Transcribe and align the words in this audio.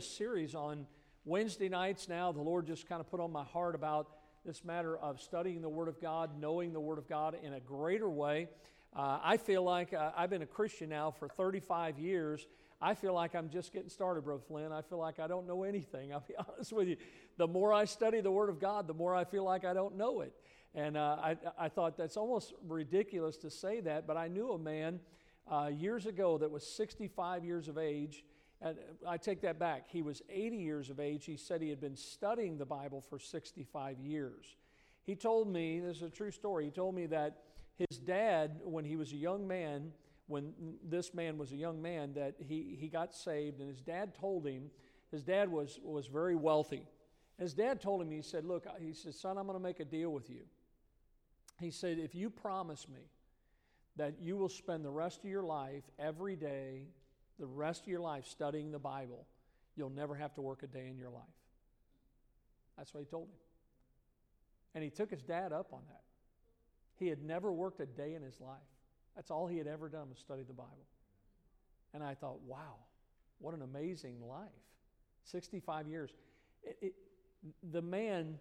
series 0.00 0.54
on 0.54 0.86
Wednesday 1.24 1.68
nights 1.68 2.08
now. 2.08 2.32
The 2.32 2.40
Lord 2.40 2.66
just 2.66 2.88
kind 2.88 3.00
of 3.00 3.10
put 3.10 3.20
on 3.20 3.32
my 3.32 3.44
heart 3.44 3.74
about 3.74 4.08
this 4.44 4.64
matter 4.64 4.96
of 4.96 5.20
studying 5.20 5.60
the 5.60 5.68
Word 5.68 5.88
of 5.88 6.00
God, 6.00 6.30
knowing 6.40 6.72
the 6.72 6.80
Word 6.80 6.98
of 6.98 7.08
God 7.08 7.36
in 7.42 7.52
a 7.52 7.60
greater 7.60 8.08
way. 8.08 8.48
Uh, 8.96 9.18
I 9.22 9.36
feel 9.36 9.62
like 9.62 9.92
uh, 9.92 10.10
I've 10.16 10.30
been 10.30 10.42
a 10.42 10.46
Christian 10.46 10.88
now 10.88 11.10
for 11.10 11.28
35 11.28 11.98
years. 11.98 12.46
I 12.82 12.94
feel 12.94 13.12
like 13.12 13.34
I'm 13.34 13.50
just 13.50 13.72
getting 13.72 13.90
started, 13.90 14.24
Brother 14.24 14.42
Flynn. 14.48 14.72
I 14.72 14.82
feel 14.82 14.98
like 14.98 15.20
I 15.20 15.26
don't 15.26 15.46
know 15.46 15.64
anything. 15.64 16.12
I'll 16.12 16.24
be 16.26 16.34
honest 16.54 16.72
with 16.72 16.88
you. 16.88 16.96
The 17.36 17.46
more 17.46 17.72
I 17.72 17.84
study 17.84 18.20
the 18.20 18.30
Word 18.30 18.48
of 18.48 18.58
God, 18.58 18.86
the 18.86 18.94
more 18.94 19.14
I 19.14 19.24
feel 19.24 19.44
like 19.44 19.64
I 19.64 19.74
don't 19.74 19.96
know 19.96 20.22
it. 20.22 20.32
And 20.74 20.96
uh, 20.96 21.16
I, 21.22 21.36
I 21.58 21.68
thought 21.68 21.96
that's 21.96 22.16
almost 22.16 22.54
ridiculous 22.66 23.36
to 23.38 23.50
say 23.50 23.80
that, 23.80 24.06
but 24.06 24.16
I 24.16 24.28
knew 24.28 24.52
a 24.52 24.58
man 24.58 25.00
uh, 25.50 25.70
years 25.72 26.06
ago 26.06 26.38
that 26.38 26.50
was 26.50 26.66
65 26.66 27.44
years 27.44 27.68
of 27.68 27.76
age. 27.76 28.24
And 28.62 28.76
I 29.08 29.16
take 29.16 29.40
that 29.42 29.58
back. 29.58 29.84
He 29.88 30.02
was 30.02 30.22
80 30.28 30.56
years 30.56 30.90
of 30.90 31.00
age. 31.00 31.24
He 31.24 31.36
said 31.36 31.62
he 31.62 31.70
had 31.70 31.80
been 31.80 31.96
studying 31.96 32.58
the 32.58 32.66
Bible 32.66 33.00
for 33.00 33.18
65 33.18 33.98
years. 34.00 34.56
He 35.04 35.16
told 35.16 35.48
me, 35.48 35.80
this 35.80 35.96
is 35.96 36.02
a 36.02 36.10
true 36.10 36.30
story, 36.30 36.66
he 36.66 36.70
told 36.70 36.94
me 36.94 37.06
that 37.06 37.38
his 37.76 37.98
dad, 37.98 38.60
when 38.62 38.84
he 38.84 38.96
was 38.96 39.12
a 39.12 39.16
young 39.16 39.48
man, 39.48 39.92
when 40.26 40.52
this 40.84 41.14
man 41.14 41.38
was 41.38 41.52
a 41.52 41.56
young 41.56 41.80
man, 41.80 42.12
that 42.14 42.34
he, 42.38 42.76
he 42.78 42.88
got 42.88 43.14
saved, 43.14 43.60
and 43.60 43.68
his 43.68 43.80
dad 43.80 44.14
told 44.14 44.46
him, 44.46 44.70
his 45.10 45.24
dad 45.24 45.50
was, 45.50 45.80
was 45.82 46.06
very 46.06 46.36
wealthy. 46.36 46.86
His 47.38 47.54
dad 47.54 47.80
told 47.80 48.02
him, 48.02 48.10
he 48.10 48.22
said, 48.22 48.44
Look, 48.44 48.66
he 48.78 48.92
said, 48.92 49.14
son, 49.14 49.38
I'm 49.38 49.46
going 49.46 49.58
to 49.58 49.62
make 49.62 49.80
a 49.80 49.84
deal 49.84 50.10
with 50.10 50.28
you. 50.28 50.42
He 51.58 51.70
said, 51.70 51.98
If 51.98 52.14
you 52.14 52.30
promise 52.30 52.86
me 52.88 53.00
that 53.96 54.20
you 54.20 54.36
will 54.36 54.48
spend 54.48 54.84
the 54.84 54.90
rest 54.90 55.24
of 55.24 55.30
your 55.30 55.42
life 55.42 55.84
every 55.98 56.36
day, 56.36 56.84
the 57.40 57.46
rest 57.46 57.82
of 57.82 57.88
your 57.88 58.00
life 58.00 58.26
studying 58.26 58.70
the 58.70 58.78
Bible, 58.78 59.26
you'll 59.74 59.90
never 59.90 60.14
have 60.14 60.34
to 60.34 60.42
work 60.42 60.62
a 60.62 60.66
day 60.66 60.86
in 60.88 60.98
your 60.98 61.10
life. 61.10 61.22
That's 62.76 62.94
what 62.94 63.00
he 63.00 63.06
told 63.06 63.24
him. 63.24 63.34
And 64.74 64.84
he 64.84 64.90
took 64.90 65.10
his 65.10 65.22
dad 65.22 65.52
up 65.52 65.72
on 65.72 65.80
that. 65.88 66.02
He 66.96 67.08
had 67.08 67.22
never 67.22 67.50
worked 67.50 67.80
a 67.80 67.86
day 67.86 68.14
in 68.14 68.22
his 68.22 68.40
life. 68.40 68.58
That's 69.16 69.30
all 69.30 69.46
he 69.46 69.58
had 69.58 69.66
ever 69.66 69.88
done 69.88 70.08
was 70.10 70.18
study 70.18 70.42
the 70.42 70.52
Bible. 70.52 70.86
And 71.92 72.02
I 72.02 72.14
thought, 72.14 72.40
wow, 72.46 72.76
what 73.38 73.54
an 73.54 73.62
amazing 73.62 74.20
life. 74.28 74.48
65 75.24 75.88
years. 75.88 76.10
It, 76.62 76.76
it, 76.82 76.92
the 77.72 77.82
man 77.82 78.38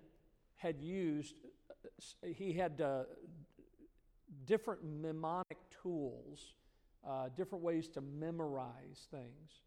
had 0.58 0.82
used, 0.82 1.36
he 2.22 2.54
had 2.54 2.82
uh, 2.82 3.04
different 4.46 4.84
mnemonic 4.84 5.58
tools, 5.82 6.54
uh, 7.08 7.30
different 7.36 7.64
ways 7.64 7.88
to 7.90 8.02
memorize 8.02 9.08
things. 9.12 9.64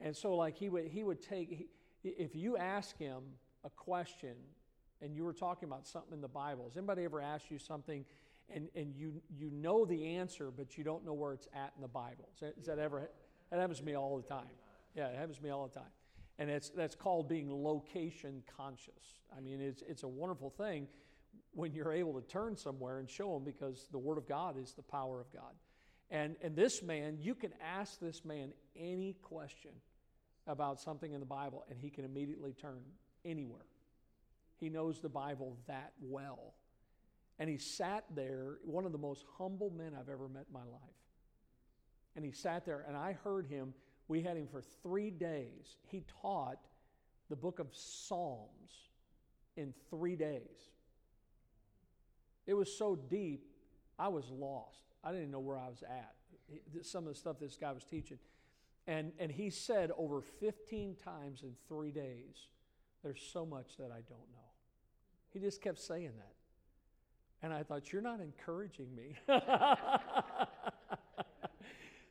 And 0.00 0.16
so, 0.16 0.34
like, 0.34 0.56
he 0.56 0.68
would, 0.68 0.86
he 0.86 1.02
would 1.02 1.20
take, 1.20 1.68
he, 2.02 2.08
if 2.08 2.34
you 2.36 2.56
ask 2.56 2.96
him 2.98 3.22
a 3.64 3.70
question 3.70 4.34
and 5.02 5.14
you 5.14 5.24
were 5.24 5.32
talking 5.32 5.68
about 5.68 5.86
something 5.86 6.12
in 6.12 6.20
the 6.20 6.28
Bible, 6.28 6.64
has 6.68 6.76
anybody 6.76 7.04
ever 7.04 7.20
asked 7.20 7.50
you 7.50 7.58
something 7.58 8.04
and, 8.54 8.68
and 8.74 8.94
you, 8.94 9.20
you 9.36 9.50
know 9.50 9.84
the 9.84 10.16
answer, 10.16 10.50
but 10.50 10.78
you 10.78 10.84
don't 10.84 11.04
know 11.04 11.12
where 11.12 11.32
it's 11.32 11.48
at 11.54 11.72
in 11.76 11.82
the 11.82 11.88
Bible? 11.88 12.28
Is 12.34 12.40
that, 12.40 12.54
is 12.58 12.66
that 12.66 12.78
ever, 12.78 13.10
that 13.50 13.60
happens 13.60 13.78
to 13.78 13.84
me 13.84 13.94
all 13.94 14.16
the 14.16 14.26
time. 14.26 14.46
Yeah, 14.94 15.08
it 15.08 15.16
happens 15.16 15.38
to 15.38 15.44
me 15.44 15.50
all 15.50 15.68
the 15.68 15.74
time. 15.74 15.90
And 16.38 16.48
it's, 16.48 16.70
that's 16.70 16.94
called 16.94 17.28
being 17.28 17.50
location 17.50 18.42
conscious. 18.56 19.20
I 19.36 19.40
mean, 19.40 19.60
it's, 19.60 19.82
it's 19.86 20.04
a 20.04 20.08
wonderful 20.08 20.50
thing 20.50 20.86
when 21.52 21.72
you're 21.72 21.92
able 21.92 22.20
to 22.20 22.26
turn 22.28 22.56
somewhere 22.56 22.98
and 23.00 23.10
show 23.10 23.34
them 23.34 23.44
because 23.44 23.88
the 23.90 23.98
Word 23.98 24.18
of 24.18 24.28
God 24.28 24.56
is 24.56 24.72
the 24.72 24.82
power 24.82 25.20
of 25.20 25.30
God. 25.32 25.52
And, 26.10 26.36
and 26.42 26.56
this 26.56 26.82
man, 26.82 27.18
you 27.20 27.34
can 27.34 27.52
ask 27.62 28.00
this 28.00 28.24
man 28.24 28.52
any 28.76 29.16
question 29.22 29.72
about 30.46 30.80
something 30.80 31.12
in 31.12 31.20
the 31.20 31.26
Bible, 31.26 31.64
and 31.68 31.78
he 31.78 31.90
can 31.90 32.04
immediately 32.04 32.54
turn 32.54 32.80
anywhere. 33.24 33.66
He 34.56 34.70
knows 34.70 35.00
the 35.00 35.08
Bible 35.08 35.56
that 35.66 35.92
well. 36.00 36.54
And 37.38 37.48
he 37.48 37.58
sat 37.58 38.04
there, 38.14 38.58
one 38.64 38.86
of 38.86 38.92
the 38.92 38.98
most 38.98 39.24
humble 39.36 39.70
men 39.70 39.92
I've 39.94 40.08
ever 40.08 40.28
met 40.28 40.46
in 40.48 40.52
my 40.52 40.64
life. 40.64 40.80
And 42.16 42.24
he 42.24 42.32
sat 42.32 42.64
there, 42.64 42.84
and 42.88 42.96
I 42.96 43.12
heard 43.12 43.46
him. 43.46 43.74
We 44.08 44.22
had 44.22 44.36
him 44.36 44.48
for 44.50 44.62
three 44.82 45.10
days. 45.10 45.76
He 45.86 46.04
taught 46.22 46.58
the 47.28 47.36
book 47.36 47.58
of 47.58 47.68
Psalms 47.72 48.88
in 49.56 49.74
three 49.90 50.16
days. 50.16 50.72
It 52.46 52.54
was 52.54 52.76
so 52.76 52.96
deep, 52.96 53.44
I 53.98 54.08
was 54.08 54.30
lost. 54.30 54.87
I 55.04 55.08
didn't 55.08 55.22
even 55.22 55.32
know 55.32 55.40
where 55.40 55.58
I 55.58 55.68
was 55.68 55.82
at. 55.82 56.14
Some 56.82 57.06
of 57.06 57.12
the 57.12 57.18
stuff 57.18 57.38
this 57.38 57.56
guy 57.56 57.72
was 57.72 57.84
teaching. 57.84 58.18
And, 58.86 59.12
and 59.18 59.30
he 59.30 59.50
said 59.50 59.90
over 59.98 60.22
15 60.22 60.96
times 60.96 61.42
in 61.42 61.54
three 61.68 61.90
days, 61.90 62.48
There's 63.02 63.20
so 63.32 63.44
much 63.44 63.76
that 63.78 63.90
I 63.92 64.00
don't 64.08 64.30
know. 64.32 64.48
He 65.30 65.40
just 65.40 65.60
kept 65.60 65.78
saying 65.78 66.12
that. 66.16 66.34
And 67.42 67.52
I 67.52 67.62
thought, 67.62 67.92
You're 67.92 68.02
not 68.02 68.20
encouraging 68.20 68.94
me. 68.94 69.16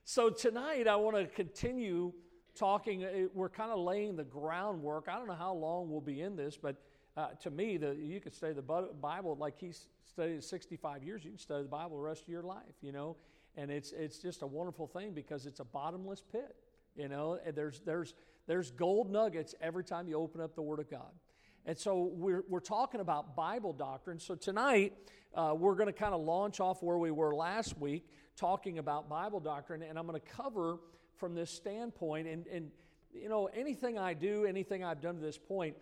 so 0.04 0.30
tonight, 0.30 0.88
I 0.88 0.96
want 0.98 1.18
to 1.18 1.26
continue 1.26 2.14
talking. 2.56 3.30
We're 3.34 3.50
kind 3.50 3.72
of 3.72 3.80
laying 3.80 4.16
the 4.16 4.24
groundwork. 4.24 5.08
I 5.10 5.18
don't 5.18 5.28
know 5.28 5.34
how 5.34 5.54
long 5.54 5.90
we'll 5.90 6.00
be 6.00 6.22
in 6.22 6.36
this, 6.36 6.58
but 6.58 6.76
uh, 7.18 7.30
to 7.42 7.50
me, 7.50 7.78
the, 7.78 7.96
you 7.96 8.22
could 8.22 8.34
study 8.34 8.54
the 8.54 8.62
Bible 8.62 9.36
like 9.40 9.58
he 9.58 9.74
studied 10.08 10.44
65 10.44 11.04
years. 11.04 11.24
You 11.26 11.32
can 11.32 11.40
study 11.40 11.64
the 11.64 11.70
Bible 11.70 11.98
the 11.98 12.04
rest 12.04 12.22
of 12.22 12.30
your 12.30 12.44
life, 12.44 12.76
you 12.82 12.92
know. 12.92 13.18
And 13.56 13.72
it's, 13.72 13.92
it's 13.92 14.20
just 14.20 14.44
a 14.44 14.48
wonderful 14.48 14.86
thing 14.86 15.14
because 15.14 15.48
it's 15.48 15.60
a 15.60 15.66
bottomless 15.66 16.22
pit, 16.32 16.56
you 16.96 17.08
know. 17.08 17.40
And 17.44 17.56
there's, 17.56 17.80
there's, 17.80 18.14
there's 18.46 18.70
gold 18.70 19.12
nuggets 19.12 19.56
every 19.60 19.84
time 19.84 20.08
you 20.08 20.16
open 20.16 20.42
up 20.42 20.54
the 20.54 20.62
Word 20.62 20.80
of 20.80 20.92
God. 20.92 21.12
And 21.66 21.76
so 21.76 22.12
we're, 22.14 22.44
we're 22.48 22.60
talking 22.60 23.02
about 23.02 23.36
Bible 23.36 23.74
doctrine. 23.74 24.20
So 24.20 24.36
tonight, 24.36 24.94
uh, 25.34 25.56
we're 25.58 25.76
going 25.76 25.88
to 25.88 25.94
kind 25.94 26.14
of 26.14 26.22
launch 26.22 26.60
off 26.60 26.84
where 26.84 27.00
we 27.00 27.10
were 27.10 27.34
last 27.34 27.80
week, 27.80 28.08
talking 28.36 28.78
about 28.78 29.10
Bible 29.10 29.40
doctrine. 29.40 29.82
And 29.82 29.98
I'm 29.98 30.06
going 30.06 30.22
to 30.22 30.28
cover 30.28 30.78
from 31.16 31.34
this 31.34 31.50
standpoint. 31.50 32.28
And, 32.28 32.46
and, 32.46 32.70
you 33.12 33.28
know, 33.28 33.48
anything 33.48 33.98
I 33.98 34.14
do, 34.14 34.46
anything 34.46 34.84
I've 34.84 35.02
done 35.02 35.16
to 35.16 35.22
this 35.22 35.38
point, 35.40 35.76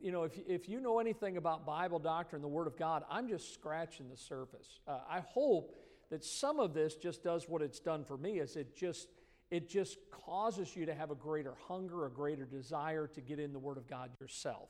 you 0.00 0.12
know, 0.12 0.24
if, 0.24 0.38
if 0.46 0.68
you 0.68 0.80
know 0.80 0.98
anything 0.98 1.36
about 1.36 1.66
Bible 1.66 1.98
doctrine, 1.98 2.42
the 2.42 2.48
Word 2.48 2.66
of 2.66 2.76
God, 2.76 3.04
I'm 3.10 3.28
just 3.28 3.54
scratching 3.54 4.08
the 4.08 4.16
surface. 4.16 4.80
Uh, 4.86 4.98
I 5.08 5.20
hope 5.20 5.76
that 6.10 6.24
some 6.24 6.58
of 6.58 6.74
this 6.74 6.96
just 6.96 7.22
does 7.22 7.48
what 7.48 7.62
it's 7.62 7.78
done 7.78 8.04
for 8.04 8.16
me, 8.16 8.38
is 8.40 8.56
it 8.56 8.76
just 8.76 9.08
it 9.50 9.68
just 9.68 9.98
causes 10.12 10.76
you 10.76 10.86
to 10.86 10.94
have 10.94 11.10
a 11.10 11.14
greater 11.16 11.54
hunger, 11.66 12.06
a 12.06 12.10
greater 12.10 12.44
desire 12.44 13.08
to 13.08 13.20
get 13.20 13.40
in 13.40 13.52
the 13.52 13.58
Word 13.58 13.78
of 13.78 13.88
God 13.88 14.10
yourself. 14.20 14.68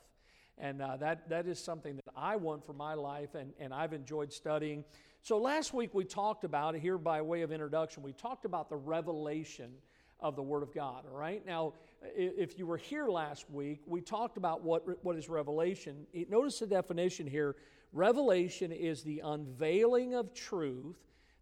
And 0.57 0.81
uh, 0.81 0.97
that, 0.97 1.29
that 1.29 1.47
is 1.47 1.59
something 1.59 1.95
that 1.95 2.13
I 2.15 2.35
want 2.35 2.65
for 2.65 2.73
my 2.73 2.95
life, 2.95 3.35
and, 3.35 3.53
and 3.59 3.73
I've 3.73 3.93
enjoyed 3.93 4.33
studying. 4.33 4.83
So 5.21 5.37
last 5.37 5.73
week 5.73 5.93
we 5.93 6.03
talked 6.03 6.43
about, 6.43 6.75
here 6.75 6.97
by 6.97 7.21
way 7.21 7.43
of 7.43 7.51
introduction, 7.51 8.01
we 8.01 8.11
talked 8.11 8.45
about 8.45 8.69
the 8.69 8.75
revelation 8.75 9.71
of 10.19 10.35
the 10.35 10.41
Word 10.41 10.63
of 10.63 10.73
God. 10.73 11.05
All 11.11 11.17
right? 11.17 11.45
Now, 11.45 11.73
if 12.15 12.57
you 12.57 12.65
were 12.65 12.77
here 12.77 13.07
last 13.07 13.49
week, 13.49 13.81
we 13.85 14.01
talked 14.01 14.37
about 14.37 14.63
what, 14.63 15.03
what 15.03 15.15
is 15.15 15.29
revelation. 15.29 16.07
Notice 16.29 16.59
the 16.59 16.67
definition 16.67 17.27
here 17.27 17.55
revelation 17.93 18.71
is 18.71 19.03
the 19.03 19.21
unveiling 19.23 20.15
of 20.15 20.33
truth 20.33 20.95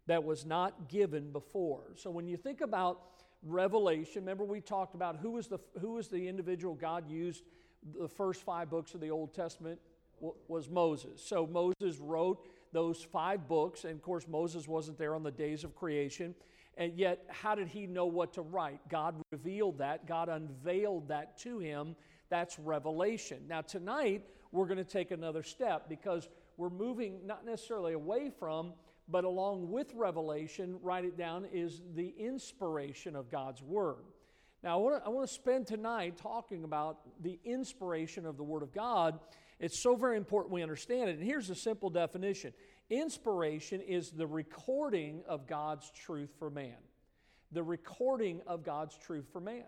that 0.06 0.24
was 0.24 0.44
not 0.44 0.88
given 0.88 1.30
before. 1.30 1.92
So 1.94 2.10
when 2.10 2.26
you 2.26 2.36
think 2.36 2.60
about 2.60 3.00
revelation, 3.42 4.22
remember 4.22 4.44
we 4.44 4.60
talked 4.60 4.94
about 4.94 5.16
who 5.16 5.30
was 5.30 5.46
the, 5.46 5.58
who 5.80 5.92
was 5.92 6.08
the 6.08 6.26
individual 6.26 6.74
God 6.74 7.08
used 7.08 7.44
the 7.98 8.08
first 8.08 8.42
five 8.42 8.68
books 8.68 8.94
of 8.94 9.00
the 9.00 9.10
Old 9.10 9.32
Testament 9.32 9.78
was 10.48 10.68
Moses. 10.68 11.22
So 11.24 11.46
Moses 11.46 11.98
wrote 11.98 12.46
those 12.72 13.02
five 13.02 13.48
books, 13.48 13.84
and 13.84 13.94
of 13.94 14.02
course, 14.02 14.26
Moses 14.28 14.68
wasn't 14.68 14.98
there 14.98 15.14
on 15.14 15.22
the 15.22 15.30
days 15.30 15.64
of 15.64 15.74
creation. 15.74 16.34
And 16.80 16.98
yet, 16.98 17.26
how 17.28 17.54
did 17.54 17.68
he 17.68 17.86
know 17.86 18.06
what 18.06 18.32
to 18.32 18.40
write? 18.42 18.80
God 18.88 19.14
revealed 19.32 19.78
that, 19.78 20.06
God 20.06 20.30
unveiled 20.30 21.08
that 21.08 21.38
to 21.40 21.58
him. 21.58 21.94
That's 22.30 22.58
revelation. 22.58 23.42
Now, 23.46 23.60
tonight, 23.60 24.24
we're 24.50 24.64
going 24.64 24.78
to 24.78 24.84
take 24.84 25.10
another 25.10 25.42
step 25.42 25.90
because 25.90 26.30
we're 26.56 26.70
moving 26.70 27.20
not 27.26 27.44
necessarily 27.44 27.92
away 27.92 28.30
from, 28.30 28.72
but 29.08 29.24
along 29.24 29.70
with 29.70 29.92
revelation, 29.94 30.78
write 30.82 31.04
it 31.04 31.18
down, 31.18 31.46
is 31.52 31.82
the 31.94 32.14
inspiration 32.18 33.14
of 33.14 33.30
God's 33.30 33.62
Word. 33.62 34.06
Now, 34.62 34.78
I 34.78 34.80
want, 34.80 35.02
to, 35.02 35.06
I 35.06 35.10
want 35.10 35.28
to 35.28 35.34
spend 35.34 35.66
tonight 35.66 36.16
talking 36.16 36.64
about 36.64 37.00
the 37.22 37.38
inspiration 37.44 38.24
of 38.24 38.38
the 38.38 38.42
Word 38.42 38.62
of 38.62 38.72
God. 38.72 39.20
It's 39.58 39.78
so 39.78 39.96
very 39.96 40.16
important 40.16 40.54
we 40.54 40.62
understand 40.62 41.10
it. 41.10 41.18
And 41.18 41.22
here's 41.22 41.50
a 41.50 41.54
simple 41.54 41.90
definition 41.90 42.54
Inspiration 42.90 43.80
is 43.80 44.10
the 44.10 44.26
recording 44.26 45.22
of 45.28 45.46
God's 45.46 45.88
truth 45.92 46.30
for 46.40 46.50
man. 46.50 46.76
The 47.52 47.62
recording 47.62 48.40
of 48.48 48.64
God's 48.64 48.98
truth 48.98 49.26
for 49.32 49.40
man. 49.40 49.64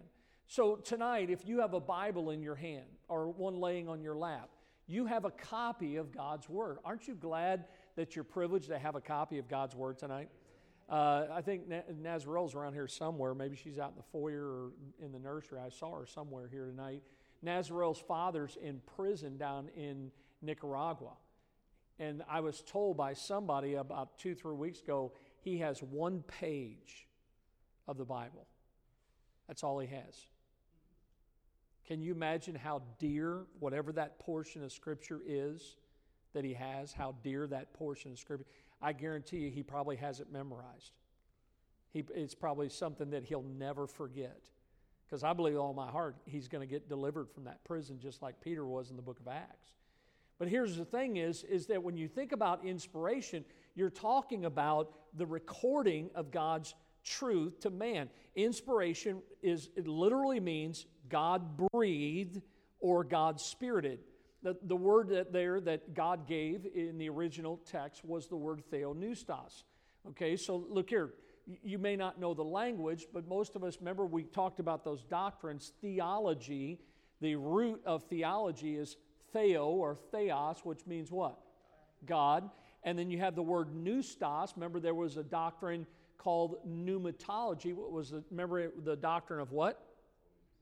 So 0.48 0.74
tonight, 0.76 1.30
if 1.30 1.46
you 1.46 1.60
have 1.60 1.72
a 1.72 1.80
Bible 1.80 2.30
in 2.30 2.42
your 2.42 2.56
hand 2.56 2.84
or 3.08 3.30
one 3.30 3.56
laying 3.56 3.88
on 3.88 4.02
your 4.02 4.16
lap, 4.16 4.50
you 4.88 5.06
have 5.06 5.24
a 5.24 5.30
copy 5.30 5.96
of 5.96 6.10
God's 6.10 6.48
Word. 6.48 6.78
Aren't 6.84 7.06
you 7.06 7.14
glad 7.14 7.66
that 7.94 8.16
you're 8.16 8.24
privileged 8.24 8.69
to 8.69 8.78
have 8.78 8.96
a 8.96 9.00
copy 9.00 9.38
of 9.38 9.48
God's 9.48 9.76
Word 9.76 9.98
tonight? 9.98 10.28
Uh, 10.88 11.26
I 11.32 11.42
think 11.42 11.69
Na- 11.69 11.82
around 12.56 12.74
here 12.74 12.88
somewhere. 12.88 13.34
Maybe 13.34 13.54
she's 13.54 13.78
out 13.78 13.90
in 13.90 13.96
the 13.96 14.02
foyer 14.10 14.44
or 14.44 14.72
in 15.00 15.12
the 15.12 15.20
nursery. 15.20 15.60
I 15.64 15.69
saw 15.70 15.94
her 15.94 16.06
somewhere 16.06 16.48
here 16.50 16.66
tonight. 16.66 17.02
Nazarel's 17.40 18.00
father's 18.00 18.58
in 18.60 18.80
prison 18.96 19.36
down 19.36 19.69
in 19.76 20.10
Nicaragua. 20.42 21.12
And 22.02 22.25
I 22.28 22.40
was 22.40 22.60
told 22.62 22.96
by 22.96 23.12
somebody 23.12 23.75
about 23.75 24.19
two, 24.19 24.34
three 24.34 24.56
weeks 24.56 24.81
ago, 24.81 25.12
he 25.40 25.58
has 25.58 25.81
one 25.81 26.25
page 26.26 27.06
of 27.87 27.96
the 27.96 28.04
Bible. 28.04 28.49
That's 29.46 29.62
all 29.62 29.78
he 29.78 29.87
has. 29.87 30.26
Can 31.87 32.02
you 32.02 32.12
imagine 32.12 32.56
how 32.56 32.82
dear, 32.99 33.43
whatever 33.60 33.93
that 33.93 34.19
portion 34.19 34.64
of 34.64 34.72
Scripture 34.72 35.20
is 35.25 35.76
that 36.32 36.44
he 36.44 36.54
has, 36.54 36.93
how 36.93 37.14
dear 37.22 37.46
that 37.46 37.72
portion 37.72 38.10
of 38.10 38.19
Scripture? 38.19 38.46
I 38.81 38.93
guarantee 38.94 39.37
you 39.37 39.50
he 39.50 39.62
probably 39.62 39.94
has 39.96 40.19
it 40.19 40.26
memorized. 40.32 40.90
He, 41.93 42.02
it's 42.16 42.34
probably 42.34 42.69
something 42.69 43.10
that 43.10 43.22
he'll 43.22 43.44
never 43.44 43.87
forget. 43.87 44.40
Because 45.06 45.22
I 45.22 45.34
believe 45.34 45.56
all 45.56 45.72
my 45.72 45.88
heart 45.88 46.16
he's 46.25 46.48
going 46.48 46.66
to 46.66 46.72
get 46.72 46.88
delivered 46.88 47.31
from 47.31 47.44
that 47.44 47.62
prison 47.62 48.00
just 48.00 48.22
like 48.22 48.40
Peter 48.40 48.66
was 48.66 48.90
in 48.90 48.96
the 48.96 49.02
book 49.02 49.20
of 49.20 49.28
Acts. 49.28 49.70
But 50.43 50.49
here's 50.49 50.77
the 50.77 50.85
thing 50.85 51.19
is, 51.19 51.44
is 51.44 51.67
that 51.67 51.85
when 51.85 51.97
you 51.97 52.09
think 52.09 52.33
about 52.33 52.65
inspiration, 52.65 53.44
you're 53.77 53.91
talking 53.91 54.44
about 54.44 54.91
the 55.17 55.25
recording 55.25 56.11
of 56.17 56.33
God's 56.33 56.75
truth 57.05 57.61
to 57.61 57.71
man. 57.71 58.09
Inspiration 58.35 59.23
is 59.41 59.71
it 59.77 59.87
literally 59.87 60.41
means 60.41 60.87
God 61.09 61.56
breathed 61.71 62.43
or 62.81 63.05
God 63.05 63.39
spirited. 63.41 64.00
The, 64.43 64.56
the 64.65 64.75
word 64.75 65.11
that 65.11 65.33
there 65.33 65.61
that 65.61 65.94
God 65.94 66.27
gave 66.27 66.67
in 66.75 66.99
the 66.99 67.09
original 67.09 67.61
text 67.65 68.05
was 68.05 68.27
the 68.27 68.35
word 68.35 68.65
theopneustos. 68.73 69.62
Okay, 70.09 70.37
so 70.37 70.67
look 70.69 70.91
here. 70.91 71.15
You 71.62 71.79
may 71.79 71.94
not 71.94 72.19
know 72.19 72.35
the 72.35 72.43
language, 72.43 73.06
but 73.15 73.29
most 73.29 73.55
of 73.55 73.62
us 73.62 73.77
remember 73.79 74.06
we 74.06 74.25
talked 74.25 74.59
about 74.59 74.85
those 74.85 75.05
doctrines. 75.05 75.71
Theology, 75.81 76.81
the 77.21 77.37
root 77.37 77.81
of 77.87 78.03
theology 78.09 78.75
is 78.75 78.97
theo 79.32 79.67
or 79.67 79.96
theos, 80.11 80.58
which 80.64 80.87
means 80.87 81.11
what? 81.11 81.38
God. 82.06 82.50
And 82.84 82.99
then 82.99 83.11
you 83.11 83.19
have 83.19 83.34
the 83.34 83.43
word 83.43 83.69
pneustos. 83.75 84.55
Remember, 84.56 84.81
there 84.81 84.94
was 84.94 85.17
a 85.17 85.23
doctrine 85.23 85.87
called 86.19 86.56
pneumatology. 86.69 87.75
What 87.75 87.93
was 87.93 88.11
the, 88.11 88.23
remember 88.31 88.70
the 88.84 88.96
doctrine 88.96 89.40
of 89.40 89.52
what? 89.52 89.84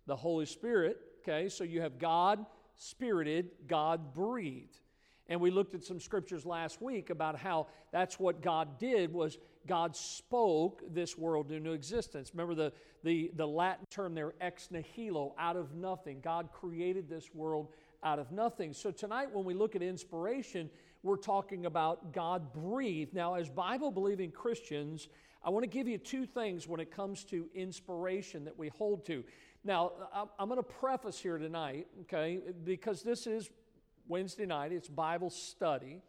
The 0.07 0.17
Holy 0.17 0.47
Spirit. 0.47 0.99
Okay, 1.23 1.49
so 1.49 1.65
you 1.65 1.81
have 1.83 1.99
God 1.99 2.45
spirited, 2.77 3.51
God 3.69 4.15
breathed. 4.15 4.79
And 5.29 5.41
we 5.41 5.51
looked 5.51 5.75
at 5.75 5.85
some 5.85 6.01
scriptures 6.01 6.45
last 6.45 6.83
week 6.83 7.11
about 7.11 7.39
how 7.39 7.69
that's 7.93 8.19
what 8.19 8.43
God 8.43 8.79
did 8.81 9.13
was 9.13 9.39
God 9.67 9.95
spoke 9.95 10.83
this 10.93 11.17
world 11.17 11.53
into 11.53 11.71
existence. 11.73 12.33
Remember 12.35 12.55
the, 12.55 12.73
the, 13.05 13.31
the 13.37 13.47
Latin 13.47 13.87
term 13.91 14.15
there, 14.15 14.35
ex 14.41 14.71
nihilo, 14.73 15.35
out 15.39 15.57
of 15.57 15.75
nothing. 15.75 16.21
God 16.21 16.49
created 16.53 17.09
this 17.09 17.33
world 17.33 17.69
out 18.03 18.19
of 18.19 18.33
nothing. 18.33 18.73
So 18.73 18.91
tonight 18.91 19.33
when 19.33 19.45
we 19.45 19.55
look 19.55 19.77
at 19.77 19.83
inspiration, 19.83 20.71
we're 21.03 21.17
talking 21.17 21.67
about 21.67 22.13
God 22.13 22.53
breathed. 22.53 23.15
Now, 23.15 23.35
as 23.35 23.49
Bible 23.49 23.91
believing 23.91 24.31
Christians, 24.31 25.09
I 25.43 25.51
want 25.51 25.63
to 25.63 25.69
give 25.69 25.89
you 25.89 25.99
two 25.99 26.27
things 26.27 26.69
when 26.69 26.81
it 26.81 26.91
comes 26.91 27.25
to 27.25 27.49
inspiration 27.55 28.45
that 28.45 28.59
we 28.59 28.69
hold 28.69 29.07
to. 29.07 29.25
Now, 29.65 29.93
I'm 30.39 30.49
going 30.49 30.59
to 30.59 30.63
preface 30.63 31.19
here 31.19 31.39
tonight, 31.39 31.87
okay, 32.03 32.41
because 32.65 33.03
this 33.03 33.27
is 33.27 33.51
Wednesday 34.09 34.47
night, 34.47 34.73
it's 34.73 34.89
Bible 34.89 35.31
study. 35.31 36.01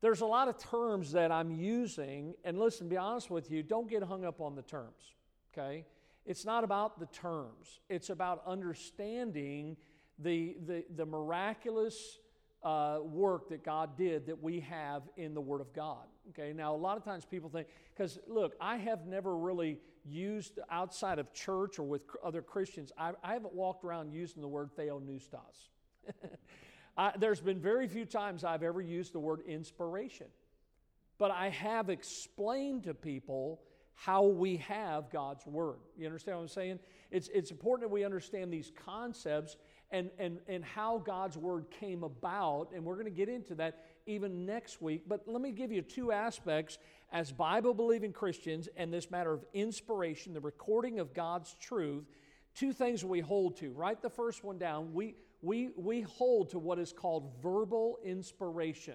There's 0.00 0.20
a 0.20 0.26
lot 0.26 0.48
of 0.48 0.58
terms 0.58 1.12
that 1.12 1.32
I'm 1.32 1.50
using, 1.50 2.34
and 2.44 2.58
listen, 2.58 2.88
be 2.88 2.98
honest 2.98 3.30
with 3.30 3.50
you, 3.50 3.62
don't 3.62 3.88
get 3.88 4.02
hung 4.02 4.24
up 4.24 4.42
on 4.42 4.54
the 4.54 4.62
terms, 4.62 5.14
okay? 5.52 5.86
It's 6.26 6.44
not 6.44 6.64
about 6.64 6.98
the 6.98 7.06
terms, 7.06 7.80
it's 7.88 8.10
about 8.10 8.42
understanding 8.46 9.76
the, 10.18 10.56
the, 10.66 10.84
the 10.96 11.06
miraculous 11.06 12.18
uh, 12.62 12.98
work 13.02 13.50
that 13.50 13.64
God 13.64 13.96
did 13.96 14.26
that 14.26 14.42
we 14.42 14.60
have 14.60 15.02
in 15.16 15.34
the 15.34 15.40
Word 15.40 15.60
of 15.60 15.72
God. 15.72 16.06
Okay, 16.30 16.52
now 16.54 16.74
a 16.74 16.76
lot 16.76 16.96
of 16.96 17.04
times 17.04 17.24
people 17.24 17.50
think, 17.50 17.68
because 17.94 18.18
look, 18.26 18.54
I 18.60 18.76
have 18.76 19.06
never 19.06 19.36
really 19.36 19.78
used 20.06 20.58
outside 20.70 21.18
of 21.18 21.32
church 21.32 21.78
or 21.78 21.82
with 21.82 22.02
other 22.24 22.42
Christians, 22.42 22.92
I, 22.96 23.12
I 23.22 23.34
haven't 23.34 23.54
walked 23.54 23.84
around 23.84 24.12
using 24.12 24.40
the 24.40 24.48
word 24.48 24.70
theopneustos. 24.78 25.68
I, 26.96 27.12
there's 27.18 27.40
been 27.40 27.60
very 27.60 27.88
few 27.88 28.04
times 28.04 28.44
I've 28.44 28.62
ever 28.62 28.80
used 28.80 29.12
the 29.12 29.20
word 29.20 29.40
inspiration. 29.46 30.26
But 31.18 31.30
I 31.30 31.48
have 31.50 31.90
explained 31.90 32.84
to 32.84 32.94
people 32.94 33.60
how 33.94 34.24
we 34.24 34.56
have 34.58 35.10
God's 35.10 35.46
Word. 35.46 35.78
You 35.96 36.06
understand 36.06 36.38
what 36.38 36.42
I'm 36.42 36.48
saying? 36.48 36.78
It's, 37.10 37.28
it's 37.32 37.50
important 37.50 37.88
that 37.88 37.94
we 37.94 38.04
understand 38.04 38.52
these 38.52 38.72
concepts 38.84 39.56
and, 39.94 40.10
and, 40.18 40.38
and 40.48 40.64
how 40.64 40.98
God's 40.98 41.38
Word 41.38 41.66
came 41.70 42.02
about. 42.02 42.70
And 42.74 42.84
we're 42.84 42.94
going 42.94 43.04
to 43.04 43.12
get 43.12 43.28
into 43.28 43.54
that 43.54 43.84
even 44.06 44.44
next 44.44 44.82
week. 44.82 45.04
But 45.06 45.22
let 45.26 45.40
me 45.40 45.52
give 45.52 45.70
you 45.70 45.82
two 45.82 46.10
aspects 46.10 46.78
as 47.12 47.30
Bible 47.30 47.74
believing 47.74 48.12
Christians 48.12 48.68
and 48.76 48.92
this 48.92 49.08
matter 49.08 49.32
of 49.32 49.44
inspiration, 49.54 50.34
the 50.34 50.40
recording 50.40 50.98
of 50.98 51.14
God's 51.14 51.54
truth. 51.60 52.04
Two 52.56 52.72
things 52.72 53.04
we 53.04 53.20
hold 53.20 53.56
to. 53.58 53.70
Write 53.70 54.02
the 54.02 54.10
first 54.10 54.42
one 54.42 54.58
down. 54.58 54.92
We, 54.92 55.14
we, 55.42 55.70
we 55.76 56.00
hold 56.00 56.50
to 56.50 56.58
what 56.58 56.80
is 56.80 56.92
called 56.92 57.30
verbal 57.40 57.98
inspiration. 58.04 58.94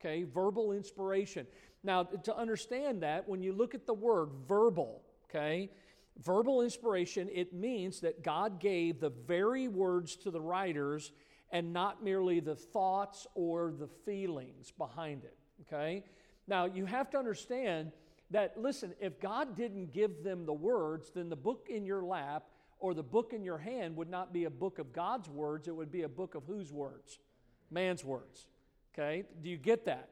Okay, 0.00 0.24
verbal 0.24 0.72
inspiration. 0.72 1.46
Now, 1.84 2.02
to 2.02 2.36
understand 2.36 3.04
that, 3.04 3.28
when 3.28 3.42
you 3.42 3.52
look 3.52 3.76
at 3.76 3.86
the 3.86 3.94
word 3.94 4.30
verbal, 4.48 5.02
okay, 5.30 5.70
verbal 6.18 6.62
inspiration, 6.62 7.28
it 7.32 7.52
means 7.52 8.00
that 8.00 8.22
God 8.22 8.60
gave 8.60 9.00
the 9.00 9.10
very 9.10 9.68
words 9.68 10.16
to 10.16 10.30
the 10.30 10.40
writers 10.40 11.12
and 11.50 11.72
not 11.72 12.02
merely 12.02 12.40
the 12.40 12.56
thoughts 12.56 13.26
or 13.34 13.72
the 13.78 13.88
feelings 14.04 14.72
behind 14.76 15.24
it, 15.24 15.36
okay? 15.62 16.04
Now, 16.46 16.64
you 16.64 16.86
have 16.86 17.10
to 17.10 17.18
understand 17.18 17.92
that, 18.30 18.56
listen, 18.56 18.94
if 19.00 19.20
God 19.20 19.56
didn't 19.56 19.92
give 19.92 20.24
them 20.24 20.46
the 20.46 20.52
words, 20.52 21.10
then 21.14 21.28
the 21.28 21.36
book 21.36 21.66
in 21.68 21.84
your 21.84 22.02
lap 22.02 22.44
or 22.78 22.94
the 22.94 23.02
book 23.02 23.32
in 23.32 23.44
your 23.44 23.58
hand 23.58 23.94
would 23.96 24.08
not 24.10 24.32
be 24.32 24.44
a 24.44 24.50
book 24.50 24.78
of 24.78 24.92
God's 24.92 25.28
words, 25.28 25.68
it 25.68 25.76
would 25.76 25.92
be 25.92 26.02
a 26.02 26.08
book 26.08 26.34
of 26.34 26.44
whose 26.46 26.72
words? 26.72 27.18
Man's 27.70 28.04
words. 28.04 28.46
Okay? 28.92 29.24
Do 29.42 29.48
you 29.48 29.56
get 29.56 29.84
that? 29.84 30.08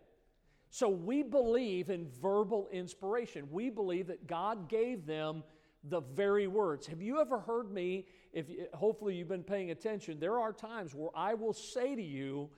So 0.71 0.89
we 0.89 1.23
believe 1.25 1.91
in 1.91 2.07
verbal 2.23 2.69
inspiration. 2.71 3.49
We 3.51 3.71
believe 3.71 4.07
that 4.07 4.27
God 4.29 4.69
gave 4.69 5.05
them 5.05 5.43
the 5.85 6.01
very 6.01 6.47
words. 6.47 6.87
Have 6.87 7.01
you 7.01 7.21
ever 7.21 7.39
heard 7.39 7.73
me? 7.73 8.07
If 8.33 8.47
hopefully 8.75 9.15
you've 9.15 9.29
been 9.29 9.43
paying 9.43 9.71
attention, 9.71 10.21
there 10.21 10.39
are 10.39 10.53
times 10.53 10.95
where 10.95 11.11
I 11.15 11.35
will 11.35 11.53
say 11.53 11.95
to 11.95 12.03
you, 12.03 12.51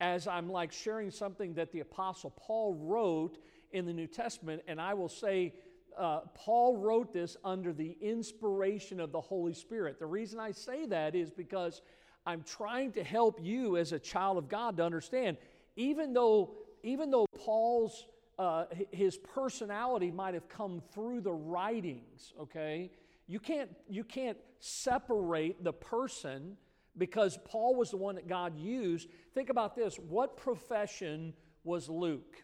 as 0.00 0.26
I'm 0.26 0.48
like 0.48 0.72
sharing 0.72 1.10
something 1.10 1.54
that 1.54 1.72
the 1.72 1.80
Apostle 1.80 2.30
Paul 2.30 2.74
wrote 2.74 3.38
in 3.72 3.84
the 3.84 3.92
New 3.92 4.06
Testament, 4.06 4.62
and 4.66 4.80
I 4.80 4.94
will 4.94 5.08
say, 5.08 5.54
uh, 5.98 6.20
Paul 6.34 6.78
wrote 6.78 7.12
this 7.12 7.36
under 7.44 7.72
the 7.72 7.96
inspiration 8.00 9.00
of 9.00 9.12
the 9.12 9.20
Holy 9.20 9.52
Spirit. 9.52 9.98
The 9.98 10.06
reason 10.06 10.38
I 10.38 10.52
say 10.52 10.86
that 10.86 11.14
is 11.14 11.30
because 11.30 11.82
I'm 12.24 12.42
trying 12.42 12.92
to 12.92 13.04
help 13.04 13.38
you 13.42 13.76
as 13.76 13.92
a 13.92 13.98
child 13.98 14.38
of 14.38 14.48
God 14.48 14.76
to 14.78 14.84
understand, 14.84 15.36
even 15.76 16.12
though 16.12 16.54
even 16.82 17.10
though 17.10 17.26
Paul's 17.36 18.06
uh, 18.40 18.64
his 18.90 19.18
personality 19.18 20.10
might 20.10 20.32
have 20.32 20.48
come 20.48 20.80
through 20.94 21.20
the 21.20 21.32
writings, 21.32 22.32
okay? 22.40 22.90
You 23.26 23.38
can't, 23.38 23.68
you 23.86 24.02
can't 24.02 24.38
separate 24.60 25.62
the 25.62 25.74
person 25.74 26.56
because 26.96 27.38
Paul 27.44 27.74
was 27.74 27.90
the 27.90 27.98
one 27.98 28.14
that 28.14 28.28
God 28.28 28.58
used. 28.58 29.10
Think 29.34 29.50
about 29.50 29.76
this 29.76 29.96
what 29.96 30.38
profession 30.38 31.34
was 31.64 31.90
Luke? 31.90 32.42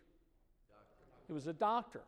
He 1.29 1.33
was 1.33 1.47
a 1.47 1.55
doctor. 1.55 2.03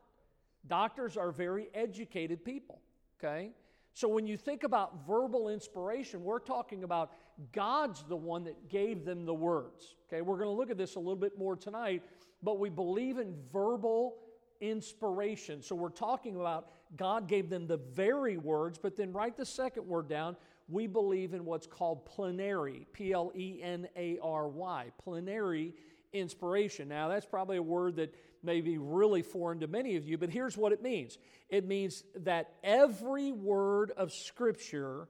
Doctors 0.66 1.16
are 1.16 1.32
very 1.32 1.68
educated 1.72 2.44
people, 2.44 2.82
okay? 3.18 3.52
So 3.94 4.06
when 4.06 4.26
you 4.26 4.36
think 4.36 4.64
about 4.64 5.06
verbal 5.06 5.48
inspiration, 5.48 6.22
we're 6.22 6.40
talking 6.40 6.84
about 6.84 7.12
God's 7.52 8.04
the 8.06 8.16
one 8.16 8.44
that 8.44 8.68
gave 8.68 9.06
them 9.06 9.24
the 9.24 9.34
words. 9.34 9.96
Okay, 10.06 10.20
we're 10.20 10.36
going 10.36 10.48
to 10.48 10.54
look 10.54 10.70
at 10.70 10.76
this 10.76 10.96
a 10.96 10.98
little 10.98 11.16
bit 11.16 11.38
more 11.38 11.56
tonight, 11.56 12.02
but 12.42 12.58
we 12.58 12.68
believe 12.68 13.18
in 13.18 13.34
verbal 13.52 14.16
inspiration. 14.60 15.62
So 15.62 15.74
we're 15.74 15.90
talking 15.90 16.36
about 16.36 16.68
God 16.96 17.28
gave 17.28 17.50
them 17.50 17.66
the 17.66 17.76
very 17.76 18.36
words, 18.36 18.78
but 18.78 18.96
then 18.96 19.12
write 19.12 19.36
the 19.36 19.46
second 19.46 19.86
word 19.86 20.08
down. 20.08 20.36
We 20.68 20.86
believe 20.86 21.34
in 21.34 21.44
what's 21.44 21.66
called 21.66 22.04
plenary, 22.04 22.86
P 22.92 23.12
L 23.12 23.32
E 23.34 23.60
N 23.62 23.88
A 23.96 24.18
R 24.22 24.48
Y, 24.48 24.92
plenary 25.02 25.74
inspiration. 26.12 26.88
Now, 26.88 27.08
that's 27.08 27.26
probably 27.26 27.56
a 27.56 27.62
word 27.62 27.96
that 27.96 28.14
may 28.42 28.60
be 28.60 28.78
really 28.78 29.22
foreign 29.22 29.60
to 29.60 29.66
many 29.66 29.96
of 29.96 30.06
you, 30.06 30.16
but 30.18 30.30
here's 30.30 30.56
what 30.56 30.72
it 30.72 30.82
means 30.82 31.18
it 31.48 31.66
means 31.66 32.04
that 32.16 32.52
every 32.62 33.32
word 33.32 33.92
of 33.96 34.12
Scripture 34.12 35.08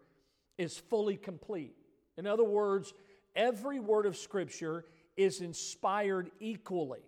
is 0.57 0.79
fully 0.79 1.17
complete. 1.17 1.75
In 2.17 2.27
other 2.27 2.45
words, 2.45 2.95
every 3.35 3.81
word 3.81 4.07
of 4.07 4.17
Scripture 4.17 4.85
is 5.17 5.41
inspired 5.41 6.31
equally. 6.41 7.01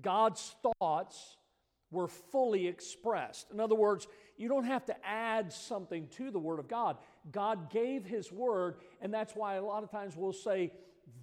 God's 0.00 0.54
thoughts 0.62 1.36
were 1.90 2.08
fully 2.08 2.66
expressed. 2.66 3.50
In 3.50 3.60
other 3.60 3.74
words, 3.74 4.06
you 4.36 4.48
don't 4.48 4.64
have 4.64 4.84
to 4.86 5.06
add 5.06 5.52
something 5.52 6.06
to 6.16 6.30
the 6.30 6.38
Word 6.38 6.58
of 6.58 6.68
God. 6.68 6.98
God 7.32 7.70
gave 7.70 8.04
His 8.04 8.30
Word, 8.30 8.76
and 9.00 9.12
that's 9.12 9.34
why 9.34 9.54
a 9.54 9.64
lot 9.64 9.82
of 9.82 9.90
times 9.90 10.16
we'll 10.16 10.32
say, 10.32 10.72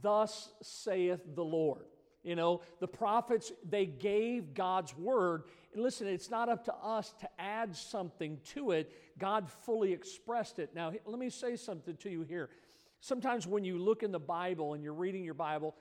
Thus 0.01 0.50
saith 0.62 1.22
the 1.36 1.44
Lord. 1.44 1.86
You 2.24 2.36
know, 2.36 2.62
the 2.79 2.88
prophets, 2.88 3.51
they 3.70 3.86
gave 3.86 4.55
God's 4.55 4.98
Word. 4.98 5.44
And 5.74 5.84
listen, 5.84 6.08
it's 6.08 6.32
not 6.32 6.50
up 6.50 6.65
to 6.65 6.74
us 6.74 7.13
to 7.20 7.29
add 7.38 7.75
something 7.75 8.39
to 8.55 8.72
it. 8.72 8.91
God 9.20 9.48
fully 9.48 9.94
expressed 9.94 10.58
it. 10.58 10.72
Now, 10.74 10.91
let 11.05 11.20
me 11.20 11.29
say 11.29 11.55
something 11.55 11.96
to 11.98 12.10
you 12.10 12.24
here. 12.24 12.50
Sometimes 13.00 13.46
when 13.46 13.63
you 13.63 13.77
look 13.77 14.01
in 14.01 14.12
the 14.12 14.20
Bible 14.20 14.74
and 14.74 14.84
you're 14.84 14.94
reading 14.94 15.24
your 15.24 15.36
Bible, 15.36 15.75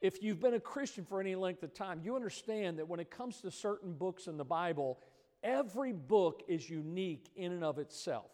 if 0.00 0.22
you've 0.22 0.40
been 0.40 0.54
a 0.54 0.60
Christian 0.60 1.04
for 1.04 1.20
any 1.20 1.34
length 1.34 1.62
of 1.62 1.74
time, 1.74 2.00
you 2.02 2.16
understand 2.16 2.78
that 2.78 2.88
when 2.88 3.00
it 3.00 3.10
comes 3.10 3.40
to 3.42 3.50
certain 3.50 3.92
books 3.92 4.26
in 4.26 4.36
the 4.36 4.44
Bible, 4.44 4.98
every 5.42 5.92
book 5.92 6.42
is 6.48 6.68
unique 6.70 7.30
in 7.36 7.52
and 7.52 7.64
of 7.64 7.78
itself, 7.78 8.30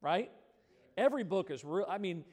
right? 0.00 0.30
Every 0.96 1.24
book 1.24 1.50
is 1.50 1.64
real. 1.64 1.86
I 1.88 1.98
mean, 1.98 2.24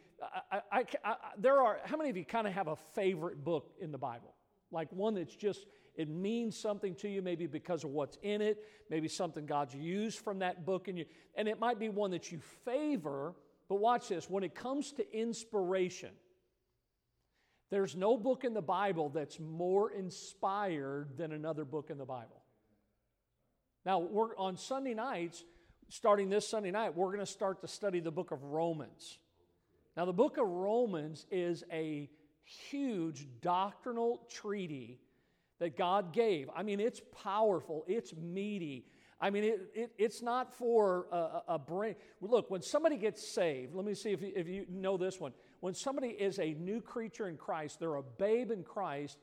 I, 0.52 0.62
I, 0.72 0.86
I, 1.04 1.16
there 1.38 1.62
are, 1.62 1.80
how 1.84 1.98
many 1.98 2.10
of 2.10 2.18
you 2.18 2.24
kind 2.24 2.48
of 2.48 2.54
have 2.54 2.68
a 2.68 2.76
favorite 2.94 3.44
book 3.44 3.72
in 3.80 3.92
the 3.92 3.98
Bible? 3.98 4.36
Like 4.72 4.92
one 4.92 5.16
that's 5.16 5.36
just, 5.36 5.66
it 5.96 6.08
means 6.08 6.58
something 6.58 6.96
to 6.96 7.10
you, 7.10 7.22
maybe 7.22 7.48
because 7.48 7.84
of 7.84 7.90
what's 7.90 8.18
in 8.22 8.42
it, 8.42 8.64
maybe 8.90 9.08
something 9.08 9.46
God's 9.46 9.76
used 9.76 10.20
from 10.20 10.40
that 10.40 10.66
book, 10.66 10.88
and, 10.88 10.98
you, 10.98 11.06
and 11.36 11.48
it 11.48 11.60
might 11.60 11.80
be 11.80 11.90
one 11.90 12.12
that 12.12 12.32
you 12.32 12.40
favor. 12.64 13.36
But 13.68 13.80
watch 13.80 14.08
this 14.10 14.30
when 14.30 14.44
it 14.44 14.56
comes 14.56 14.92
to 14.94 15.18
inspiration, 15.18 16.12
there's 17.72 17.96
no 17.96 18.18
book 18.18 18.44
in 18.44 18.54
the 18.54 18.62
Bible 18.62 19.10
that's 19.10 19.40
more 19.40 19.92
inspired 19.92 21.18
than 21.18 21.32
another 21.32 21.66
book 21.66 21.90
in 21.90 21.98
the 21.98 22.06
Bible. 22.06 22.44
Now, 23.86 24.00
we're 24.00 24.36
on 24.38 24.58
Sunday 24.58 24.94
nights, 24.94 25.44
starting 25.90 26.30
this 26.30 26.48
Sunday 26.48 26.72
night, 26.72 26.96
we're 26.96 27.08
going 27.08 27.20
to 27.20 27.26
start 27.26 27.62
to 27.62 27.68
study 27.68 28.02
the 28.02 28.12
book 28.12 28.32
of 28.32 28.44
Romans. 28.44 29.18
Now, 29.96 30.06
the 30.06 30.14
book 30.14 30.38
of 30.38 30.48
Romans 30.48 31.26
is 31.32 31.64
a 31.72 32.10
huge 32.44 33.26
doctrinal 33.42 34.22
treaty 34.30 35.00
that 35.60 35.78
God 35.78 36.12
gave. 36.12 36.50
I 36.56 36.64
mean, 36.64 36.80
it's 36.80 37.02
powerful, 37.24 37.86
it's 37.88 38.14
meaty. 38.16 38.86
I 39.20 39.30
mean, 39.30 39.44
it, 39.44 39.72
it, 39.76 39.92
it's 39.98 40.22
not 40.22 40.54
for 40.54 41.08
a, 41.12 41.44
a, 41.50 41.60
brain. 41.60 41.96
Look, 42.20 42.50
when 42.50 42.64
somebody 42.64 42.98
gets 42.98 43.26
saved, 43.26 43.76
let 43.76 43.86
me 43.86 43.94
see 43.94 44.12
if 44.12 44.22
you, 44.22 44.34
if 44.36 44.48
you 44.48 44.66
know 44.68 44.98
this 44.98 45.20
one. 45.20 45.32
When 45.62 45.74
somebody 45.76 46.10
is 46.10 46.40
a 46.40 46.54
new 46.56 46.82
creature 46.82 47.30
in 47.30 47.38
Christ, 47.38 47.80
they're 47.80 47.96
a 47.96 48.04
babe 48.04 48.52
in 48.52 48.64
Christ. 48.64 49.18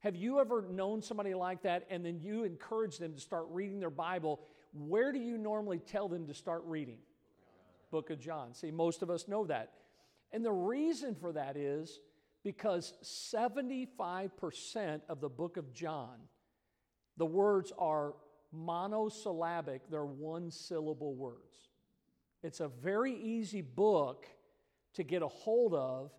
Have 0.00 0.16
you 0.16 0.40
ever 0.40 0.62
known 0.70 1.00
somebody 1.00 1.34
like 1.34 1.62
that 1.62 1.86
and 1.88 2.04
then 2.04 2.20
you 2.20 2.44
encourage 2.44 2.98
them 2.98 3.14
to 3.14 3.20
start 3.20 3.46
reading 3.50 3.80
their 3.80 3.90
Bible? 3.90 4.40
Where 4.72 5.12
do 5.12 5.20
you 5.20 5.38
normally 5.38 5.78
tell 5.78 6.08
them 6.08 6.26
to 6.26 6.34
start 6.34 6.64
reading? 6.66 6.98
Book 7.92 8.10
of 8.10 8.18
John. 8.18 8.54
See, 8.54 8.72
most 8.72 9.02
of 9.02 9.08
us 9.08 9.28
know 9.28 9.46
that. 9.46 9.72
And 10.32 10.44
the 10.44 10.52
reason 10.52 11.14
for 11.14 11.32
that 11.32 11.56
is 11.56 12.00
because 12.42 12.92
75% 13.38 15.00
of 15.08 15.20
the 15.20 15.28
book 15.28 15.56
of 15.56 15.72
John, 15.72 16.18
the 17.16 17.24
words 17.24 17.72
are 17.78 18.14
monosyllabic, 18.52 19.82
they're 19.90 20.04
one 20.04 20.50
syllable 20.50 21.14
words. 21.14 21.70
It's 22.42 22.58
a 22.58 22.68
very 22.68 23.14
easy 23.14 23.62
book 23.62 24.26
to 24.94 25.02
get 25.02 25.22
a 25.22 25.28
hold 25.28 25.74
of. 25.74 26.10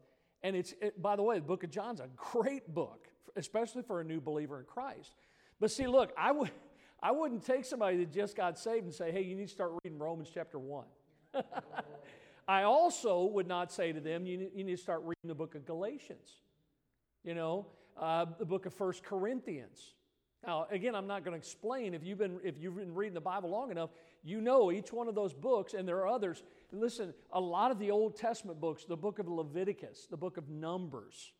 And 0.44 0.56
it's, 0.56 0.74
it, 0.82 1.02
by 1.02 1.16
the 1.16 1.24
way, 1.24 1.40
the 1.40 1.46
book 1.46 1.64
of 1.64 1.72
John's 1.72 2.00
a 2.00 2.10
great 2.16 2.74
book, 2.74 3.08
especially 3.36 3.82
for 3.82 4.02
a 4.02 4.04
new 4.04 4.22
believer 4.22 4.60
in 4.60 4.66
Christ. 4.66 5.14
But 5.60 5.72
see, 5.72 5.88
look, 5.88 6.12
I, 6.18 6.32
would, 6.32 6.52
I 7.02 7.12
wouldn't 7.12 7.46
take 7.46 7.66
somebody 7.66 7.98
that 7.98 8.12
just 8.12 8.36
got 8.36 8.60
saved 8.60 8.86
and 8.86 8.94
say, 8.94 9.12
hey, 9.12 9.24
you 9.24 9.36
need 9.36 9.48
to 9.48 9.54
start 9.54 9.72
reading 9.84 9.98
Romans 9.98 10.30
chapter 10.34 10.60
1. 10.60 10.86
I 12.48 12.64
also 12.64 13.26
would 13.26 13.48
not 13.48 13.72
say 13.72 13.92
to 13.92 14.00
them, 14.00 14.26
you, 14.26 14.50
you 14.54 14.64
need 14.64 14.76
to 14.76 14.82
start 14.82 15.02
reading 15.02 15.28
the 15.28 15.36
book 15.36 15.56
of 15.56 15.66
Galatians, 15.66 16.30
you 17.24 17.34
know, 17.34 17.66
uh, 18.00 18.26
the 18.38 18.46
book 18.46 18.66
of 18.66 18.74
First 18.74 19.04
Corinthians. 19.04 19.94
Now, 20.46 20.68
again, 20.70 20.94
I'm 20.94 21.08
not 21.08 21.24
going 21.24 21.34
to 21.34 21.38
explain. 21.38 21.96
If 21.96 22.04
you've, 22.04 22.20
been, 22.20 22.40
if 22.44 22.60
you've 22.60 22.76
been 22.76 22.94
reading 22.94 23.16
the 23.16 23.22
Bible 23.22 23.50
long 23.50 23.72
enough, 23.72 23.90
you 24.26 24.42
know 24.42 24.72
each 24.72 24.92
one 24.92 25.08
of 25.08 25.16
those 25.16 25.34
books, 25.34 25.76
and 25.76 25.88
there 25.88 25.98
are 25.98 26.08
others. 26.08 26.44
Listen, 26.72 27.14
a 27.32 27.40
lot 27.40 27.70
of 27.72 27.78
the 27.78 27.92
Old 27.92 28.18
Testament 28.18 28.60
books, 28.60 28.84
the 28.84 28.98
book 28.98 29.20
of 29.20 29.28
Leviticus, 29.28 30.08
the 30.10 30.18
book 30.18 30.38
of 30.38 30.50
Numbers, 30.50 31.32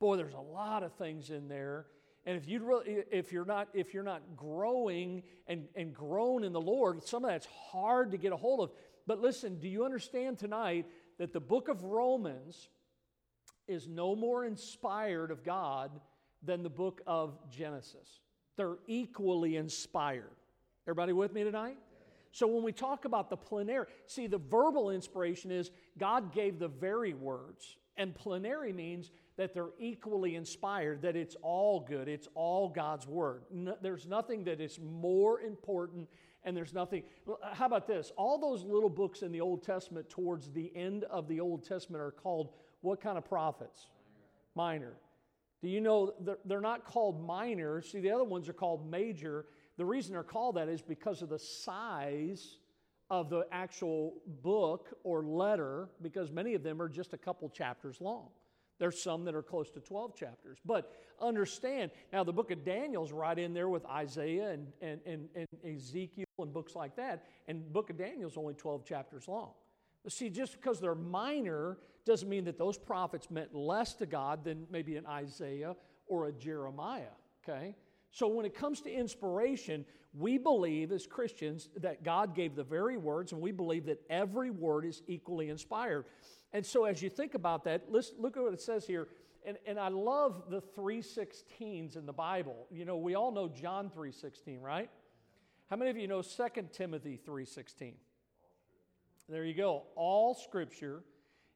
boy, 0.00 0.16
there's 0.16 0.34
a 0.34 0.40
lot 0.40 0.82
of 0.82 0.92
things 0.94 1.30
in 1.30 1.48
there. 1.48 1.86
And 2.24 2.36
if, 2.36 2.48
you 2.48 2.60
really, 2.60 3.04
if, 3.10 3.30
you're 3.30 3.44
not, 3.44 3.68
if 3.74 3.92
you're 3.92 4.02
not 4.02 4.22
growing 4.36 5.22
and, 5.46 5.68
and 5.76 5.92
grown 5.94 6.44
in 6.44 6.52
the 6.52 6.60
Lord, 6.60 7.02
some 7.04 7.24
of 7.24 7.30
that's 7.30 7.46
hard 7.70 8.10
to 8.12 8.16
get 8.16 8.32
a 8.32 8.36
hold 8.36 8.60
of. 8.60 8.70
But 9.06 9.20
listen, 9.20 9.60
do 9.60 9.68
you 9.68 9.84
understand 9.84 10.38
tonight 10.38 10.86
that 11.18 11.32
the 11.32 11.40
book 11.40 11.68
of 11.68 11.84
Romans 11.84 12.68
is 13.68 13.86
no 13.86 14.16
more 14.16 14.44
inspired 14.44 15.30
of 15.30 15.44
God 15.44 15.90
than 16.42 16.62
the 16.62 16.70
book 16.70 17.00
of 17.06 17.38
Genesis? 17.50 18.20
They're 18.56 18.78
equally 18.86 19.56
inspired. 19.56 20.36
Everybody 20.86 21.12
with 21.12 21.32
me 21.32 21.44
tonight? 21.44 21.76
So 22.32 22.46
when 22.46 22.64
we 22.64 22.72
talk 22.72 23.04
about 23.04 23.30
the 23.30 23.36
plenary, 23.36 23.86
see, 24.06 24.26
the 24.26 24.38
verbal 24.38 24.90
inspiration 24.90 25.50
is 25.50 25.70
God 25.98 26.32
gave 26.32 26.58
the 26.58 26.68
very 26.68 27.12
words, 27.14 27.76
and 27.96 28.14
plenary 28.14 28.72
means 28.72 29.10
that 29.36 29.54
they're 29.54 29.70
equally 29.78 30.34
inspired, 30.34 31.02
that 31.02 31.14
it's 31.14 31.36
all 31.42 31.80
good, 31.80 32.08
it's 32.08 32.28
all 32.34 32.68
God's 32.68 33.06
word. 33.06 33.42
No, 33.50 33.76
there's 33.82 34.06
nothing 34.06 34.44
that 34.44 34.60
is 34.60 34.80
more 34.80 35.40
important 35.40 36.08
and 36.44 36.56
there's 36.56 36.74
nothing. 36.74 37.04
Uh, 37.28 37.54
how 37.54 37.66
about 37.66 37.86
this? 37.86 38.10
All 38.16 38.38
those 38.38 38.64
little 38.64 38.90
books 38.90 39.22
in 39.22 39.30
the 39.30 39.40
Old 39.40 39.62
Testament 39.62 40.10
towards 40.10 40.50
the 40.50 40.72
end 40.74 41.04
of 41.04 41.28
the 41.28 41.38
Old 41.38 41.64
Testament 41.64 42.02
are 42.02 42.10
called 42.10 42.50
what 42.80 43.00
kind 43.00 43.16
of 43.16 43.24
prophets? 43.24 43.86
Minor. 44.56 44.94
Do 45.62 45.68
you 45.68 45.80
know 45.80 46.12
they're 46.44 46.60
not 46.60 46.84
called 46.84 47.24
minor? 47.24 47.80
See, 47.80 48.00
the 48.00 48.10
other 48.10 48.24
ones 48.24 48.48
are 48.48 48.52
called 48.52 48.90
major. 48.90 49.46
The 49.82 49.86
reason 49.86 50.12
they're 50.12 50.22
called 50.22 50.54
that 50.58 50.68
is 50.68 50.80
because 50.80 51.22
of 51.22 51.28
the 51.28 51.40
size 51.40 52.58
of 53.10 53.28
the 53.28 53.48
actual 53.50 54.14
book 54.40 54.96
or 55.02 55.24
letter, 55.24 55.88
because 56.00 56.30
many 56.30 56.54
of 56.54 56.62
them 56.62 56.80
are 56.80 56.88
just 56.88 57.14
a 57.14 57.18
couple 57.18 57.48
chapters 57.48 58.00
long. 58.00 58.28
There's 58.78 59.02
some 59.02 59.24
that 59.24 59.34
are 59.34 59.42
close 59.42 59.72
to 59.72 59.80
12 59.80 60.14
chapters. 60.14 60.58
But 60.64 60.92
understand, 61.20 61.90
now 62.12 62.22
the 62.22 62.32
book 62.32 62.52
of 62.52 62.64
Daniel's 62.64 63.10
right 63.10 63.36
in 63.36 63.54
there 63.54 63.68
with 63.68 63.84
Isaiah 63.86 64.52
and, 64.52 64.68
and, 64.80 65.00
and, 65.04 65.28
and 65.34 65.48
Ezekiel 65.64 66.26
and 66.38 66.52
books 66.54 66.76
like 66.76 66.94
that. 66.94 67.24
And 67.48 67.72
book 67.72 67.90
of 67.90 67.98
Daniel's 67.98 68.36
only 68.36 68.54
12 68.54 68.84
chapters 68.84 69.26
long. 69.26 69.50
But 70.04 70.12
see, 70.12 70.30
just 70.30 70.52
because 70.52 70.78
they're 70.78 70.94
minor 70.94 71.78
doesn't 72.06 72.28
mean 72.28 72.44
that 72.44 72.56
those 72.56 72.78
prophets 72.78 73.32
meant 73.32 73.52
less 73.52 73.94
to 73.94 74.06
God 74.06 74.44
than 74.44 74.64
maybe 74.70 74.94
an 74.94 75.06
Isaiah 75.06 75.74
or 76.06 76.28
a 76.28 76.32
Jeremiah, 76.32 77.16
okay? 77.42 77.74
So 78.12 78.28
when 78.28 78.46
it 78.46 78.54
comes 78.54 78.82
to 78.82 78.92
inspiration, 78.92 79.84
we 80.14 80.36
believe 80.36 80.92
as 80.92 81.06
Christians 81.06 81.70
that 81.78 82.04
God 82.04 82.34
gave 82.34 82.54
the 82.54 82.62
very 82.62 82.98
words, 82.98 83.32
and 83.32 83.40
we 83.40 83.52
believe 83.52 83.86
that 83.86 84.02
every 84.10 84.50
word 84.50 84.84
is 84.84 85.02
equally 85.06 85.48
inspired. 85.48 86.04
And 86.52 86.64
so 86.64 86.84
as 86.84 87.02
you 87.02 87.08
think 87.08 87.34
about 87.34 87.64
that, 87.64 87.86
let's 87.88 88.12
look 88.18 88.36
at 88.36 88.42
what 88.42 88.52
it 88.52 88.60
says 88.60 88.86
here. 88.86 89.08
And, 89.44 89.56
and 89.66 89.80
I 89.80 89.88
love 89.88 90.44
the 90.50 90.60
316s 90.60 91.96
in 91.96 92.04
the 92.04 92.12
Bible. 92.12 92.66
You 92.70 92.84
know, 92.84 92.98
we 92.98 93.14
all 93.14 93.32
know 93.32 93.48
John 93.48 93.88
316, 93.88 94.60
right? 94.60 94.90
How 95.70 95.76
many 95.76 95.90
of 95.90 95.96
you 95.96 96.06
know 96.06 96.20
2 96.20 96.46
Timothy 96.70 97.16
316? 97.16 97.94
There 99.28 99.44
you 99.44 99.54
go. 99.54 99.84
All 99.96 100.34
scripture 100.34 101.02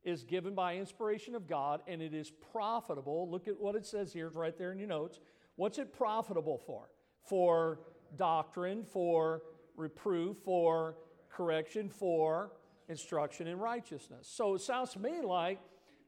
is 0.03 0.25
given 0.25 0.55
by 0.55 0.77
inspiration 0.77 1.35
of 1.35 1.47
God 1.47 1.83
and 1.87 2.01
it 2.01 2.15
is 2.15 2.33
profitable. 2.53 3.29
Look 3.31 3.47
at 3.47 3.61
what 3.61 3.75
it 3.75 3.85
says 3.85 4.13
here, 4.13 4.29
it's 4.29 4.37
right 4.37 4.57
there 4.57 4.73
in 4.73 4.79
your 4.79 4.89
notes. 4.89 5.21
What's 5.57 5.79
it 5.79 5.93
profitable 5.93 6.59
for? 6.67 6.89
For 7.23 7.81
doctrine, 8.17 8.85
for 8.85 9.43
reproof, 9.77 10.37
for 10.45 10.97
correction, 11.31 11.89
for 11.89 12.53
instruction 12.89 13.47
in 13.47 13.59
righteousness. 13.59 14.29
So 14.31 14.55
it 14.55 14.61
sounds 14.61 14.93
to 14.93 14.99
me 14.99 15.21
like, 15.23 15.59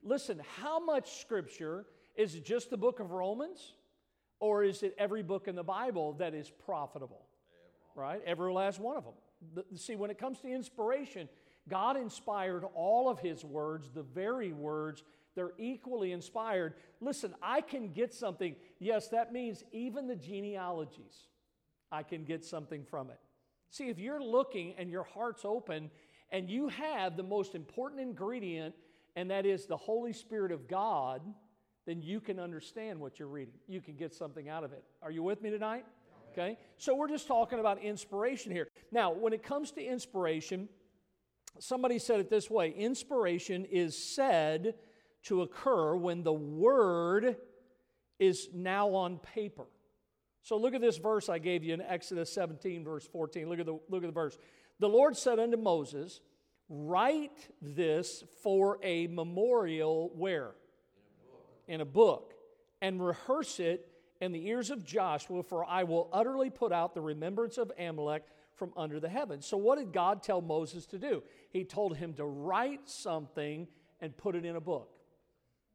listen, 0.03 0.41
how 0.61 0.83
much 0.83 1.19
scripture 1.19 1.85
is 2.15 2.35
it 2.35 2.45
just 2.45 2.69
the 2.69 2.77
book 2.77 2.99
of 2.99 3.11
Romans? 3.11 3.73
Or 4.39 4.63
is 4.63 4.83
it 4.83 4.95
every 4.97 5.21
book 5.21 5.47
in 5.47 5.55
the 5.55 5.63
Bible 5.63 6.13
that 6.13 6.33
is 6.33 6.49
profitable? 6.49 7.25
Right? 7.95 8.21
Every 8.25 8.53
last 8.53 8.79
one 8.79 8.95
of 8.95 9.03
them. 9.03 9.13
The, 9.55 9.77
see, 9.77 9.95
when 9.95 10.09
it 10.09 10.17
comes 10.17 10.39
to 10.39 10.47
inspiration, 10.47 11.27
God 11.67 11.97
inspired 11.97 12.63
all 12.73 13.09
of 13.09 13.19
His 13.19 13.43
words, 13.43 13.89
the 13.93 14.03
very 14.03 14.53
words, 14.53 15.03
they're 15.35 15.53
equally 15.57 16.11
inspired. 16.11 16.73
Listen, 17.01 17.33
I 17.41 17.61
can 17.61 17.91
get 17.93 18.13
something. 18.13 18.55
Yes, 18.79 19.09
that 19.09 19.31
means 19.31 19.63
even 19.71 20.07
the 20.07 20.15
genealogies, 20.15 21.27
I 21.91 22.03
can 22.03 22.23
get 22.23 22.43
something 22.43 22.83
from 22.83 23.09
it. 23.09 23.19
See, 23.69 23.89
if 23.89 23.99
you're 23.99 24.21
looking 24.21 24.73
and 24.77 24.89
your 24.89 25.03
heart's 25.03 25.45
open 25.45 25.91
and 26.31 26.49
you 26.49 26.67
have 26.69 27.15
the 27.17 27.23
most 27.23 27.55
important 27.55 28.01
ingredient, 28.01 28.75
and 29.15 29.31
that 29.31 29.45
is 29.45 29.65
the 29.65 29.77
Holy 29.77 30.13
Spirit 30.13 30.51
of 30.51 30.67
God, 30.67 31.21
then 31.85 32.01
you 32.01 32.19
can 32.19 32.39
understand 32.39 32.99
what 32.99 33.19
you're 33.19 33.27
reading. 33.27 33.55
You 33.67 33.81
can 33.81 33.95
get 33.95 34.13
something 34.13 34.49
out 34.49 34.63
of 34.63 34.73
it. 34.73 34.83
Are 35.01 35.11
you 35.11 35.23
with 35.23 35.41
me 35.41 35.49
tonight? 35.49 35.85
Okay? 36.31 36.57
So 36.77 36.95
we're 36.95 37.07
just 37.07 37.27
talking 37.27 37.59
about 37.59 37.81
inspiration 37.81 38.51
here. 38.51 38.67
Now, 38.91 39.11
when 39.11 39.33
it 39.33 39.43
comes 39.43 39.71
to 39.71 39.83
inspiration, 39.83 40.69
somebody 41.59 41.99
said 41.99 42.19
it 42.19 42.29
this 42.29 42.49
way 42.49 42.69
inspiration 42.69 43.65
is 43.65 43.97
said 43.97 44.75
to 45.23 45.41
occur 45.41 45.95
when 45.95 46.23
the 46.23 46.33
word 46.33 47.37
is 48.19 48.49
now 48.53 48.89
on 48.95 49.17
paper. 49.17 49.65
So 50.41 50.57
look 50.57 50.73
at 50.73 50.81
this 50.81 50.97
verse 50.97 51.29
I 51.29 51.39
gave 51.39 51.63
you 51.63 51.73
in 51.73 51.81
Exodus 51.81 52.31
17, 52.33 52.83
verse 52.83 53.07
14. 53.07 53.49
Look 53.49 53.59
at 53.59 53.65
the, 53.65 53.79
look 53.89 54.03
at 54.03 54.07
the 54.07 54.11
verse. 54.11 54.37
The 54.79 54.89
Lord 54.89 55.17
said 55.17 55.39
unto 55.39 55.57
Moses, 55.57 56.21
Write 56.69 57.49
this 57.61 58.23
for 58.43 58.77
a 58.83 59.07
memorial 59.07 60.11
where? 60.15 60.51
In 60.95 61.01
a 61.01 61.25
book. 61.31 61.45
In 61.67 61.81
a 61.81 61.85
book. 61.85 62.33
And 62.81 63.05
rehearse 63.05 63.59
it 63.59 63.87
in 64.21 64.31
the 64.31 64.47
ears 64.47 64.69
of 64.69 64.85
Joshua, 64.85 65.43
for 65.43 65.65
I 65.65 65.83
will 65.83 66.09
utterly 66.13 66.49
put 66.49 66.71
out 66.71 66.93
the 66.93 67.01
remembrance 67.01 67.57
of 67.57 67.71
Amalek 67.79 68.23
from 68.55 68.71
under 68.77 68.99
the 68.99 69.09
heavens. 69.09 69.45
So, 69.45 69.57
what 69.57 69.79
did 69.79 69.91
God 69.93 70.21
tell 70.21 70.41
Moses 70.41 70.85
to 70.87 70.99
do? 70.99 71.23
He 71.49 71.63
told 71.63 71.97
him 71.97 72.13
to 72.15 72.25
write 72.25 72.89
something 72.89 73.67
and 74.01 74.15
put 74.15 74.35
it 74.35 74.45
in 74.45 74.55
a 74.55 74.61
book. 74.61 74.98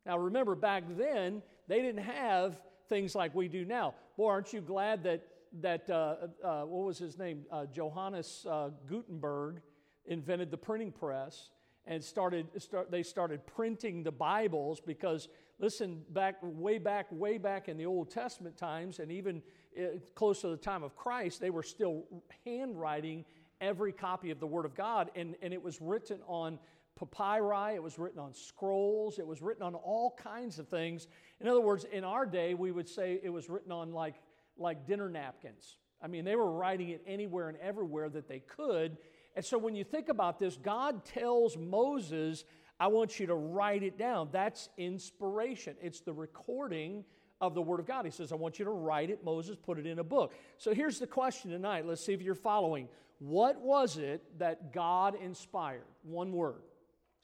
Now, 0.06 0.18
remember, 0.18 0.54
back 0.54 0.84
then, 0.96 1.42
they 1.68 1.80
didn't 1.80 2.04
have 2.04 2.60
things 2.88 3.14
like 3.14 3.34
we 3.34 3.48
do 3.48 3.64
now. 3.64 3.94
Boy, 4.16 4.28
aren't 4.28 4.52
you 4.52 4.60
glad 4.60 5.02
that, 5.04 5.26
that 5.60 5.88
uh, 5.88 6.16
uh, 6.44 6.62
what 6.62 6.86
was 6.86 6.98
his 6.98 7.18
name? 7.18 7.44
Uh, 7.50 7.66
Johannes 7.66 8.46
uh, 8.48 8.70
Gutenberg 8.88 9.60
invented 10.06 10.50
the 10.50 10.56
printing 10.56 10.92
press 10.92 11.48
and 11.86 12.02
started, 12.02 12.46
start, 12.58 12.90
they 12.90 13.02
started 13.02 13.46
printing 13.46 14.02
the 14.02 14.12
Bibles 14.12 14.80
because, 14.80 15.28
listen, 15.58 16.02
back 16.10 16.36
way 16.42 16.78
back, 16.78 17.06
way 17.10 17.38
back 17.38 17.68
in 17.68 17.76
the 17.76 17.86
Old 17.86 18.10
Testament 18.10 18.56
times, 18.56 18.98
and 18.98 19.12
even 19.12 19.42
uh, 19.78 19.98
close 20.14 20.40
to 20.42 20.48
the 20.48 20.56
time 20.56 20.82
of 20.82 20.96
Christ, 20.96 21.40
they 21.40 21.50
were 21.50 21.62
still 21.62 22.04
handwriting 22.44 23.24
every 23.60 23.92
copy 23.92 24.30
of 24.30 24.40
the 24.40 24.46
Word 24.46 24.64
of 24.64 24.74
God, 24.74 25.10
and, 25.14 25.36
and 25.42 25.52
it 25.52 25.62
was 25.62 25.80
written 25.80 26.20
on 26.26 26.58
papyri, 26.98 27.74
it 27.74 27.82
was 27.82 27.98
written 27.98 28.20
on 28.20 28.32
scrolls, 28.34 29.18
it 29.18 29.26
was 29.26 29.42
written 29.42 29.62
on 29.62 29.74
all 29.74 30.16
kinds 30.22 30.58
of 30.58 30.68
things. 30.68 31.08
In 31.40 31.48
other 31.48 31.60
words, 31.60 31.84
in 31.90 32.04
our 32.04 32.26
day, 32.26 32.54
we 32.54 32.70
would 32.72 32.88
say 32.88 33.20
it 33.22 33.30
was 33.30 33.48
written 33.48 33.72
on 33.72 33.92
like, 33.92 34.16
like 34.56 34.86
dinner 34.86 35.08
napkins. 35.08 35.76
I 36.00 36.06
mean, 36.06 36.24
they 36.24 36.36
were 36.36 36.50
writing 36.50 36.90
it 36.90 37.02
anywhere 37.06 37.48
and 37.48 37.58
everywhere 37.58 38.08
that 38.10 38.28
they 38.28 38.40
could. 38.40 38.98
And 39.34 39.44
so 39.44 39.58
when 39.58 39.74
you 39.74 39.84
think 39.84 40.08
about 40.08 40.38
this, 40.38 40.56
God 40.56 41.04
tells 41.04 41.56
Moses, 41.56 42.44
I 42.78 42.88
want 42.88 43.18
you 43.18 43.26
to 43.26 43.34
write 43.34 43.82
it 43.82 43.98
down. 43.98 44.28
That's 44.30 44.68
inspiration, 44.76 45.76
it's 45.80 46.00
the 46.00 46.12
recording 46.12 47.04
of 47.40 47.54
the 47.54 47.62
Word 47.62 47.80
of 47.80 47.86
God. 47.86 48.04
He 48.04 48.10
says, 48.10 48.32
I 48.32 48.36
want 48.36 48.58
you 48.58 48.64
to 48.64 48.70
write 48.70 49.10
it, 49.10 49.24
Moses, 49.24 49.56
put 49.56 49.78
it 49.78 49.86
in 49.86 49.98
a 49.98 50.04
book. 50.04 50.34
So 50.56 50.72
here's 50.72 50.98
the 50.98 51.06
question 51.06 51.50
tonight. 51.50 51.86
Let's 51.86 52.04
see 52.04 52.12
if 52.12 52.22
you're 52.22 52.34
following. 52.34 52.88
What 53.18 53.60
was 53.60 53.96
it 53.96 54.22
that 54.38 54.72
God 54.72 55.16
inspired? 55.20 55.84
One 56.02 56.32
word 56.32 56.62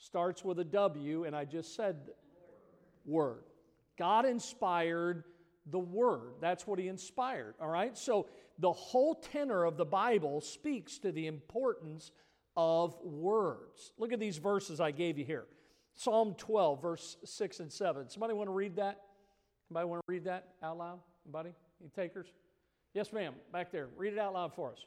starts 0.01 0.45
with 0.45 0.59
a 0.59 0.65
W, 0.65 1.25
and 1.25 1.37
I 1.37 1.45
just 1.45 1.77
said 1.77 1.97
word. 3.05 3.45
God 3.99 4.25
inspired 4.25 5.25
the 5.71 5.79
word. 5.79 6.33
That's 6.41 6.67
what 6.67 6.79
he 6.79 6.89
inspired, 6.89 7.55
all 7.61 7.69
right? 7.69 7.97
So 7.97 8.27
the 8.59 8.73
whole 8.73 9.15
tenor 9.15 9.65
of 9.65 9.77
the 9.77 9.85
Bible 9.85 10.41
speaks 10.41 10.99
to 10.99 11.13
the 11.13 11.27
importance 11.27 12.11
of 12.57 12.97
words. 13.03 13.93
Look 13.99 14.13
at 14.13 14.19
these 14.19 14.39
verses 14.39 14.81
I 14.81 14.91
gave 14.91 15.19
you 15.19 15.25
here 15.25 15.47
Psalm 15.95 16.35
12, 16.39 16.81
verse 16.81 17.17
6 17.25 17.61
and 17.61 17.73
7. 17.73 18.09
Somebody 18.09 18.33
want 18.33 18.49
to 18.49 18.53
read 18.55 18.77
that? 18.77 19.03
Anybody 19.71 19.87
want 19.87 20.01
to 20.01 20.13
read 20.13 20.25
that 20.25 20.49
out 20.63 20.79
loud? 20.79 20.99
Anybody? 21.27 21.51
Any 21.81 21.91
takers? 21.91 22.27
Yes, 22.95 23.13
ma'am, 23.13 23.35
back 23.53 23.71
there. 23.71 23.89
Read 23.97 24.15
it 24.15 24.19
out 24.19 24.33
loud 24.33 24.55
for 24.55 24.73
us. 24.73 24.85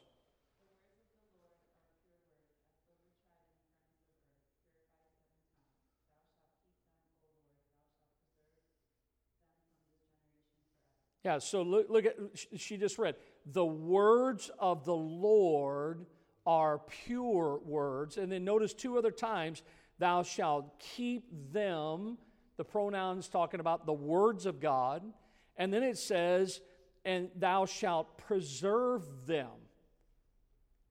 Yeah, 11.24 11.38
so 11.38 11.62
look, 11.62 11.88
look 11.88 12.04
at, 12.04 12.16
she 12.56 12.76
just 12.76 12.98
read, 12.98 13.16
the 13.46 13.64
words 13.64 14.50
of 14.58 14.84
the 14.84 14.94
Lord 14.94 16.04
are 16.46 16.78
pure 17.06 17.60
words. 17.64 18.18
And 18.18 18.30
then 18.30 18.44
notice 18.44 18.74
two 18.74 18.98
other 18.98 19.10
times, 19.10 19.62
thou 19.98 20.22
shalt 20.22 20.78
keep 20.78 21.24
them, 21.52 22.18
the 22.58 22.64
pronouns 22.64 23.28
talking 23.28 23.60
about 23.60 23.86
the 23.86 23.92
words 23.92 24.44
of 24.44 24.60
God. 24.60 25.02
And 25.56 25.72
then 25.72 25.82
it 25.82 25.96
says, 25.96 26.60
and 27.06 27.30
thou 27.36 27.64
shalt 27.64 28.18
preserve 28.18 29.26
them. 29.26 29.48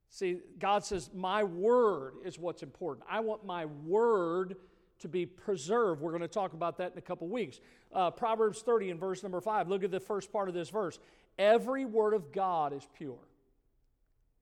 See, 0.09 0.37
God 0.59 0.85
says, 0.85 1.09
My 1.13 1.43
word 1.43 2.13
is 2.23 2.37
what's 2.37 2.61
important. 2.61 3.05
I 3.09 3.19
want 3.21 3.45
my 3.45 3.65
word 3.65 4.57
to 4.99 5.07
be 5.07 5.25
preserved. 5.25 6.01
We're 6.01 6.11
going 6.11 6.21
to 6.21 6.27
talk 6.27 6.53
about 6.53 6.77
that 6.77 6.93
in 6.93 6.97
a 6.97 7.01
couple 7.01 7.27
weeks. 7.27 7.59
Uh, 7.93 8.11
Proverbs 8.11 8.61
30 8.61 8.91
and 8.91 8.99
verse 8.99 9.23
number 9.23 9.41
5. 9.41 9.67
Look 9.67 9.83
at 9.83 9.91
the 9.91 9.99
first 9.99 10.31
part 10.31 10.47
of 10.47 10.55
this 10.55 10.69
verse. 10.69 10.99
Every 11.37 11.85
word 11.85 12.13
of 12.13 12.31
God 12.31 12.73
is 12.73 12.87
pure. 12.97 13.19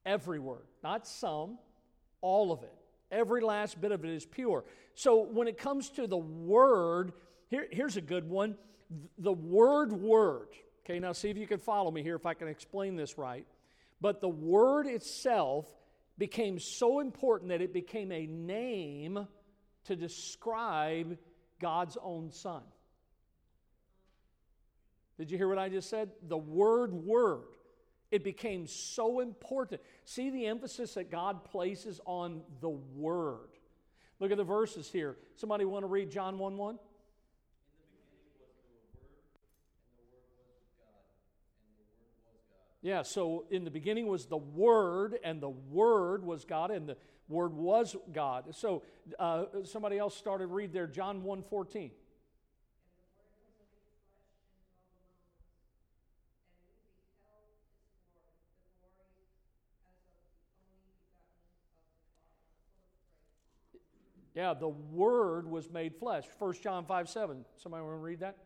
Every 0.05 0.39
word, 0.39 0.65
not 0.83 1.07
some, 1.07 1.57
all 2.21 2.51
of 2.51 2.63
it. 2.63 2.73
Every 3.11 3.41
last 3.41 3.79
bit 3.79 3.91
of 3.91 4.03
it 4.05 4.11
is 4.11 4.25
pure. 4.25 4.63
So 4.95 5.21
when 5.21 5.47
it 5.47 5.57
comes 5.57 5.89
to 5.91 6.07
the 6.07 6.17
word, 6.17 7.13
here, 7.49 7.67
here's 7.71 7.97
a 7.97 8.01
good 8.01 8.29
one. 8.29 8.55
The 9.17 9.33
word 9.33 9.91
word. 9.91 10.47
Okay, 10.85 10.99
now 10.99 11.11
see 11.11 11.29
if 11.29 11.37
you 11.37 11.47
can 11.47 11.59
follow 11.59 11.91
me 11.91 12.01
here, 12.01 12.15
if 12.15 12.25
I 12.25 12.33
can 12.33 12.47
explain 12.47 12.95
this 12.95 13.17
right. 13.17 13.45
But 13.99 14.21
the 14.21 14.29
word 14.29 14.87
itself 14.87 15.67
became 16.17 16.59
so 16.59 16.99
important 16.99 17.49
that 17.49 17.61
it 17.61 17.73
became 17.73 18.11
a 18.11 18.25
name 18.25 19.27
to 19.85 19.95
describe 19.95 21.17
God's 21.59 21.97
own 22.01 22.31
Son. 22.31 22.61
Did 25.17 25.29
you 25.29 25.37
hear 25.37 25.47
what 25.47 25.59
I 25.59 25.69
just 25.69 25.89
said? 25.89 26.09
The 26.27 26.37
word, 26.37 26.93
word. 26.93 27.43
It 28.09 28.23
became 28.23 28.67
so 28.67 29.19
important. 29.19 29.81
See 30.03 30.29
the 30.29 30.47
emphasis 30.47 30.95
that 30.95 31.09
God 31.09 31.45
places 31.45 32.01
on 32.05 32.41
the 32.59 32.69
word. 32.69 33.49
Look 34.19 34.31
at 34.31 34.37
the 34.37 34.43
verses 34.43 34.89
here. 34.91 35.17
Somebody 35.35 35.65
want 35.65 35.83
to 35.83 35.87
read 35.87 36.11
John 36.11 36.37
1 36.37 36.57
1? 36.57 36.79
Yeah, 42.81 43.03
so 43.03 43.45
in 43.51 43.63
the 43.63 43.71
beginning 43.71 44.07
was 44.07 44.25
the 44.25 44.37
Word, 44.37 45.19
and 45.23 45.39
the 45.39 45.49
Word 45.49 46.23
was 46.23 46.45
God, 46.45 46.71
and 46.71 46.89
the 46.89 46.97
Word 47.31 47.53
was 47.53 47.95
God. 48.13 48.53
So 48.55 48.83
uh, 49.17 49.45
somebody 49.63 49.97
else 49.97 50.15
started 50.15 50.47
read 50.47 50.73
there, 50.73 50.87
John 50.87 51.23
1 51.23 51.43
14. 51.43 51.91
Yeah, 64.33 64.53
the 64.53 64.69
Word 64.69 65.49
was 65.49 65.69
made 65.69 65.95
flesh. 65.95 66.25
1 66.39 66.53
John 66.63 66.85
5 66.85 67.09
7. 67.09 67.45
Somebody 67.57 67.83
want 67.83 67.95
to 67.95 67.97
read 67.97 68.19
that? 68.21 68.37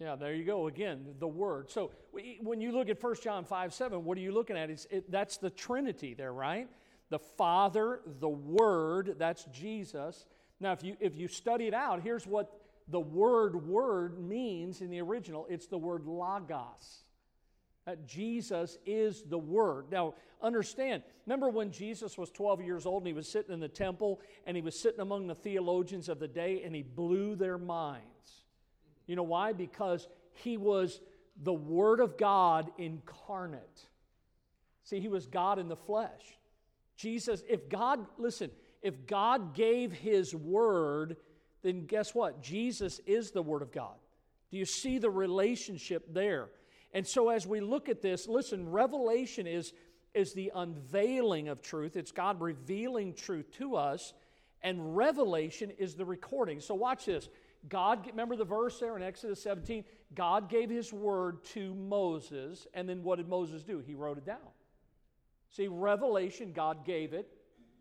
Yeah, 0.00 0.16
there 0.16 0.32
you 0.32 0.44
go. 0.44 0.66
Again, 0.66 1.14
the 1.18 1.28
Word. 1.28 1.70
So 1.70 1.90
when 2.40 2.60
you 2.60 2.72
look 2.72 2.88
at 2.88 3.02
1 3.02 3.14
John 3.22 3.44
5 3.44 3.74
7, 3.74 4.02
what 4.02 4.16
are 4.16 4.22
you 4.22 4.32
looking 4.32 4.56
at? 4.56 4.70
It's, 4.70 4.86
it, 4.90 5.10
that's 5.10 5.36
the 5.36 5.50
Trinity 5.50 6.14
there, 6.14 6.32
right? 6.32 6.68
The 7.10 7.18
Father, 7.18 8.00
the 8.18 8.28
Word, 8.28 9.16
that's 9.18 9.44
Jesus. 9.52 10.24
Now, 10.58 10.72
if 10.72 10.82
you, 10.82 10.96
if 11.00 11.16
you 11.16 11.28
study 11.28 11.66
it 11.66 11.74
out, 11.74 12.02
here's 12.02 12.26
what 12.26 12.50
the 12.88 13.00
word 13.00 13.68
word 13.68 14.18
means 14.18 14.80
in 14.80 14.90
the 14.90 15.00
original 15.00 15.46
it's 15.48 15.66
the 15.66 15.78
word 15.78 16.06
logos. 16.06 17.04
That 17.86 18.06
Jesus 18.06 18.76
is 18.84 19.22
the 19.22 19.38
Word. 19.38 19.86
Now, 19.90 20.14
understand, 20.42 21.02
remember 21.26 21.48
when 21.48 21.72
Jesus 21.72 22.18
was 22.18 22.30
12 22.30 22.62
years 22.62 22.84
old 22.84 23.02
and 23.02 23.06
he 23.06 23.12
was 23.14 23.26
sitting 23.26 23.52
in 23.54 23.58
the 23.58 23.68
temple 23.68 24.20
and 24.46 24.54
he 24.56 24.62
was 24.62 24.78
sitting 24.78 25.00
among 25.00 25.26
the 25.26 25.34
theologians 25.34 26.08
of 26.10 26.20
the 26.20 26.28
day 26.28 26.62
and 26.62 26.74
he 26.74 26.82
blew 26.82 27.36
their 27.36 27.56
minds? 27.58 28.04
You 29.10 29.16
know 29.16 29.24
why? 29.24 29.52
Because 29.52 30.06
he 30.34 30.56
was 30.56 31.00
the 31.42 31.52
Word 31.52 31.98
of 31.98 32.16
God 32.16 32.70
incarnate. 32.78 33.88
See, 34.84 35.00
he 35.00 35.08
was 35.08 35.26
God 35.26 35.58
in 35.58 35.66
the 35.66 35.74
flesh. 35.74 36.38
Jesus, 36.94 37.42
if 37.48 37.68
God, 37.68 38.06
listen, 38.18 38.52
if 38.82 39.08
God 39.08 39.52
gave 39.52 39.90
his 39.90 40.32
Word, 40.32 41.16
then 41.62 41.86
guess 41.86 42.14
what? 42.14 42.40
Jesus 42.40 43.00
is 43.04 43.32
the 43.32 43.42
Word 43.42 43.62
of 43.62 43.72
God. 43.72 43.96
Do 44.52 44.58
you 44.58 44.64
see 44.64 44.98
the 44.98 45.10
relationship 45.10 46.14
there? 46.14 46.48
And 46.94 47.04
so 47.04 47.30
as 47.30 47.48
we 47.48 47.58
look 47.58 47.88
at 47.88 48.02
this, 48.02 48.28
listen, 48.28 48.70
revelation 48.70 49.48
is, 49.48 49.72
is 50.14 50.34
the 50.34 50.52
unveiling 50.54 51.48
of 51.48 51.62
truth. 51.62 51.96
It's 51.96 52.12
God 52.12 52.40
revealing 52.40 53.14
truth 53.14 53.50
to 53.58 53.74
us. 53.74 54.14
And 54.62 54.96
revelation 54.96 55.72
is 55.78 55.96
the 55.96 56.04
recording. 56.04 56.60
So 56.60 56.76
watch 56.76 57.06
this. 57.06 57.28
God, 57.68 58.06
remember 58.06 58.36
the 58.36 58.44
verse 58.44 58.78
there 58.78 58.96
in 58.96 59.02
Exodus 59.02 59.42
17? 59.42 59.84
God 60.14 60.48
gave 60.48 60.70
his 60.70 60.92
word 60.92 61.44
to 61.46 61.74
Moses, 61.74 62.66
and 62.74 62.88
then 62.88 63.02
what 63.02 63.16
did 63.16 63.28
Moses 63.28 63.62
do? 63.62 63.80
He 63.86 63.94
wrote 63.94 64.18
it 64.18 64.24
down. 64.24 64.38
See, 65.50 65.68
revelation, 65.68 66.52
God 66.52 66.84
gave 66.84 67.12
it. 67.12 67.28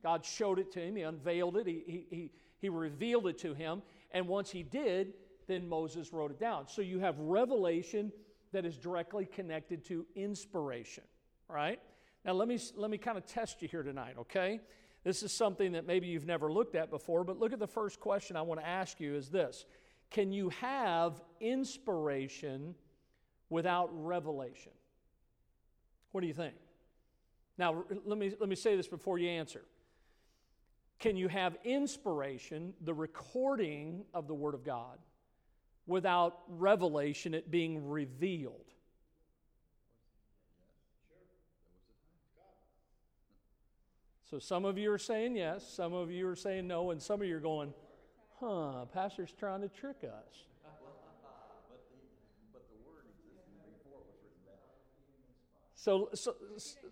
God 0.04 0.26
showed 0.26 0.60
it 0.60 0.72
to 0.74 0.80
him. 0.80 0.96
He 0.96 1.04
unveiled 1.04 1.58
it. 1.58 1.68
He, 1.68 1.84
he, 1.86 2.06
he, 2.10 2.32
he 2.60 2.70
revealed 2.70 3.28
it 3.28 3.38
to 3.40 3.54
him. 3.54 3.82
And 4.12 4.28
once 4.28 4.50
he 4.50 4.64
did, 4.64 5.14
then 5.48 5.68
Moses 5.68 6.12
wrote 6.14 6.32
it 6.32 6.40
down. 6.40 6.68
So 6.68 6.82
you 6.82 7.00
have 7.00 7.18
revelation 7.20 8.12
that 8.52 8.66
is 8.66 8.78
directly 8.78 9.26
connected 9.26 9.86
to 9.86 10.06
inspiration, 10.16 11.04
right? 11.48 11.80
Now 12.26 12.34
let 12.34 12.48
me 12.48 12.60
let 12.76 12.90
me 12.90 12.98
kind 12.98 13.18
of 13.18 13.26
test 13.26 13.62
you 13.62 13.68
here 13.68 13.84
tonight, 13.84 14.16
okay? 14.20 14.60
This 15.04 15.24
is 15.24 15.32
something 15.32 15.74
that 15.74 15.86
maybe 15.88 16.08
you've 16.08 16.26
never 16.26 16.52
looked 16.52 16.76
at 16.76 16.90
before, 16.90 17.24
but 17.24 17.40
look 17.40 17.54
at 17.54 17.60
the 17.60 17.68
first 17.68 18.00
question 18.00 18.36
I 18.36 18.42
want 18.42 18.60
to 18.60 18.68
ask 18.68 19.00
you 19.00 19.16
is 19.16 19.30
this. 19.30 19.66
Can 20.12 20.32
you 20.32 20.50
have 20.50 21.22
inspiration 21.40 22.76
without 23.50 23.90
revelation? 23.92 24.72
What 26.12 26.22
do 26.22 26.28
you 26.28 26.34
think? 26.34 26.56
Now, 27.58 27.84
let 28.06 28.18
me, 28.18 28.34
let 28.40 28.50
me 28.50 28.56
say 28.56 28.76
this 28.76 28.88
before 28.88 29.20
you 29.20 29.30
answer. 29.30 29.64
Can 31.00 31.16
you 31.16 31.30
have 31.30 31.56
inspiration, 31.64 32.74
the 32.82 32.94
recording 32.94 34.04
of 34.14 34.28
the 34.28 34.34
Word 34.34 34.54
of 34.54 34.66
God, 34.66 34.98
without 35.88 36.40
revelation, 36.50 37.34
it 37.34 37.50
being 37.50 37.90
revealed? 37.90 38.74
So 44.30 44.38
some 44.38 44.64
of 44.64 44.78
you 44.78 44.92
are 44.92 45.00
saying 45.00 45.36
yes, 45.36 45.68
some 45.68 45.94
of 45.94 46.12
you 46.12 46.28
are 46.28 46.36
saying 46.36 46.68
no, 46.68 46.92
and 46.92 47.02
some 47.02 47.20
of 47.20 47.28
you 47.28 47.36
are 47.38 47.40
going, 47.40 47.74
huh, 48.40 48.86
pastor's 48.94 49.32
trying 49.32 49.62
to 49.62 49.70
trick 49.70 50.04
us. 50.04 50.44
So, 55.76 56.10
so, 56.14 56.36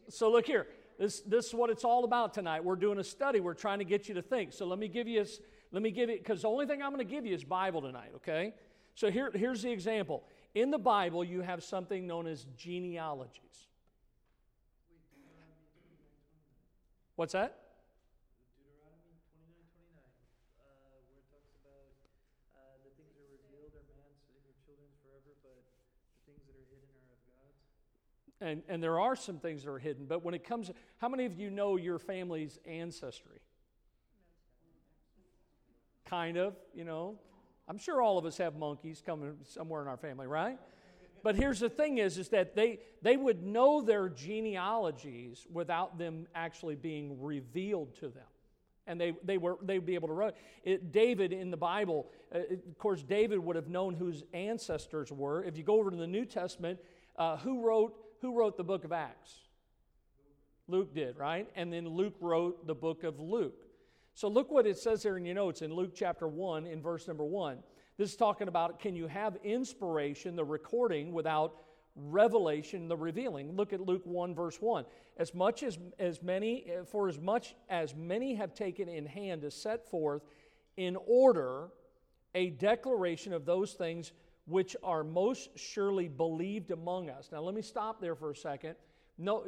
so 0.07 0.31
look 0.31 0.47
here. 0.47 0.65
This, 0.97 1.19
this 1.19 1.47
is 1.47 1.53
what 1.53 1.69
it's 1.69 1.83
all 1.83 2.05
about 2.05 2.33
tonight. 2.33 2.63
We're 2.63 2.77
doing 2.77 2.99
a 2.99 3.03
study. 3.03 3.41
We're 3.41 3.53
trying 3.53 3.79
to 3.79 3.85
get 3.85 4.07
you 4.07 4.15
to 4.15 4.21
think. 4.21 4.53
So 4.53 4.65
let 4.65 4.79
me 4.79 4.87
give 4.87 5.09
you, 5.09 5.25
let 5.73 5.83
me 5.83 5.91
give 5.91 6.09
you, 6.09 6.17
because 6.17 6.43
the 6.43 6.47
only 6.47 6.65
thing 6.65 6.81
I'm 6.81 6.93
going 6.93 7.05
to 7.05 7.13
give 7.13 7.25
you 7.25 7.35
is 7.35 7.43
Bible 7.43 7.81
tonight, 7.81 8.11
okay? 8.15 8.53
So 8.95 9.11
here, 9.11 9.29
here's 9.35 9.61
the 9.61 9.71
example. 9.71 10.23
In 10.55 10.71
the 10.71 10.79
Bible, 10.79 11.25
you 11.25 11.41
have 11.41 11.65
something 11.65 12.07
known 12.07 12.27
as 12.27 12.45
genealogies. 12.57 13.67
What's 17.17 17.33
that? 17.33 17.57
Deuteronomy 18.61 19.17
29 19.33 19.49
29, 19.73 20.05
uh, 20.61 21.01
where 21.09 21.17
it 21.17 21.25
talks 21.33 21.49
about 21.65 21.89
uh, 22.53 22.77
the 22.85 22.93
things 22.93 23.09
that 23.17 23.25
are 23.25 23.33
revealed 23.41 23.73
are 23.73 23.89
man's 23.89 24.21
and 24.29 24.37
your 24.45 24.53
children's 24.61 24.93
forever, 25.01 25.33
but 25.41 25.57
the 25.57 26.29
things 26.29 26.45
that 26.45 26.53
are 26.53 26.69
hidden 26.69 26.85
are 26.93 27.09
of 27.09 27.21
God's. 27.25 27.57
And, 28.37 28.61
and 28.69 28.85
there 28.85 29.01
are 29.01 29.17
some 29.17 29.41
things 29.41 29.65
that 29.65 29.71
are 29.73 29.81
hidden, 29.81 30.05
but 30.05 30.21
when 30.21 30.37
it 30.37 30.45
comes, 30.45 30.69
how 31.01 31.09
many 31.09 31.25
of 31.25 31.33
you 31.33 31.49
know 31.49 31.73
your 31.73 31.97
family's 31.97 32.61
ancestry? 32.69 33.41
Kind 36.05 36.37
of, 36.37 36.53
you 36.75 36.85
know. 36.85 37.17
I'm 37.67 37.79
sure 37.79 37.99
all 37.99 38.19
of 38.19 38.27
us 38.29 38.37
have 38.37 38.55
monkeys 38.55 39.01
coming 39.03 39.37
somewhere 39.41 39.81
in 39.81 39.87
our 39.87 39.97
family, 39.97 40.27
right? 40.27 40.59
But 41.27 41.35
here's 41.35 41.59
the 41.59 41.69
thing 41.69 41.97
is, 41.97 42.17
is 42.17 42.29
that 42.29 42.55
they, 42.55 42.79
they 43.01 43.17
would 43.17 43.43
know 43.43 43.81
their 43.81 44.07
genealogies 44.07 45.45
without 45.51 45.97
them 45.97 46.25
actually 46.33 46.77
being 46.77 47.21
revealed 47.21 47.95
to 47.95 48.07
them. 48.07 48.23
And 48.87 48.97
they, 48.97 49.13
they 49.25 49.37
were, 49.37 49.57
they'd 49.61 49.85
be 49.85 49.95
able 49.95 50.07
to 50.07 50.13
write. 50.13 50.35
It, 50.63 50.93
David 50.93 51.33
in 51.33 51.51
the 51.51 51.57
Bible, 51.57 52.07
uh, 52.33 52.37
of 52.69 52.77
course, 52.77 53.03
David 53.03 53.39
would 53.39 53.57
have 53.57 53.67
known 53.67 53.93
whose 53.93 54.23
ancestors 54.33 55.11
were. 55.11 55.43
If 55.43 55.57
you 55.57 55.65
go 55.65 55.77
over 55.77 55.91
to 55.91 55.97
the 55.97 56.07
New 56.07 56.23
Testament, 56.23 56.79
uh, 57.17 57.35
who, 57.35 57.61
wrote, 57.61 57.93
who 58.21 58.33
wrote 58.33 58.55
the 58.55 58.63
book 58.63 58.85
of 58.85 58.93
Acts? 58.93 59.35
Luke 60.69 60.93
did, 60.95 61.17
right? 61.17 61.49
And 61.57 61.73
then 61.73 61.89
Luke 61.89 62.15
wrote 62.21 62.65
the 62.65 62.73
book 62.73 63.03
of 63.03 63.19
Luke. 63.19 63.65
So 64.13 64.29
look 64.29 64.49
what 64.49 64.65
it 64.65 64.77
says 64.77 65.03
there 65.03 65.17
in 65.17 65.25
your 65.25 65.35
notes 65.35 65.61
in 65.61 65.73
Luke 65.73 65.91
chapter 65.93 66.25
1, 66.25 66.65
in 66.67 66.81
verse 66.81 67.05
number 67.05 67.25
1. 67.25 67.57
This 67.97 68.11
is 68.11 68.15
talking 68.15 68.47
about 68.47 68.79
can 68.79 68.95
you 68.95 69.07
have 69.07 69.37
inspiration, 69.43 70.35
the 70.35 70.45
recording, 70.45 71.13
without 71.13 71.55
revelation, 71.95 72.87
the 72.87 72.95
revealing. 72.95 73.55
Look 73.55 73.73
at 73.73 73.81
Luke 73.81 74.05
1, 74.05 74.35
verse 74.35 74.61
1. 74.61 74.85
As 75.17 75.33
much 75.33 75.63
as, 75.63 75.79
as 75.97 76.21
many, 76.21 76.67
for 76.91 77.09
as 77.09 77.17
much 77.17 77.55
as 77.69 77.95
many 77.95 78.35
have 78.35 78.53
taken 78.53 78.87
in 78.87 79.05
hand 79.05 79.41
to 79.41 79.51
set 79.51 79.89
forth 79.89 80.21
in 80.77 80.95
order 81.07 81.69
a 82.35 82.51
declaration 82.51 83.33
of 83.33 83.45
those 83.45 83.73
things 83.73 84.11
which 84.45 84.75
are 84.83 85.03
most 85.03 85.49
surely 85.57 86.07
believed 86.07 86.71
among 86.71 87.09
us. 87.09 87.29
Now, 87.31 87.41
let 87.41 87.55
me 87.55 87.63
stop 87.63 87.99
there 87.99 88.15
for 88.15 88.31
a 88.31 88.35
second. 88.35 88.75
No, 89.17 89.43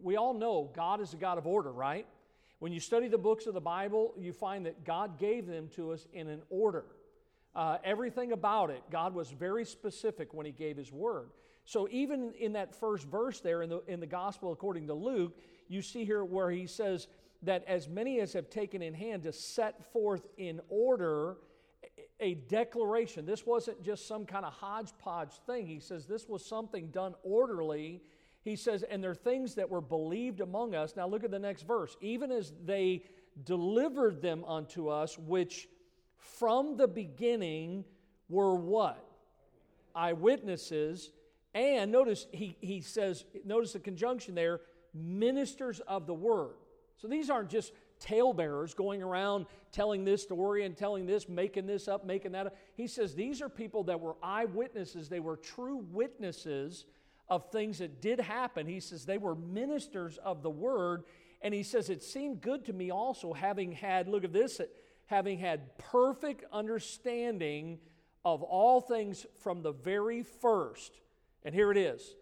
we 0.00 0.16
all 0.16 0.32
know 0.32 0.70
God 0.74 1.00
is 1.00 1.12
a 1.12 1.16
God 1.16 1.38
of 1.38 1.46
order, 1.46 1.72
right? 1.72 2.06
When 2.60 2.72
you 2.72 2.78
study 2.78 3.08
the 3.08 3.18
books 3.18 3.46
of 3.46 3.54
the 3.54 3.60
Bible, 3.60 4.14
you 4.16 4.32
find 4.32 4.64
that 4.66 4.84
God 4.84 5.18
gave 5.18 5.46
them 5.46 5.68
to 5.74 5.90
us 5.90 6.06
in 6.12 6.28
an 6.28 6.42
order. 6.50 6.84
Uh, 7.54 7.78
everything 7.84 8.32
about 8.32 8.70
it, 8.70 8.82
God 8.90 9.14
was 9.14 9.30
very 9.30 9.64
specific 9.64 10.32
when 10.32 10.46
He 10.46 10.52
gave 10.52 10.76
His 10.76 10.92
word. 10.92 11.30
So 11.64 11.88
even 11.90 12.32
in 12.38 12.54
that 12.54 12.74
first 12.74 13.06
verse 13.06 13.40
there 13.40 13.62
in 13.62 13.70
the, 13.70 13.82
in 13.86 14.00
the 14.00 14.06
gospel 14.06 14.52
according 14.52 14.86
to 14.86 14.94
Luke, 14.94 15.36
you 15.68 15.82
see 15.82 16.04
here 16.04 16.24
where 16.24 16.50
He 16.50 16.66
says 16.66 17.08
that 17.42 17.64
as 17.66 17.88
many 17.88 18.20
as 18.20 18.32
have 18.34 18.50
taken 18.50 18.82
in 18.82 18.94
hand 18.94 19.22
to 19.24 19.32
set 19.32 19.92
forth 19.92 20.26
in 20.36 20.60
order 20.68 21.36
a 22.20 22.34
declaration. 22.34 23.24
This 23.24 23.46
wasn't 23.46 23.82
just 23.82 24.06
some 24.06 24.26
kind 24.26 24.44
of 24.44 24.52
hodgepodge 24.52 25.32
thing. 25.46 25.66
He 25.66 25.80
says 25.80 26.06
this 26.06 26.28
was 26.28 26.44
something 26.44 26.88
done 26.88 27.14
orderly. 27.22 28.02
He 28.42 28.56
says, 28.56 28.82
and 28.82 29.02
there 29.02 29.12
are 29.12 29.14
things 29.14 29.54
that 29.54 29.68
were 29.68 29.80
believed 29.80 30.40
among 30.40 30.74
us. 30.74 30.94
Now 30.96 31.08
look 31.08 31.24
at 31.24 31.30
the 31.30 31.38
next 31.38 31.62
verse. 31.62 31.96
Even 32.00 32.30
as 32.30 32.52
they 32.64 33.04
delivered 33.44 34.20
them 34.20 34.44
unto 34.44 34.88
us, 34.88 35.18
which 35.18 35.68
from 36.20 36.76
the 36.76 36.88
beginning 36.88 37.84
were 38.28 38.54
what? 38.54 39.04
Eyewitnesses. 39.94 41.10
And 41.54 41.90
notice 41.90 42.26
he, 42.30 42.56
he 42.60 42.80
says, 42.80 43.24
notice 43.44 43.72
the 43.72 43.80
conjunction 43.80 44.34
there, 44.34 44.60
ministers 44.94 45.80
of 45.80 46.06
the 46.06 46.14
word. 46.14 46.54
So 46.96 47.08
these 47.08 47.30
aren't 47.30 47.48
just 47.48 47.72
talebearers 47.98 48.74
going 48.74 49.02
around 49.02 49.46
telling 49.72 50.04
this 50.04 50.22
story 50.22 50.64
and 50.64 50.76
telling 50.76 51.06
this, 51.06 51.28
making 51.28 51.66
this 51.66 51.88
up, 51.88 52.04
making 52.04 52.32
that 52.32 52.46
up. 52.46 52.56
He 52.74 52.86
says 52.86 53.14
these 53.14 53.42
are 53.42 53.48
people 53.48 53.84
that 53.84 54.00
were 54.00 54.16
eyewitnesses. 54.22 55.08
They 55.08 55.20
were 55.20 55.36
true 55.36 55.84
witnesses 55.90 56.84
of 57.28 57.50
things 57.50 57.78
that 57.78 58.00
did 58.00 58.20
happen. 58.20 58.66
He 58.66 58.80
says 58.80 59.04
they 59.04 59.18
were 59.18 59.34
ministers 59.34 60.18
of 60.18 60.42
the 60.42 60.50
word. 60.50 61.04
And 61.42 61.54
he 61.54 61.62
says 61.62 61.88
it 61.88 62.02
seemed 62.02 62.42
good 62.42 62.64
to 62.66 62.72
me 62.72 62.90
also, 62.90 63.32
having 63.32 63.72
had, 63.72 64.08
look 64.08 64.24
at 64.24 64.32
this, 64.32 64.60
having 65.10 65.40
had 65.40 65.76
perfect 65.76 66.44
understanding 66.52 67.80
of 68.24 68.44
all 68.44 68.80
things 68.80 69.26
from 69.40 69.60
the 69.60 69.72
very 69.72 70.22
first. 70.22 71.00
And 71.42 71.52
here 71.52 71.72
it 71.72 71.76
is 71.76 72.14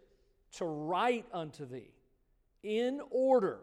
to 0.52 0.64
write 0.64 1.26
unto 1.30 1.66
thee 1.66 1.90
in 2.62 3.02
order, 3.10 3.58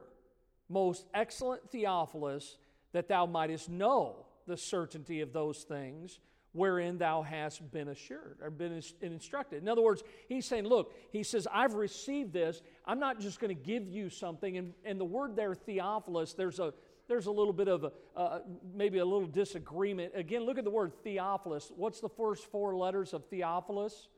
most 0.70 1.08
excellent 1.12 1.68
Theophilus, 1.72 2.58
that 2.92 3.08
thou 3.08 3.26
mightest 3.26 3.68
know 3.68 4.28
the 4.46 4.58
certainty 4.58 5.22
of 5.22 5.34
those 5.34 5.64
things 5.64 6.20
wherein 6.54 7.00
thou 7.00 7.24
hast 7.24 7.72
been 7.72 7.88
assured 7.88 8.38
or 8.44 8.52
been 8.52 8.80
instructed. 9.02 9.64
In 9.64 9.68
other 9.68 9.82
words, 9.82 10.04
he's 10.30 10.46
saying, 10.46 10.66
Look, 10.66 10.94
he 11.12 11.24
says, 11.24 11.48
I've 11.52 11.74
received 11.74 12.32
this. 12.32 12.62
I'm 12.86 13.00
not 13.00 13.20
just 13.20 13.40
going 13.40 13.54
to 13.56 13.62
give 13.62 13.88
you 13.88 14.12
something. 14.12 14.56
And, 14.56 14.74
and 14.86 15.00
the 15.00 15.06
word 15.06 15.36
there, 15.36 15.56
Theophilus, 15.56 16.34
there's 16.34 16.60
a 16.60 16.74
there's 17.08 17.28
a 17.28 17.32
little 17.32 17.54
bit 17.54 17.68
of 17.68 17.84
a, 17.84 17.92
uh, 18.16 18.40
maybe 18.74 19.00
a 19.00 19.06
little 19.06 19.28
disagreement. 19.28 20.14
Again, 20.16 20.46
look 20.46 20.58
at 20.58 20.64
the 20.64 20.70
word 20.70 20.94
Theophilus. 21.04 21.72
What's 21.76 22.00
the 22.00 22.10
first 22.10 22.46
four 22.52 22.76
letters 22.76 23.14
of 23.14 23.26
Theophilus? 23.26 24.10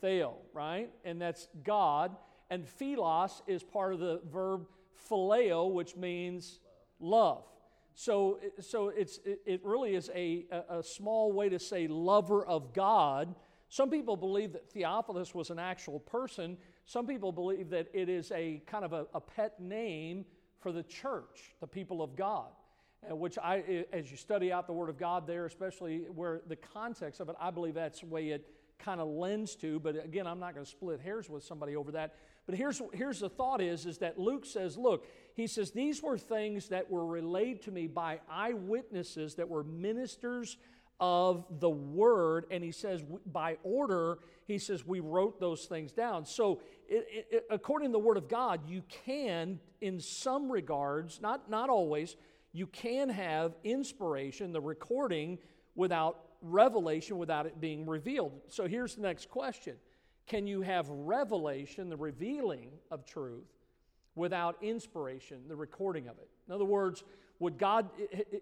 Theo, 0.00 0.36
right? 0.52 0.90
And 1.04 1.20
that's 1.20 1.48
God. 1.64 2.16
And 2.48 2.66
philos 2.66 3.42
is 3.46 3.62
part 3.62 3.92
of 3.92 4.00
the 4.00 4.20
verb 4.32 4.66
phileo, 5.08 5.70
which 5.72 5.96
means 5.96 6.60
love. 6.98 7.44
So, 7.94 8.40
so 8.60 8.88
it's, 8.88 9.20
it 9.24 9.60
really 9.64 9.94
is 9.94 10.10
a, 10.14 10.46
a 10.68 10.82
small 10.82 11.32
way 11.32 11.48
to 11.48 11.58
say 11.58 11.86
lover 11.86 12.44
of 12.44 12.72
God. 12.72 13.34
Some 13.68 13.90
people 13.90 14.16
believe 14.16 14.52
that 14.54 14.70
Theophilus 14.70 15.34
was 15.34 15.50
an 15.50 15.58
actual 15.58 16.00
person. 16.00 16.56
Some 16.86 17.06
people 17.06 17.30
believe 17.30 17.70
that 17.70 17.88
it 17.92 18.08
is 18.08 18.32
a 18.32 18.62
kind 18.66 18.84
of 18.84 18.92
a, 18.92 19.06
a 19.14 19.20
pet 19.20 19.60
name 19.60 20.24
for 20.60 20.72
the 20.72 20.82
church, 20.82 21.54
the 21.60 21.66
people 21.66 22.02
of 22.02 22.16
God. 22.16 22.48
Uh, 23.10 23.16
which 23.16 23.38
I, 23.38 23.86
as 23.94 24.10
you 24.10 24.18
study 24.18 24.52
out 24.52 24.66
the 24.66 24.74
Word 24.74 24.90
of 24.90 24.98
God 24.98 25.26
there, 25.26 25.46
especially 25.46 26.00
where 26.14 26.42
the 26.48 26.56
context 26.56 27.20
of 27.20 27.30
it, 27.30 27.36
I 27.40 27.50
believe 27.50 27.72
that's 27.72 28.00
the 28.00 28.06
way 28.06 28.28
it 28.28 28.46
kind 28.78 29.00
of 29.00 29.08
lends 29.08 29.54
to, 29.56 29.80
but 29.80 30.04
again, 30.04 30.26
I'm 30.26 30.38
not 30.38 30.54
going 30.54 30.64
to 30.64 30.70
split 30.70 31.00
hairs 31.00 31.28
with 31.30 31.42
somebody 31.42 31.76
over 31.76 31.92
that. 31.92 32.14
But 32.46 32.56
here's, 32.56 32.82
here's 32.92 33.20
the 33.20 33.28
thought 33.28 33.62
is, 33.62 33.86
is 33.86 33.98
that 33.98 34.18
Luke 34.18 34.44
says, 34.44 34.76
look, 34.76 35.06
he 35.34 35.46
says, 35.46 35.70
these 35.70 36.02
were 36.02 36.18
things 36.18 36.68
that 36.68 36.90
were 36.90 37.06
relayed 37.06 37.62
to 37.62 37.70
me 37.70 37.86
by 37.86 38.20
eyewitnesses 38.28 39.36
that 39.36 39.48
were 39.48 39.64
ministers 39.64 40.56
of 40.98 41.46
the 41.60 41.70
word. 41.70 42.46
And 42.50 42.62
he 42.62 42.72
says, 42.72 43.02
by 43.24 43.56
order, 43.62 44.18
he 44.46 44.58
says, 44.58 44.86
we 44.86 45.00
wrote 45.00 45.40
those 45.40 45.64
things 45.64 45.92
down. 45.92 46.26
So, 46.26 46.60
it, 46.90 47.26
it, 47.30 47.46
according 47.50 47.88
to 47.88 47.92
the 47.92 47.98
word 48.00 48.16
of 48.16 48.28
God, 48.28 48.68
you 48.68 48.82
can, 49.06 49.60
in 49.80 50.00
some 50.00 50.50
regards, 50.50 51.20
not, 51.20 51.48
not 51.48 51.70
always, 51.70 52.16
you 52.52 52.66
can 52.66 53.08
have 53.08 53.54
inspiration, 53.62 54.52
the 54.52 54.60
recording, 54.60 55.38
without 55.76 56.24
revelation, 56.42 57.16
without 57.16 57.46
it 57.46 57.60
being 57.60 57.86
revealed. 57.86 58.32
So 58.48 58.66
here's 58.66 58.96
the 58.96 59.02
next 59.02 59.28
question 59.28 59.76
Can 60.26 60.46
you 60.46 60.62
have 60.62 60.88
revelation, 60.88 61.88
the 61.88 61.96
revealing 61.96 62.70
of 62.90 63.04
truth, 63.04 63.46
without 64.16 64.56
inspiration, 64.60 65.42
the 65.48 65.56
recording 65.56 66.08
of 66.08 66.18
it? 66.18 66.28
In 66.48 66.54
other 66.54 66.64
words, 66.64 67.04
would 67.38 67.56
God, 67.56 67.88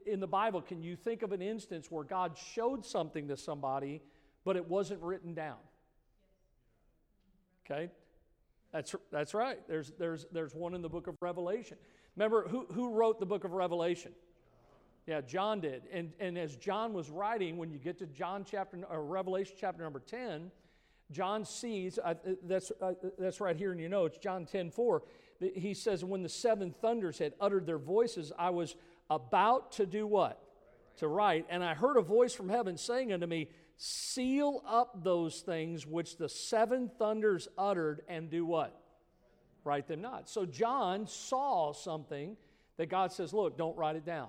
in 0.07 0.21
the 0.21 0.27
Bible, 0.27 0.63
can 0.63 0.83
you 0.83 0.97
think 0.97 1.23
of 1.23 1.33
an 1.33 1.43
instance 1.43 1.91
where 1.91 2.03
God 2.03 2.37
showed 2.37 2.85
something 2.85 3.29
to 3.29 3.37
somebody, 3.37 4.01
but 4.45 4.57
it 4.57 4.67
wasn't 4.67 5.03
written 5.03 5.35
down? 5.35 5.59
Okay? 7.65 7.91
That's, 8.73 8.95
that's 9.11 9.35
right. 9.35 9.59
There's, 9.69 9.93
there's, 9.99 10.27
there's 10.33 10.55
one 10.55 10.75
in 10.75 10.83
the 10.83 10.89
book 10.89 11.07
of 11.07 11.17
Revelation. 11.21 11.79
Remember, 12.17 12.47
who, 12.49 12.67
who 12.73 12.93
wrote 12.93 13.19
the 13.19 13.27
book 13.27 13.45
of 13.45 13.53
Revelation? 13.53 14.13
Yeah, 15.07 15.23
John 15.23 15.61
did. 15.61 15.85
And, 15.91 16.13
and 16.21 16.37
as 16.37 16.57
John 16.57 16.93
was 16.93 17.09
writing, 17.09 17.57
when 17.57 17.71
you 17.71 17.79
get 17.79 17.99
to 18.01 18.07
John 18.07 18.45
chapter, 18.45 18.79
or 18.91 19.03
Revelation 19.03 19.57
chapter 19.59 19.83
number 19.83 20.01
10, 20.01 20.51
John 21.11 21.47
sees, 21.47 21.99
uh, 22.03 22.15
that's, 22.45 22.71
uh, 22.83 22.93
that's 23.19 23.41
right 23.41 23.57
here 23.57 23.73
in 23.73 23.79
your 23.79 23.89
notes, 23.89 24.19
John 24.19 24.45
10 24.45 24.71
4. 24.71 25.03
He 25.55 25.73
says, 25.73 26.05
When 26.05 26.23
the 26.23 26.29
seven 26.29 26.73
thunders 26.73 27.19
had 27.19 27.33
uttered 27.41 27.65
their 27.65 27.79
voices, 27.79 28.33
I 28.39 28.51
was 28.51 28.77
about 29.09 29.73
to 29.73 29.87
do 29.87 30.07
what? 30.07 30.43
To 30.99 31.09
write. 31.09 31.47
And 31.49 31.65
I 31.65 31.75
heard 31.75 31.97
a 31.97 32.03
voice 32.03 32.35
from 32.35 32.51
heaven 32.51 32.77
saying 32.77 33.13
unto 33.13 33.27
me, 33.27 33.49
Seal 33.81 34.63
up 34.67 35.05
those 35.05 35.41
things 35.41 35.87
which 35.87 36.17
the 36.17 36.29
seven 36.29 36.91
thunders 36.99 37.47
uttered, 37.57 38.03
and 38.09 38.29
do 38.29 38.45
what? 38.45 38.77
Write 39.63 39.87
them 39.87 40.01
not. 40.01 40.29
So 40.29 40.45
John 40.45 41.07
saw 41.07 41.73
something 41.73 42.37
that 42.77 42.87
God 42.87 43.13
says, 43.13 43.33
Look, 43.33 43.57
don't 43.57 43.77
write 43.77 43.95
it 43.95 44.05
down. 44.05 44.29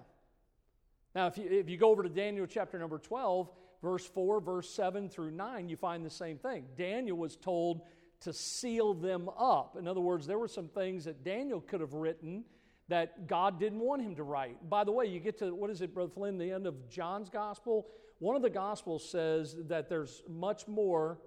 Now, 1.16 1.26
if 1.26 1.38
you, 1.40 1.46
if 1.50 1.68
you 1.68 1.78
go 1.78 1.90
over 1.90 2.04
to 2.04 2.10
Daniel 2.10 2.46
chapter 2.46 2.78
number 2.78 3.00
12, 3.00 3.50
verse 3.82 4.06
4, 4.06 4.40
verse 4.40 4.70
7 4.70 5.10
through 5.10 5.32
9, 5.32 5.68
you 5.68 5.76
find 5.76 6.06
the 6.06 6.12
same 6.12 6.38
thing. 6.38 6.66
Daniel 6.78 7.18
was 7.18 7.36
told 7.36 7.82
to 8.22 8.32
seal 8.34 8.94
them 8.94 9.30
up. 9.36 9.78
In 9.80 9.88
other 9.88 10.02
words, 10.02 10.28
there 10.28 10.38
were 10.38 10.48
some 10.48 10.68
things 10.68 11.06
that 11.06 11.24
Daniel 11.24 11.60
could 11.60 11.82
have 11.82 11.94
written 11.94 12.44
that 12.90 13.28
God 13.28 13.60
didn't 13.60 13.80
want 13.80 14.04
him 14.04 14.16
to 14.16 14.24
write. 14.24 14.70
By 14.70 14.84
the 14.84 14.92
way, 14.92 15.06
you 15.06 15.20
get 15.20 15.40
to, 15.40 15.56
what 15.56 15.72
is 15.72 15.82
it, 15.82 15.94
Brother 15.94 16.12
Flynn, 16.14 16.38
the 16.38 16.52
end 16.52 16.68
of 16.68 16.90
John's 16.90 17.30
gospel? 17.30 17.88
One 18.20 18.36
of 18.36 18.42
the 18.42 18.50
Gospels 18.50 19.10
says 19.10 19.56
that 19.68 19.90
there's 19.90 20.24
much 20.28 20.68
more 20.68 21.20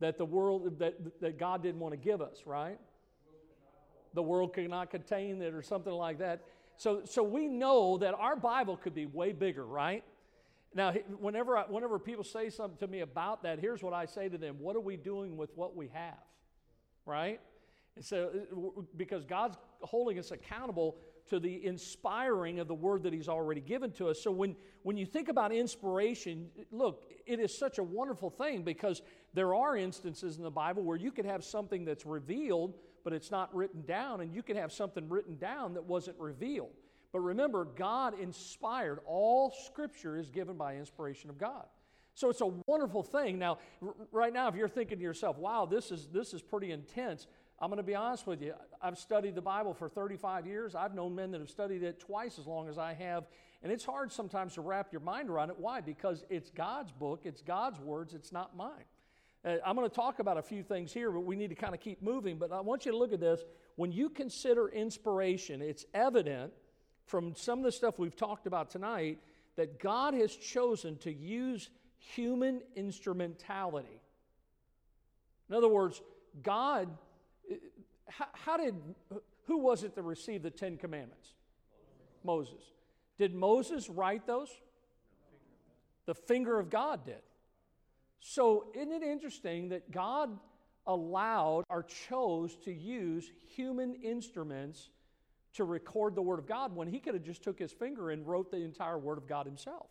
that 0.00 0.18
the 0.18 0.24
world, 0.24 0.78
that, 0.80 1.20
that 1.20 1.38
God 1.38 1.62
didn't 1.62 1.80
want 1.80 1.92
to 1.92 1.98
give 1.98 2.20
us, 2.20 2.42
right? 2.44 2.78
The 4.14 4.22
world 4.22 4.54
cannot 4.54 4.90
contain 4.90 5.40
it 5.40 5.54
or 5.54 5.62
something 5.62 5.92
like 5.92 6.18
that. 6.18 6.42
So, 6.76 7.02
so 7.04 7.22
we 7.22 7.46
know 7.46 7.98
that 7.98 8.14
our 8.14 8.34
Bible 8.34 8.76
could 8.76 8.94
be 8.94 9.06
way 9.06 9.32
bigger, 9.32 9.64
right? 9.64 10.02
Now, 10.74 10.92
whenever, 11.20 11.56
I, 11.58 11.62
whenever 11.62 11.98
people 11.98 12.24
say 12.24 12.50
something 12.50 12.78
to 12.78 12.86
me 12.86 13.00
about 13.00 13.42
that, 13.42 13.58
here's 13.58 13.82
what 13.82 13.92
I 13.92 14.06
say 14.06 14.28
to 14.28 14.38
them 14.38 14.56
What 14.58 14.74
are 14.74 14.80
we 14.80 14.96
doing 14.96 15.36
with 15.36 15.50
what 15.54 15.76
we 15.76 15.88
have? 15.92 16.18
Right? 17.04 17.40
And 17.94 18.04
so, 18.04 18.30
uh, 18.34 18.82
because 18.96 19.24
God's 19.24 19.56
holding 19.82 20.18
us 20.18 20.30
accountable 20.30 20.96
to 21.30 21.38
the 21.38 21.64
inspiring 21.64 22.60
of 22.60 22.68
the 22.68 22.74
word 22.74 23.02
that 23.04 23.12
he's 23.12 23.28
already 23.28 23.60
given 23.60 23.90
to 23.92 24.08
us. 24.08 24.20
So 24.20 24.30
when, 24.30 24.56
when 24.82 24.96
you 24.96 25.06
think 25.06 25.28
about 25.28 25.52
inspiration, 25.52 26.50
look, 26.70 27.04
it 27.26 27.40
is 27.40 27.56
such 27.56 27.78
a 27.78 27.82
wonderful 27.82 28.30
thing 28.30 28.62
because 28.62 29.02
there 29.34 29.54
are 29.54 29.76
instances 29.76 30.36
in 30.36 30.42
the 30.42 30.50
Bible 30.50 30.82
where 30.82 30.96
you 30.96 31.10
could 31.10 31.26
have 31.26 31.44
something 31.44 31.84
that's 31.84 32.04
revealed, 32.04 32.74
but 33.04 33.12
it's 33.12 33.30
not 33.30 33.54
written 33.54 33.82
down, 33.82 34.20
and 34.20 34.32
you 34.34 34.42
could 34.42 34.56
have 34.56 34.72
something 34.72 35.08
written 35.08 35.36
down 35.36 35.74
that 35.74 35.84
wasn't 35.84 36.18
revealed. 36.18 36.72
But 37.12 37.20
remember, 37.20 37.64
God 37.64 38.18
inspired. 38.18 39.00
All 39.06 39.54
scripture 39.66 40.16
is 40.16 40.30
given 40.30 40.56
by 40.56 40.76
inspiration 40.76 41.30
of 41.30 41.38
God. 41.38 41.66
So 42.14 42.28
it's 42.28 42.40
a 42.40 42.52
wonderful 42.66 43.02
thing. 43.02 43.38
Now, 43.38 43.58
right 44.10 44.32
now, 44.32 44.48
if 44.48 44.54
you're 44.54 44.68
thinking 44.68 44.98
to 44.98 45.02
yourself, 45.02 45.38
wow, 45.38 45.66
this 45.66 45.90
is, 45.90 46.08
this 46.12 46.34
is 46.34 46.42
pretty 46.42 46.70
intense, 46.70 47.26
I'm 47.62 47.68
going 47.68 47.76
to 47.76 47.84
be 47.84 47.94
honest 47.94 48.26
with 48.26 48.42
you. 48.42 48.54
I've 48.82 48.98
studied 48.98 49.36
the 49.36 49.40
Bible 49.40 49.72
for 49.72 49.88
35 49.88 50.48
years. 50.48 50.74
I've 50.74 50.96
known 50.96 51.14
men 51.14 51.30
that 51.30 51.40
have 51.40 51.48
studied 51.48 51.84
it 51.84 52.00
twice 52.00 52.40
as 52.40 52.46
long 52.48 52.68
as 52.68 52.76
I 52.76 52.92
have. 52.94 53.28
And 53.62 53.70
it's 53.70 53.84
hard 53.84 54.10
sometimes 54.10 54.54
to 54.54 54.62
wrap 54.62 54.88
your 54.90 55.00
mind 55.00 55.30
around 55.30 55.50
it. 55.50 55.56
Why? 55.60 55.80
Because 55.80 56.24
it's 56.28 56.50
God's 56.50 56.90
book, 56.90 57.20
it's 57.22 57.40
God's 57.40 57.78
words, 57.78 58.14
it's 58.14 58.32
not 58.32 58.56
mine. 58.56 58.82
Uh, 59.44 59.58
I'm 59.64 59.76
going 59.76 59.88
to 59.88 59.94
talk 59.94 60.18
about 60.18 60.38
a 60.38 60.42
few 60.42 60.64
things 60.64 60.92
here, 60.92 61.12
but 61.12 61.20
we 61.20 61.36
need 61.36 61.50
to 61.50 61.54
kind 61.54 61.72
of 61.72 61.78
keep 61.78 62.02
moving. 62.02 62.36
But 62.36 62.50
I 62.50 62.60
want 62.60 62.84
you 62.84 62.90
to 62.90 62.98
look 62.98 63.12
at 63.12 63.20
this. 63.20 63.44
When 63.76 63.92
you 63.92 64.10
consider 64.10 64.68
inspiration, 64.68 65.62
it's 65.62 65.86
evident 65.94 66.52
from 67.06 67.36
some 67.36 67.60
of 67.60 67.64
the 67.64 67.72
stuff 67.72 67.96
we've 67.96 68.16
talked 68.16 68.48
about 68.48 68.70
tonight 68.70 69.20
that 69.54 69.78
God 69.78 70.14
has 70.14 70.34
chosen 70.34 70.96
to 70.98 71.12
use 71.12 71.70
human 71.98 72.60
instrumentality. 72.74 74.00
In 75.48 75.54
other 75.54 75.68
words, 75.68 76.02
God 76.42 76.88
how, 78.18 78.26
how 78.32 78.56
did, 78.56 78.74
who 79.46 79.58
was 79.58 79.82
it 79.84 79.94
that 79.94 80.02
received 80.02 80.44
the 80.44 80.50
Ten 80.50 80.76
Commandments? 80.76 81.32
Moses. 82.24 82.62
Did 83.18 83.34
Moses 83.34 83.88
write 83.88 84.26
those? 84.26 84.48
The 86.06 86.14
finger 86.14 86.58
of 86.58 86.70
God 86.70 87.04
did. 87.04 87.22
So, 88.20 88.66
isn't 88.74 88.92
it 88.92 89.02
interesting 89.02 89.70
that 89.70 89.90
God 89.90 90.30
allowed 90.86 91.64
or 91.68 91.84
chose 92.08 92.56
to 92.64 92.72
use 92.72 93.30
human 93.46 93.94
instruments 93.94 94.90
to 95.54 95.64
record 95.64 96.14
the 96.14 96.22
Word 96.22 96.38
of 96.38 96.46
God 96.46 96.74
when 96.74 96.88
he 96.88 96.98
could 96.98 97.14
have 97.14 97.22
just 97.22 97.42
took 97.42 97.58
his 97.58 97.72
finger 97.72 98.10
and 98.10 98.26
wrote 98.26 98.50
the 98.50 98.58
entire 98.58 98.98
Word 98.98 99.18
of 99.18 99.26
God 99.26 99.46
himself? 99.46 99.86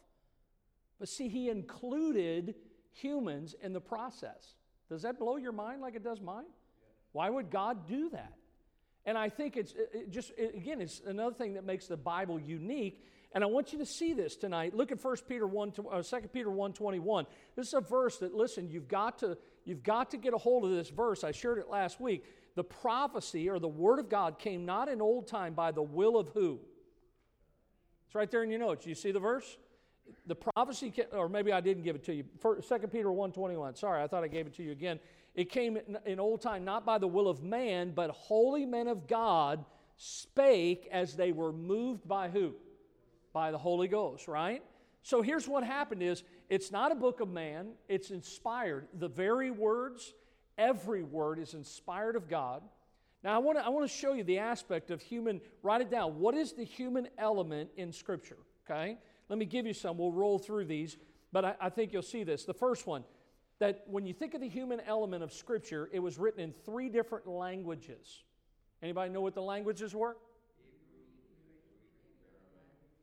But 1.00 1.10
see, 1.10 1.28
he 1.28 1.50
included 1.50 2.56
humans 2.94 3.56
in 3.62 3.74
the 3.74 3.82
process. 3.82 4.56
Does 4.90 5.02
that 5.04 5.20
blow 5.20 5.38
your 5.38 5.52
mind 5.52 5.82
like 5.82 5.96
it 5.96 6.04
does 6.04 6.20
mine? 6.20 6.46
Why 7.12 7.30
would 7.30 7.50
God 7.50 7.88
do 7.88 8.10
that? 8.12 8.34
And 9.06 9.18
I 9.18 9.30
think 9.30 9.58
it's 9.58 9.74
it 9.74 10.12
just, 10.12 10.32
it, 10.38 10.56
again, 10.56 10.82
it's 10.82 11.02
another 11.06 11.34
thing 11.34 11.54
that 11.54 11.66
makes 11.66 11.88
the 11.88 11.98
Bible 11.98 12.40
unique. 12.40 13.04
And 13.34 13.44
I 13.44 13.48
want 13.48 13.72
you 13.72 13.80
to 13.80 13.86
see 13.86 14.14
this 14.14 14.36
tonight. 14.36 14.76
Look 14.76 14.92
at 14.92 15.04
1 15.04 15.16
Peter 15.28 15.48
1, 15.48 15.74
uh, 15.92 16.04
2 16.04 16.18
Peter 16.34 16.52
1 16.52 16.74
21. 16.74 17.26
This 17.56 17.68
is 17.68 17.74
a 17.74 17.82
verse 17.82 18.18
that, 18.18 18.34
listen, 18.34 18.70
you've 18.70 18.88
got, 18.88 19.20
to, 19.20 19.38
you've 19.64 19.84
got 19.84 20.12
to 20.12 20.18
get 20.18 20.34
a 20.34 20.38
hold 20.38 20.66
of 20.66 20.72
this 20.72 20.90
verse. 20.90 21.24
I 21.24 21.32
shared 21.32 21.58
it 21.58 21.70
last 21.70 22.00
week. 22.00 22.26
The 22.56 22.64
prophecy 22.64 23.50
or 23.50 23.60
the 23.60 23.68
word 23.68 24.00
of 24.00 24.10
God 24.10 24.38
came 24.38 24.66
not 24.66 24.90
in 24.90 25.02
old 25.02 25.28
time 25.28 25.54
by 25.54 25.72
the 25.72 25.82
will 25.82 26.18
of 26.18 26.30
who? 26.30 26.60
It's 28.08 28.16
right 28.16 28.30
there 28.30 28.44
in 28.44 28.50
your 28.50 28.60
notes. 28.60 28.86
You 28.86 28.94
see 28.94 29.12
the 29.12 29.22
verse? 29.22 29.58
The 30.28 30.36
prophecy, 30.36 30.94
or 31.14 31.30
maybe 31.30 31.54
I 31.54 31.62
didn't 31.62 31.84
give 31.84 31.96
it 31.96 32.04
to 32.06 32.14
you. 32.14 32.26
2 32.42 32.62
Peter 32.92 33.10
1 33.10 33.32
21. 33.32 33.76
Sorry, 33.76 34.04
I 34.04 34.08
thought 34.08 34.26
I 34.26 34.28
gave 34.28 34.48
it 34.48 34.54
to 34.56 34.64
you 34.64 34.74
again. 34.74 35.00
It 35.34 35.50
came 35.50 35.78
in 36.06 36.20
old 36.20 36.42
time 36.42 36.66
not 36.66 36.86
by 36.86 36.98
the 36.98 37.08
will 37.08 37.28
of 37.28 37.42
man, 37.42 37.92
but 37.96 38.10
holy 38.12 38.66
men 38.66 38.88
of 38.88 39.08
God 39.08 39.64
spake 39.98 40.88
as 40.92 41.16
they 41.16 41.32
were 41.32 41.54
moved 41.54 42.08
by 42.08 42.30
who? 42.30 42.54
By 43.34 43.52
the 43.52 43.58
Holy 43.58 43.88
Ghost, 43.88 44.28
right? 44.28 44.62
So 45.04 45.22
here's 45.22 45.48
what 45.48 45.64
happened 45.64 46.04
is 46.04 46.24
it's 46.50 46.72
not 46.72 46.92
a 46.92 46.96
book 46.96 47.22
of 47.22 47.30
man, 47.30 47.70
it's 47.88 48.12
inspired. 48.12 48.88
The 49.00 49.08
very 49.08 49.52
words, 49.52 50.14
every 50.58 51.04
word 51.04 51.40
is 51.40 51.54
inspired 51.54 52.16
of 52.16 52.28
God. 52.28 52.62
Now 53.24 53.36
I 53.36 53.38
want 53.38 53.58
to 53.58 53.66
I 53.66 53.70
want 53.70 53.90
to 53.90 53.96
show 53.96 54.14
you 54.14 54.24
the 54.24 54.40
aspect 54.40 54.92
of 54.92 55.02
human, 55.02 55.40
write 55.64 55.82
it 55.82 55.90
down. 55.90 56.20
What 56.20 56.36
is 56.36 56.54
the 56.54 56.64
human 56.64 57.08
element 57.18 57.70
in 57.78 57.94
Scripture? 57.94 58.38
Okay? 58.70 58.98
Let 59.30 59.40
me 59.40 59.46
give 59.46 59.66
you 59.66 59.74
some. 59.74 59.98
We'll 59.98 60.12
roll 60.12 60.40
through 60.40 60.66
these, 60.66 60.98
but 61.32 61.46
I, 61.46 61.56
I 61.62 61.70
think 61.70 61.94
you'll 61.94 62.02
see 62.02 62.24
this. 62.24 62.44
The 62.44 62.54
first 62.54 62.86
one, 62.86 63.04
that 63.62 63.84
when 63.86 64.08
you 64.08 64.14
think 64.14 64.34
of 64.34 64.42
the 64.42 64.50
human 64.50 64.80
element 64.88 65.22
of 65.24 65.32
Scripture, 65.32 65.88
it 65.94 66.00
was 66.00 66.18
written 66.18 66.40
in 66.40 66.52
three 66.66 66.90
different 66.90 67.28
languages. 67.28 68.24
Anybody 68.82 69.12
know 69.12 69.22
what 69.22 69.36
the 69.36 69.42
languages 69.42 69.94
were? 69.94 70.18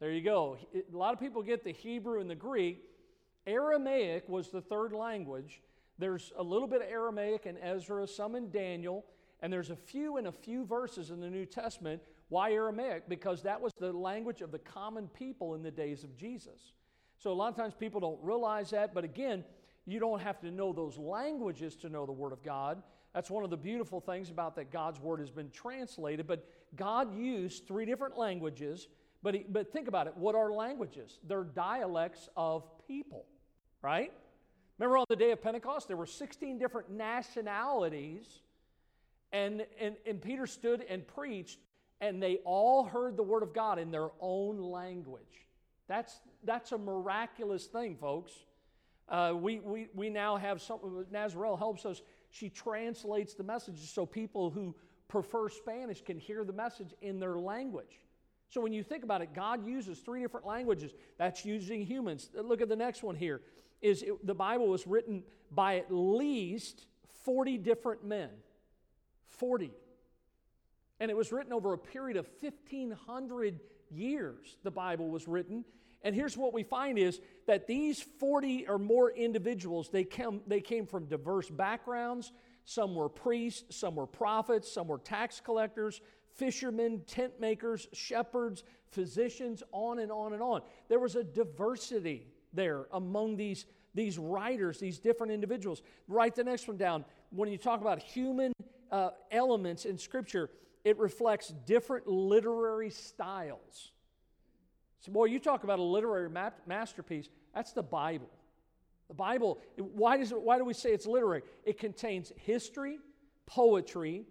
There 0.01 0.11
you 0.11 0.21
go. 0.21 0.59
A 0.75 0.97
lot 0.97 1.15
of 1.15 1.21
people 1.21 1.43
get 1.43 1.63
the 1.63 1.73
Hebrew 1.73 2.21
and 2.21 2.29
the 2.29 2.35
Greek. 2.35 2.83
Aramaic 3.47 4.29
was 4.29 4.51
the 4.51 4.61
third 4.61 4.93
language. 4.93 5.63
There's 5.97 6.33
a 6.37 6.43
little 6.43 6.67
bit 6.67 6.83
of 6.83 6.89
Aramaic 6.89 7.47
in 7.47 7.57
Ezra, 7.59 8.09
some 8.09 8.35
in 8.35 8.51
Daniel, 8.51 9.05
and 9.41 9.53
there's 9.53 9.71
a 9.71 9.77
few 9.77 10.17
in 10.17 10.27
a 10.27 10.33
few 10.33 10.65
verses 10.65 11.11
in 11.11 11.21
the 11.21 11.31
New 11.31 11.47
Testament. 11.47 12.03
Why 12.31 12.51
Aramaic? 12.53 13.09
Because 13.09 13.43
that 13.43 13.61
was 13.61 13.73
the 13.79 13.93
language 13.93 14.41
of 14.41 14.51
the 14.51 14.59
common 14.59 15.07
people 15.07 15.55
in 15.55 15.63
the 15.63 15.71
days 15.71 16.03
of 16.03 16.17
Jesus. 16.17 16.73
So 17.17 17.31
a 17.31 17.35
lot 17.35 17.49
of 17.49 17.57
times 17.57 17.75
people 17.79 18.01
don't 18.01 18.19
realize 18.23 18.71
that, 18.71 18.93
but 18.93 19.05
again, 19.05 19.45
You 19.89 20.01
don't 20.01 20.21
have 20.21 20.39
to 20.41 20.51
know 20.51 20.75
those 20.75 20.99
languages 20.99 21.75
to 21.77 21.89
know 21.89 22.05
the 22.05 22.13
Word 22.13 22.33
of 22.33 22.43
God. 22.43 22.83
That's 23.15 23.31
one 23.31 23.43
of 23.43 23.49
the 23.49 23.57
beautiful 23.57 24.01
things 24.01 24.29
about 24.29 24.55
that 24.57 24.71
God's 24.71 25.01
Word 25.01 25.19
has 25.21 25.31
been 25.31 25.51
translated. 25.51 26.27
But 26.27 26.47
God 26.77 27.17
used 27.17 27.67
three 27.67 27.87
different 27.87 28.19
languages. 28.19 28.87
But, 29.23 29.35
he, 29.35 29.47
but 29.49 29.73
think 29.73 29.89
about 29.89 30.07
it 30.07 30.15
what 30.15 30.35
are 30.35 30.53
languages? 30.53 31.19
They're 31.27 31.43
dialects 31.43 32.29
of 32.37 32.65
people, 32.87 33.25
right? 33.81 34.13
Remember 34.79 34.99
on 34.99 35.07
the 35.09 35.17
day 35.17 35.31
of 35.31 35.41
Pentecost, 35.41 35.89
there 35.89 35.97
were 35.97 36.07
16 36.07 36.59
different 36.59 36.91
nationalities, 36.91 38.43
and, 39.33 39.67
and, 39.81 39.97
and 40.07 40.21
Peter 40.21 40.47
stood 40.47 40.85
and 40.89 41.07
preached, 41.09 41.59
and 42.03 42.23
they 42.23 42.37
all 42.45 42.85
heard 42.85 43.17
the 43.17 43.23
Word 43.23 43.43
of 43.43 43.55
God 43.55 43.79
in 43.79 43.91
their 43.91 44.11
own 44.21 44.59
language. 44.59 45.47
That's, 45.89 46.21
that's 46.45 46.73
a 46.73 46.79
miraculous 46.79 47.65
thing, 47.65 47.97
folks. 47.97 48.33
Uh, 49.09 49.33
we, 49.35 49.61
we, 49.61 49.89
we 49.95 50.11
now 50.11 50.37
have 50.37 50.61
something, 50.61 51.05
Nazarel 51.11 51.57
helps 51.57 51.87
us. 51.87 52.03
She 52.31 52.51
translates 52.51 53.35
the 53.35 53.43
messages 53.43 53.89
so 53.89 54.05
people 54.05 54.51
who 54.51 54.75
prefer 55.09 55.49
Spanish 55.49 56.03
can 56.03 56.19
hear 56.19 56.45
the 56.45 56.53
message 56.53 56.95
in 57.01 57.19
their 57.19 57.39
language. 57.39 58.01
So 58.51 58.61
when 58.61 58.73
you 58.73 58.83
think 58.83 59.05
about 59.05 59.23
it, 59.23 59.35
God 59.35 59.67
uses 59.67 59.99
three 59.99 60.21
different 60.21 60.47
languages. 60.47 60.93
That's 61.17 61.45
using 61.45 61.85
humans. 61.85 62.31
Look 62.35 62.61
at 62.61 62.69
the 62.69 62.77
next 62.77 63.03
one 63.03 63.15
here. 63.15 63.41
Is 63.81 64.03
it, 64.03 64.27
the 64.27 64.35
Bible 64.35 64.69
was 64.69 64.87
written 64.87 65.23
by 65.51 65.77
at 65.77 65.87
least 65.91 66.87
40 67.25 67.59
different 67.59 68.05
men. 68.05 68.31
40. 69.29 69.71
And 71.01 71.11
it 71.11 71.17
was 71.17 71.31
written 71.31 71.53
over 71.53 71.73
a 71.73 71.79
period 71.79 72.17
of 72.17 72.29
1500 72.41 73.61
years 73.91 74.57
the 74.63 74.71
Bible 74.71 75.09
was 75.09 75.29
written 75.29 75.65
and 76.03 76.15
here's 76.15 76.37
what 76.37 76.53
we 76.53 76.63
find 76.63 76.99
is 76.99 77.21
that 77.47 77.67
these 77.67 78.01
40 78.01 78.69
or 78.69 78.79
more 78.79 79.11
individuals, 79.11 79.89
they 79.89 80.05
came, 80.05 80.41
they 80.47 80.61
came 80.61 80.87
from 80.87 81.07
diverse 81.07 81.51
backgrounds. 81.51 82.33
Some 82.65 82.95
were 82.95 83.09
priests, 83.09 83.77
some 83.77 83.97
were 83.97 84.07
prophets, 84.07 84.71
some 84.71 84.87
were 84.87 84.99
tax 84.99 85.41
collectors, 85.41 86.01
fishermen, 86.37 87.03
tent 87.07 87.41
makers, 87.41 87.89
shepherds, 87.93 88.63
physicians, 88.91 89.63
on 89.73 89.99
and 89.99 90.13
on 90.13 90.35
and 90.35 90.43
on. 90.43 90.63
There 90.89 91.01
was 91.01 91.17
a 91.17 91.25
diversity 91.25 92.29
there 92.53 92.87
among 92.93 93.37
these, 93.37 93.67
these 93.95 94.19
writers, 94.19 94.79
these 94.79 94.99
different 94.99 95.33
individuals. 95.33 95.83
Write 96.07 96.37
the 96.37 96.45
next 96.45 96.69
one 96.69 96.77
down. 96.77 97.05
When 97.31 97.51
you 97.51 97.59
talk 97.59 97.81
about 97.81 98.01
human 98.01 98.53
uh, 98.93 99.11
elements 99.33 99.85
in 99.85 99.99
Scripture, 99.99 100.51
it 100.85 100.97
reflects 100.99 101.49
different 101.67 102.07
literary 102.07 102.91
styles. 102.91 103.93
So, 105.01 105.13
boy, 105.13 105.27
you 105.27 105.39
talk 105.39 105.65
about 105.65 105.79
a 105.79 105.83
literary 105.83 106.29
masterpiece. 106.67 107.29
That's 107.55 107.73
the 107.73 107.83
Bible. 107.83 108.31
The 109.09 109.15
Bible, 109.15 109.59
why, 109.77 110.19
does 110.19 110.33
it, 110.33 110.41
why 110.41 110.59
do 110.59 110.65
we 110.65 110.75
say 110.75 110.91
it's 110.91 111.07
literary? 111.07 111.43
It 111.65 111.79
contains 111.79 112.33
history, 112.37 112.99
poetry, 113.47 114.27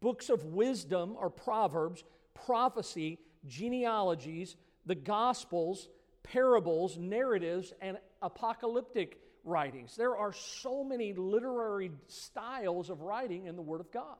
books 0.00 0.28
of 0.28 0.44
wisdom 0.44 1.16
or 1.18 1.30
proverbs, 1.30 2.04
prophecy, 2.34 3.18
genealogies, 3.46 4.56
the 4.84 4.94
Gospels, 4.94 5.88
parables, 6.22 6.96
narratives, 6.98 7.72
and 7.80 7.98
apocalyptic 8.22 9.18
writings. 9.44 9.96
There 9.96 10.16
are 10.16 10.32
so 10.32 10.84
many 10.84 11.12
literary 11.12 11.90
styles 12.08 12.90
of 12.90 13.00
writing 13.00 13.46
in 13.46 13.56
the 13.56 13.62
Word 13.62 13.80
of 13.80 13.90
God. 13.90 14.16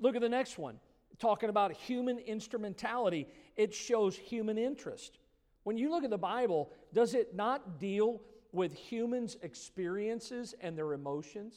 Look 0.00 0.16
at 0.16 0.20
the 0.22 0.28
next 0.28 0.58
one 0.58 0.78
talking 1.18 1.48
about 1.48 1.72
human 1.72 2.18
instrumentality, 2.18 3.28
it 3.56 3.74
shows 3.74 4.16
human 4.16 4.58
interest. 4.58 5.18
When 5.64 5.76
you 5.76 5.90
look 5.90 6.04
at 6.04 6.10
the 6.10 6.18
Bible, 6.18 6.70
does 6.92 7.14
it 7.14 7.34
not 7.34 7.78
deal 7.78 8.20
with 8.52 8.72
humans' 8.72 9.36
experiences 9.42 10.54
and 10.60 10.76
their 10.76 10.92
emotions? 10.92 11.54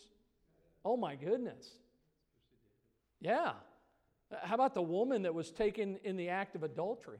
Oh 0.83 0.95
my 0.95 1.15
goodness. 1.15 1.67
Yeah. 3.19 3.53
How 4.43 4.55
about 4.55 4.73
the 4.73 4.81
woman 4.81 5.23
that 5.23 5.33
was 5.33 5.51
taken 5.51 5.97
in 6.03 6.17
the 6.17 6.29
act 6.29 6.55
of 6.55 6.63
adultery? 6.63 7.19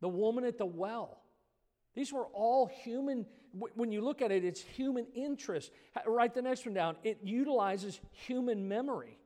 The 0.00 0.08
woman 0.08 0.44
at 0.44 0.58
the 0.58 0.66
well. 0.66 1.18
These 1.94 2.12
were 2.12 2.26
all 2.26 2.66
human, 2.66 3.26
when 3.74 3.92
you 3.92 4.00
look 4.00 4.22
at 4.22 4.32
it, 4.32 4.44
it's 4.44 4.60
human 4.60 5.06
interest. 5.14 5.70
Write 6.06 6.34
the 6.34 6.42
next 6.42 6.64
one 6.64 6.74
down. 6.74 6.96
It 7.04 7.18
utilizes 7.22 8.00
human 8.10 8.66
memory. 8.66 9.18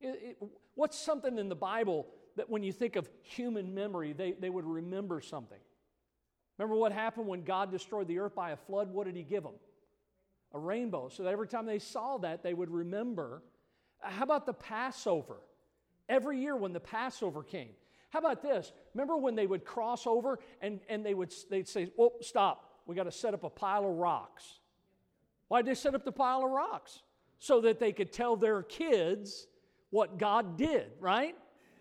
It, 0.00 0.38
it, 0.40 0.48
what's 0.80 0.98
something 0.98 1.36
in 1.36 1.50
the 1.50 1.54
Bible 1.54 2.06
that 2.36 2.48
when 2.48 2.62
you 2.62 2.72
think 2.72 2.96
of 2.96 3.06
human 3.22 3.74
memory, 3.74 4.14
they, 4.14 4.32
they 4.32 4.48
would 4.48 4.64
remember 4.64 5.20
something? 5.20 5.58
Remember 6.56 6.74
what 6.74 6.90
happened 6.90 7.26
when 7.26 7.42
God 7.42 7.70
destroyed 7.70 8.08
the 8.08 8.18
earth 8.18 8.34
by 8.34 8.52
a 8.52 8.56
flood? 8.56 8.90
What 8.90 9.04
did 9.04 9.14
He 9.14 9.22
give 9.22 9.42
them? 9.42 9.52
A 10.54 10.58
rainbow. 10.58 11.10
So 11.10 11.22
that 11.22 11.32
every 11.32 11.48
time 11.48 11.66
they 11.66 11.78
saw 11.78 12.16
that, 12.18 12.42
they 12.42 12.54
would 12.54 12.70
remember. 12.70 13.42
How 14.00 14.24
about 14.24 14.46
the 14.46 14.54
Passover? 14.54 15.36
Every 16.08 16.40
year 16.40 16.56
when 16.56 16.72
the 16.72 16.80
Passover 16.80 17.42
came. 17.42 17.70
How 18.08 18.18
about 18.18 18.42
this? 18.42 18.72
Remember 18.94 19.18
when 19.18 19.34
they 19.34 19.46
would 19.46 19.64
cross 19.64 20.06
over 20.06 20.40
and, 20.62 20.80
and 20.88 21.04
they 21.04 21.14
would 21.14 21.32
they'd 21.50 21.68
say, 21.68 21.92
"Well, 21.96 22.12
stop. 22.20 22.80
We 22.86 22.96
got 22.96 23.04
to 23.04 23.12
set 23.12 23.34
up 23.34 23.44
a 23.44 23.50
pile 23.50 23.88
of 23.88 23.96
rocks." 23.96 24.60
Why'd 25.48 25.66
they 25.66 25.74
set 25.74 25.94
up 25.94 26.04
the 26.04 26.12
pile 26.12 26.44
of 26.44 26.50
rocks? 26.50 27.02
So 27.38 27.60
that 27.60 27.78
they 27.78 27.92
could 27.92 28.12
tell 28.12 28.36
their 28.36 28.62
kids 28.62 29.46
what 29.90 30.18
God 30.18 30.56
did, 30.56 30.86
right? 31.00 31.36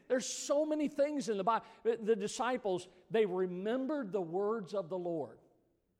There's 0.07 0.25
so 0.25 0.65
many 0.65 0.87
things 0.87 1.29
in 1.29 1.37
the 1.37 1.43
Bible. 1.43 1.65
The 1.83 2.15
disciples, 2.15 2.87
they 3.11 3.25
remembered 3.25 4.11
the 4.11 4.21
words 4.21 4.73
of 4.73 4.89
the 4.89 4.97
Lord. 4.97 5.37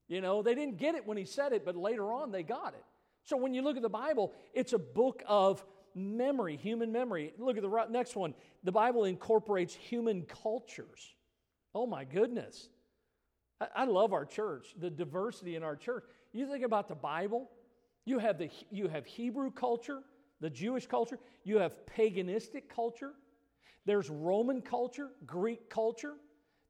You 0.08 0.22
know, 0.22 0.42
they 0.42 0.56
didn't 0.56 0.78
get 0.78 0.96
it 0.96 1.06
when 1.06 1.18
he 1.18 1.26
said 1.26 1.54
it, 1.54 1.64
but 1.64 1.76
later 1.76 2.12
on 2.12 2.32
they 2.32 2.42
got 2.42 2.74
it. 2.74 2.84
So 3.24 3.38
when 3.38 3.54
you 3.54 3.62
look 3.62 3.76
at 3.76 3.84
the 3.84 3.90
Bible, 3.90 4.34
it's 4.54 4.74
a 4.74 4.80
book 4.80 5.22
of 5.28 5.64
memory, 5.94 6.58
human 6.58 6.92
memory. 6.92 7.34
Look 7.38 7.58
at 7.58 7.64
the 7.64 7.86
next 7.90 8.16
one. 8.16 8.34
The 8.64 8.72
Bible 8.72 9.06
incorporates 9.06 9.76
human 9.76 10.24
cultures. 10.24 11.14
Oh 11.76 11.86
my 11.86 12.04
goodness. 12.04 12.70
I, 13.76 13.84
love 13.86 14.14
our 14.14 14.26
church, 14.26 14.74
the 14.80 14.90
diversity 14.90 15.56
in 15.56 15.64
our 15.64 15.76
church. 15.76 16.06
You 16.32 16.48
think 16.48 16.64
about 16.64 16.88
the 16.88 16.96
Bible, 16.96 17.50
you 18.06 18.18
have, 18.20 18.38
the, 18.38 18.50
you 18.72 18.88
have 18.88 19.06
Hebrew 19.06 19.52
culture, 19.52 20.00
the 20.42 20.50
Jewish 20.50 20.88
culture, 20.88 21.20
you 21.44 21.58
have 21.58 21.76
paganistic 21.86 22.70
culture, 22.74 23.14
there's 23.86 24.10
Roman 24.10 24.62
culture, 24.62 25.10
Greek 25.26 25.70
culture, 25.70 26.16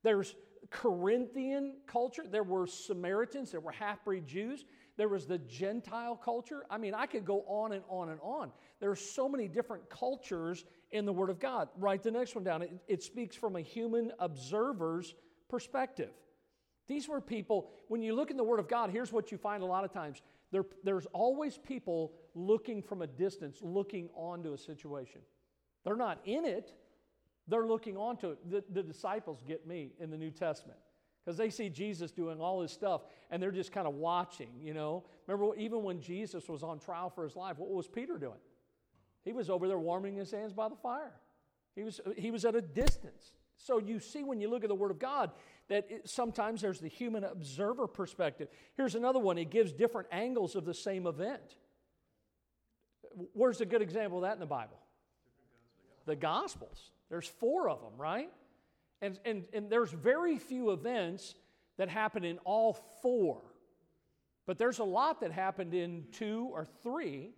there's 0.04 0.36
Corinthian 0.70 1.76
culture, 1.88 2.24
there 2.30 2.44
were 2.44 2.68
Samaritans, 2.68 3.52
there 3.52 3.60
were 3.60 3.72
half 3.72 4.04
breed 4.04 4.28
Jews, 4.28 4.66
there 4.98 5.08
was 5.08 5.26
the 5.26 5.38
Gentile 5.38 6.16
culture. 6.16 6.66
I 6.70 6.78
mean, 6.78 6.94
I 6.94 7.06
could 7.06 7.24
go 7.24 7.46
on 7.48 7.72
and 7.72 7.84
on 7.88 8.10
and 8.10 8.20
on. 8.22 8.52
There 8.80 8.92
are 8.92 8.98
so 8.98 9.30
many 9.30 9.48
different 9.48 9.90
cultures 9.90 10.66
in 10.92 11.06
the 11.06 11.14
Word 11.14 11.30
of 11.30 11.40
God. 11.40 11.70
Write 11.78 12.04
the 12.04 12.12
next 12.12 12.36
one 12.36 12.44
down. 12.44 12.62
It, 12.62 12.72
it 12.88 13.04
speaks 13.04 13.36
from 13.36 13.56
a 13.56 13.62
human 13.62 14.12
observer's 14.20 15.16
perspective. 15.50 16.12
These 16.88 17.08
were 17.08 17.22
people, 17.22 17.70
when 17.88 18.02
you 18.02 18.14
look 18.14 18.30
in 18.30 18.36
the 18.36 18.44
Word 18.44 18.60
of 18.60 18.68
God, 18.68 18.90
here's 18.90 19.14
what 19.14 19.32
you 19.32 19.38
find 19.38 19.64
a 19.64 19.66
lot 19.66 19.86
of 19.86 19.94
times 19.94 20.22
there, 20.52 20.66
there's 20.84 21.06
always 21.14 21.58
people 21.58 22.14
looking 22.34 22.82
from 22.82 23.02
a 23.02 23.08
distance, 23.08 23.60
looking 23.62 24.10
onto 24.16 24.54
a 24.54 24.58
situation. 24.58 25.22
They're 25.84 25.96
not 25.96 26.20
in 26.26 26.46
it, 26.46 26.74
they're 27.48 27.68
looking 27.68 27.98
onto 27.98 28.32
it. 28.32 28.50
The, 28.50 28.64
the 28.72 28.84
disciples 28.84 29.44
get 29.48 29.68
me 29.68 29.92
in 30.00 30.10
the 30.10 30.18
New 30.18 30.32
Testament 30.32 30.80
because 31.24 31.38
they 31.38 31.50
see 31.50 31.70
Jesus 31.70 32.12
doing 32.12 32.40
all 32.40 32.62
his 32.62 32.72
stuff 32.72 33.02
and 33.30 33.42
they're 33.42 33.52
just 33.52 33.72
kind 33.72 33.88
of 33.88 33.96
watching, 33.96 34.50
you 34.62 34.74
know. 34.74 35.04
Remember, 35.28 35.56
even 35.56 35.84
when 35.84 36.02
Jesus 36.02 36.48
was 36.48 36.64
on 36.64 36.80
trial 36.80 37.10
for 37.10 37.24
his 37.24 37.36
life, 37.36 37.58
what 37.58 37.70
was 37.70 37.88
Peter 37.88 38.18
doing? 38.18 38.40
He 39.24 39.34
was 39.34 39.50
over 39.50 39.68
there 39.68 39.80
warming 39.80 40.16
his 40.16 40.32
hands 40.32 40.54
by 40.54 40.70
the 40.70 40.76
fire. 40.76 41.14
He 41.76 41.84
was, 41.84 42.02
he 42.18 42.32
was 42.32 42.46
at 42.46 42.56
a 42.56 42.62
distance. 42.62 43.34
So 43.58 43.78
you 43.78 44.00
see 44.00 44.24
when 44.24 44.40
you 44.40 44.50
look 44.50 44.64
at 44.64 44.70
the 44.70 44.76
Word 44.76 44.92
of 44.92 45.00
God 45.00 45.32
that 45.70 45.86
it, 45.90 46.10
sometimes 46.10 46.62
there's 46.62 46.80
the 46.80 46.90
human 46.90 47.24
observer 47.24 47.88
perspective. 47.88 48.50
Here's 48.76 48.96
another 48.96 49.20
one 49.20 49.38
it 49.38 49.50
gives 49.50 49.72
different 49.72 50.08
angles 50.12 50.56
of 50.56 50.66
the 50.66 50.74
same 50.74 51.08
event. 51.08 51.56
Where's 53.34 53.62
a 53.62 53.66
good 53.66 53.82
example 53.82 54.20
of 54.20 54.24
that 54.24 54.34
in 54.34 54.40
the 54.40 54.46
Bible? 54.46 54.78
The 56.06 56.16
Gospels. 56.16 56.92
There's 57.10 57.28
four 57.28 57.70
of 57.70 57.82
them, 57.82 57.94
right? 57.98 58.30
And, 59.02 59.20
and, 59.26 59.46
and 59.54 59.70
there's 59.70 59.92
very 59.92 60.38
few 60.38 60.72
events 60.72 61.36
that 61.78 61.90
happen 61.90 62.24
in 62.24 62.38
all 62.40 62.74
four. 63.02 63.42
But 64.46 64.58
there's 64.58 64.80
a 64.80 64.84
lot 64.84 65.22
that 65.22 65.32
happened 65.32 65.74
in 65.74 66.06
two 66.12 66.50
or 66.52 66.66
three. 66.84 67.32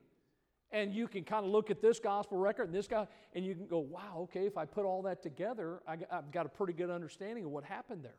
And 0.72 0.94
you 0.94 1.08
can 1.08 1.24
kind 1.24 1.46
of 1.46 1.52
look 1.52 1.70
at 1.70 1.82
this 1.82 2.00
gospel 2.00 2.38
record 2.38 2.68
and 2.68 2.76
this 2.76 2.88
guy, 2.88 3.06
and 3.34 3.46
you 3.46 3.56
can 3.56 3.68
go, 3.68 3.80
wow, 3.80 4.20
okay, 4.22 4.46
if 4.46 4.58
I 4.58 4.66
put 4.66 4.86
all 4.86 5.02
that 5.02 5.22
together, 5.22 5.82
I, 5.88 5.98
have 6.10 6.32
got 6.32 6.46
a 6.46 6.50
pretty 6.50 6.74
good 6.74 6.90
understanding 6.90 7.44
of 7.44 7.52
what 7.52 7.66
happened 7.66 8.04
there. 8.04 8.16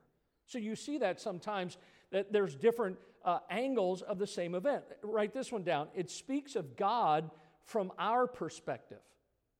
So 0.46 0.58
you 0.58 0.76
see 0.76 0.98
that 0.98 1.20
sometimes 1.20 1.78
that 2.10 2.32
there's 2.32 2.54
different 2.54 2.98
uh, 3.24 3.38
angles 3.50 4.02
of 4.02 4.18
the 4.18 4.26
same 4.26 4.54
event. 4.54 4.84
Write 5.02 5.32
this 5.32 5.50
one 5.50 5.62
down. 5.62 5.88
It 5.94 6.10
speaks 6.10 6.56
of 6.56 6.76
God 6.76 7.30
from 7.64 7.92
our 7.98 8.26
perspective. 8.26 9.00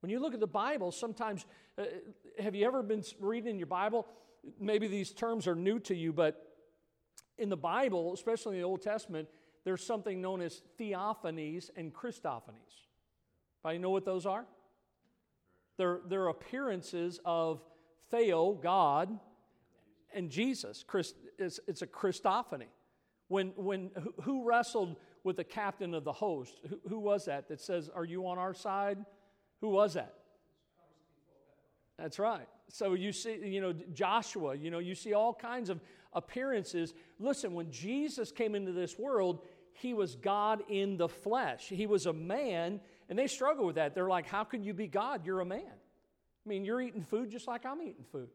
When 0.01 0.11
you 0.11 0.20
look 0.20 0.34
at 0.34 0.40
the 0.40 0.47
Bible, 0.47 0.90
sometimes, 0.90 1.47
uh, 1.78 1.84
have 2.38 2.55
you 2.55 2.66
ever 2.66 2.82
been 2.82 3.03
reading 3.20 3.51
in 3.51 3.59
your 3.59 3.68
Bible? 3.68 4.07
Maybe 4.59 4.88
these 4.88 5.12
terms 5.12 5.47
are 5.47 5.55
new 5.55 5.78
to 5.80 5.95
you, 5.95 6.12
but 6.12 6.45
in 7.38 7.49
the 7.49 7.57
Bible, 7.57 8.12
especially 8.12 8.57
in 8.57 8.62
the 8.62 8.66
Old 8.66 8.82
Testament, 8.82 9.28
there's 9.64 9.84
something 9.84 10.20
known 10.20 10.40
as 10.40 10.62
theophanies 10.78 11.70
and 11.76 11.94
Christophanies. 11.94 12.86
Anybody 13.64 13.78
know 13.78 13.90
what 13.90 14.04
those 14.04 14.26
are? 14.26 14.44
They're, 15.76 16.00
they're 16.08 16.28
appearances 16.28 17.20
of 17.24 17.62
Theo, 18.10 18.52
God, 18.52 19.18
and 20.14 20.30
Jesus. 20.30 20.84
Christ, 20.86 21.14
it's, 21.38 21.60
it's 21.66 21.82
a 21.82 21.86
Christophany. 21.86 22.66
When, 23.28 23.52
when, 23.56 23.90
who 24.22 24.44
wrestled 24.44 24.96
with 25.24 25.36
the 25.36 25.44
captain 25.44 25.94
of 25.94 26.04
the 26.04 26.12
host? 26.12 26.60
Who, 26.68 26.80
who 26.88 26.98
was 26.98 27.24
that 27.26 27.48
that 27.48 27.60
says, 27.60 27.88
Are 27.94 28.04
you 28.04 28.26
on 28.26 28.38
our 28.38 28.52
side? 28.52 28.98
Who 29.60 29.68
was 29.68 29.94
that? 29.94 30.14
That's 31.98 32.18
right. 32.18 32.48
So 32.68 32.94
you 32.94 33.12
see, 33.12 33.38
you 33.42 33.60
know, 33.60 33.72
Joshua, 33.92 34.56
you 34.56 34.70
know, 34.70 34.80
you 34.80 34.94
see 34.94 35.14
all 35.14 35.32
kinds 35.32 35.70
of 35.70 35.80
appearances. 36.12 36.94
Listen, 37.18 37.54
when 37.54 37.70
Jesus 37.70 38.32
came 38.32 38.54
into 38.54 38.72
this 38.72 38.98
world, 38.98 39.40
he 39.75 39.95
was 39.95 40.16
God 40.16 40.62
in 40.68 40.97
the 40.97 41.09
flesh. 41.09 41.68
He 41.68 41.87
was 41.87 42.07
a 42.07 42.12
man, 42.12 42.81
and 43.09 43.18
they 43.18 43.27
struggle 43.27 43.66
with 43.66 43.77
that. 43.77 43.95
They're 43.95 44.09
like, 44.09 44.27
How 44.27 44.45
can 44.45 44.62
you 44.62 44.75
be 44.75 44.87
God? 44.87 45.25
You're 45.25 45.41
a 45.41 45.47
man. 45.47 45.62
I 45.64 46.49
mean, 46.49 46.64
you're 46.64 46.81
eating 46.81 47.03
food 47.03 47.31
just 47.31 47.47
like 47.47 47.64
I'm 47.64 47.81
eating 47.83 48.05
food. 48.11 48.29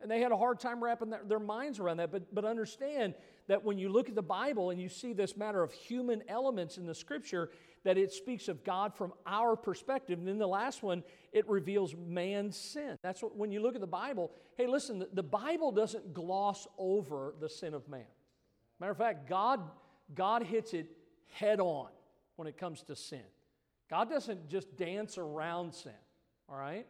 And 0.00 0.10
they 0.10 0.20
had 0.20 0.32
a 0.32 0.36
hard 0.36 0.60
time 0.60 0.82
wrapping 0.82 1.14
their, 1.26 1.38
minds 1.38 1.78
around 1.78 1.98
that. 1.98 2.10
But, 2.10 2.34
but 2.34 2.44
understand 2.44 3.14
that 3.46 3.64
when 3.64 3.78
you 3.78 3.88
look 3.88 4.08
at 4.08 4.14
the 4.14 4.22
Bible 4.22 4.70
and 4.70 4.80
you 4.80 4.88
see 4.88 5.12
this 5.12 5.36
matter 5.36 5.62
of 5.62 5.72
human 5.72 6.22
elements 6.28 6.76
in 6.76 6.86
the 6.86 6.94
scripture, 6.94 7.50
that 7.84 7.96
it 7.96 8.12
speaks 8.12 8.48
of 8.48 8.64
God 8.64 8.94
from 8.94 9.12
our 9.26 9.56
perspective. 9.56 10.18
And 10.18 10.26
then 10.26 10.38
the 10.38 10.46
last 10.46 10.82
one, 10.82 11.04
it 11.32 11.48
reveals 11.48 11.94
man's 11.96 12.56
sin. 12.56 12.98
That's 13.02 13.22
what, 13.22 13.36
when 13.36 13.50
you 13.50 13.62
look 13.62 13.74
at 13.74 13.80
the 13.80 13.86
Bible, 13.86 14.30
hey, 14.56 14.66
listen, 14.66 14.98
the, 14.98 15.08
the 15.12 15.22
Bible 15.22 15.70
doesn't 15.70 16.12
gloss 16.12 16.66
over 16.76 17.34
the 17.40 17.48
sin 17.48 17.72
of 17.72 17.88
man. 17.88 18.04
Matter 18.80 18.92
of 18.92 18.98
fact, 18.98 19.28
God, 19.28 19.60
God 20.12 20.42
hits 20.42 20.74
it 20.74 20.88
head 21.32 21.60
on 21.60 21.88
when 22.36 22.48
it 22.48 22.56
comes 22.56 22.82
to 22.82 22.96
sin. 22.96 23.22
God 23.90 24.10
doesn't 24.10 24.48
just 24.48 24.76
dance 24.76 25.18
around 25.18 25.74
sin, 25.74 25.92
all 26.48 26.56
right? 26.56 26.86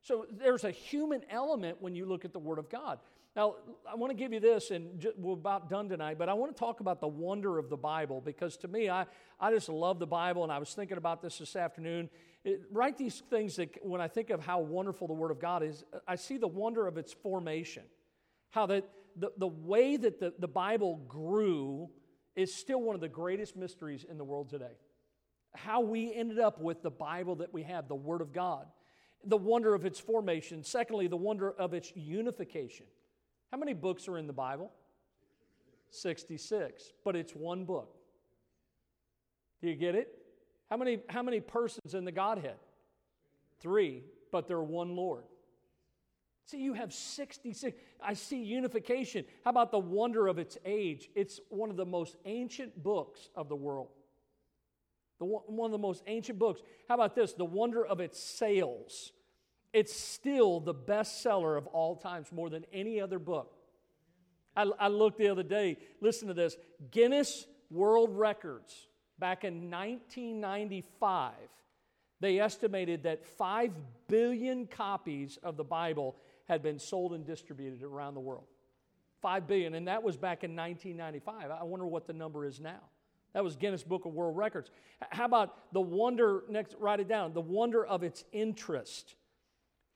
So 0.00 0.26
there's 0.30 0.64
a 0.64 0.70
human 0.70 1.22
element 1.30 1.78
when 1.80 1.94
you 1.94 2.06
look 2.06 2.24
at 2.24 2.32
the 2.32 2.38
Word 2.38 2.58
of 2.58 2.70
God. 2.70 2.98
Now, 3.36 3.56
I 3.88 3.94
want 3.94 4.10
to 4.10 4.16
give 4.16 4.32
you 4.32 4.40
this, 4.40 4.70
and 4.70 5.06
we're 5.16 5.34
about 5.34 5.68
done 5.68 5.88
tonight, 5.88 6.18
but 6.18 6.28
I 6.28 6.34
want 6.34 6.54
to 6.54 6.58
talk 6.58 6.80
about 6.80 7.00
the 7.00 7.08
wonder 7.08 7.58
of 7.58 7.68
the 7.68 7.76
Bible 7.76 8.20
because 8.20 8.56
to 8.58 8.68
me, 8.68 8.88
I, 8.88 9.06
I 9.38 9.52
just 9.52 9.68
love 9.68 9.98
the 9.98 10.06
Bible, 10.06 10.42
and 10.42 10.52
I 10.52 10.58
was 10.58 10.74
thinking 10.74 10.96
about 10.96 11.22
this 11.22 11.38
this 11.38 11.54
afternoon. 11.54 12.08
It, 12.44 12.62
write 12.72 12.96
these 12.96 13.22
things 13.30 13.56
that 13.56 13.78
when 13.84 14.00
I 14.00 14.08
think 14.08 14.30
of 14.30 14.40
how 14.40 14.60
wonderful 14.60 15.06
the 15.06 15.14
Word 15.14 15.30
of 15.30 15.40
God 15.40 15.62
is, 15.62 15.84
I 16.06 16.16
see 16.16 16.38
the 16.38 16.48
wonder 16.48 16.86
of 16.86 16.96
its 16.96 17.12
formation. 17.12 17.84
How 18.50 18.66
that 18.66 18.88
the, 19.14 19.32
the 19.36 19.48
way 19.48 19.96
that 19.96 20.18
the, 20.20 20.32
the 20.38 20.48
Bible 20.48 20.96
grew 21.08 21.90
is 22.38 22.54
still 22.54 22.80
one 22.80 22.94
of 22.94 23.00
the 23.00 23.08
greatest 23.08 23.56
mysteries 23.56 24.06
in 24.08 24.16
the 24.16 24.24
world 24.24 24.48
today. 24.48 24.76
How 25.54 25.80
we 25.80 26.14
ended 26.14 26.38
up 26.38 26.60
with 26.60 26.82
the 26.82 26.90
Bible 26.90 27.34
that 27.36 27.52
we 27.52 27.64
have, 27.64 27.88
the 27.88 27.96
Word 27.96 28.20
of 28.20 28.32
God. 28.32 28.66
The 29.24 29.36
wonder 29.36 29.74
of 29.74 29.84
its 29.84 29.98
formation. 29.98 30.62
Secondly, 30.62 31.08
the 31.08 31.16
wonder 31.16 31.50
of 31.50 31.74
its 31.74 31.92
unification. 31.96 32.86
How 33.50 33.58
many 33.58 33.74
books 33.74 34.06
are 34.06 34.16
in 34.16 34.28
the 34.28 34.32
Bible? 34.32 34.70
66. 35.90 36.92
But 37.04 37.16
it's 37.16 37.32
one 37.32 37.64
book. 37.64 37.96
Do 39.60 39.68
you 39.68 39.74
get 39.74 39.96
it? 39.96 40.16
How 40.70 40.76
many, 40.76 41.00
how 41.08 41.24
many 41.24 41.40
persons 41.40 41.94
in 41.94 42.04
the 42.04 42.12
Godhead? 42.12 42.58
Three, 43.58 44.04
but 44.30 44.46
they're 44.46 44.62
one 44.62 44.94
Lord. 44.94 45.24
See, 46.50 46.62
you 46.62 46.72
have 46.72 46.94
66. 46.94 47.76
I 48.02 48.14
see 48.14 48.42
unification. 48.42 49.26
How 49.44 49.50
about 49.50 49.70
the 49.70 49.78
wonder 49.78 50.28
of 50.28 50.38
its 50.38 50.56
age? 50.64 51.10
It's 51.14 51.40
one 51.50 51.68
of 51.68 51.76
the 51.76 51.84
most 51.84 52.16
ancient 52.24 52.82
books 52.82 53.28
of 53.34 53.50
the 53.50 53.56
world. 53.56 53.88
The 55.18 55.26
one, 55.26 55.66
of 55.66 55.72
the 55.72 55.78
most 55.78 56.02
ancient 56.06 56.38
books. 56.38 56.62
How 56.88 56.94
about 56.94 57.14
this? 57.14 57.34
The 57.34 57.44
wonder 57.44 57.84
of 57.84 58.00
its 58.00 58.18
sales. 58.18 59.12
It's 59.74 59.94
still 59.94 60.60
the 60.60 60.74
bestseller 60.74 61.58
of 61.58 61.66
all 61.66 61.96
times, 61.96 62.32
more 62.32 62.48
than 62.48 62.64
any 62.72 62.98
other 62.98 63.18
book. 63.18 63.52
I, 64.56 64.62
I 64.78 64.88
looked 64.88 65.18
the 65.18 65.28
other 65.28 65.42
day, 65.42 65.76
listen 66.00 66.28
to 66.28 66.34
this 66.34 66.56
Guinness 66.90 67.46
World 67.70 68.16
Records 68.16 68.88
back 69.18 69.44
in 69.44 69.70
1995, 69.70 71.34
they 72.20 72.40
estimated 72.40 73.02
that 73.02 73.26
5 73.26 73.72
billion 74.08 74.66
copies 74.66 75.38
of 75.42 75.56
the 75.56 75.64
Bible 75.64 76.16
had 76.48 76.62
been 76.62 76.78
sold 76.78 77.12
and 77.12 77.24
distributed 77.24 77.82
around 77.82 78.14
the 78.14 78.20
world. 78.20 78.46
5 79.20 79.46
billion, 79.46 79.74
and 79.74 79.88
that 79.88 80.02
was 80.02 80.16
back 80.16 80.44
in 80.44 80.56
1995. 80.56 81.50
I 81.50 81.64
wonder 81.64 81.86
what 81.86 82.06
the 82.06 82.12
number 82.12 82.44
is 82.44 82.60
now. 82.60 82.80
That 83.34 83.44
was 83.44 83.56
Guinness 83.56 83.82
Book 83.82 84.04
of 84.06 84.14
World 84.14 84.36
Records. 84.36 84.70
How 85.10 85.26
about 85.26 85.72
the 85.72 85.80
wonder, 85.80 86.44
next, 86.48 86.76
write 86.78 87.00
it 87.00 87.08
down, 87.08 87.34
the 87.34 87.40
wonder 87.40 87.84
of 87.84 88.02
its 88.02 88.24
interest. 88.32 89.16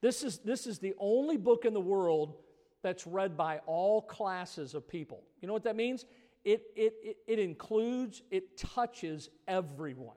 This 0.01 0.23
is, 0.23 0.39
this 0.39 0.67
is 0.67 0.79
the 0.79 0.95
only 0.99 1.37
book 1.37 1.65
in 1.65 1.73
the 1.73 1.81
world 1.81 2.35
that's 2.83 3.07
read 3.07 3.37
by 3.37 3.61
all 3.67 4.03
classes 4.03 4.75
of 4.75 4.87
people. 4.89 5.23
You 5.41 5.47
know 5.47 5.55
what 5.55 5.65
that 5.65 5.77
means? 5.77 6.05
It, 6.45 6.63
it, 6.75 6.95
it, 7.03 7.17
it 7.27 7.39
includes, 7.39 8.23
it 8.31 8.59
touches 8.59 9.31
everyone. 9.47 10.17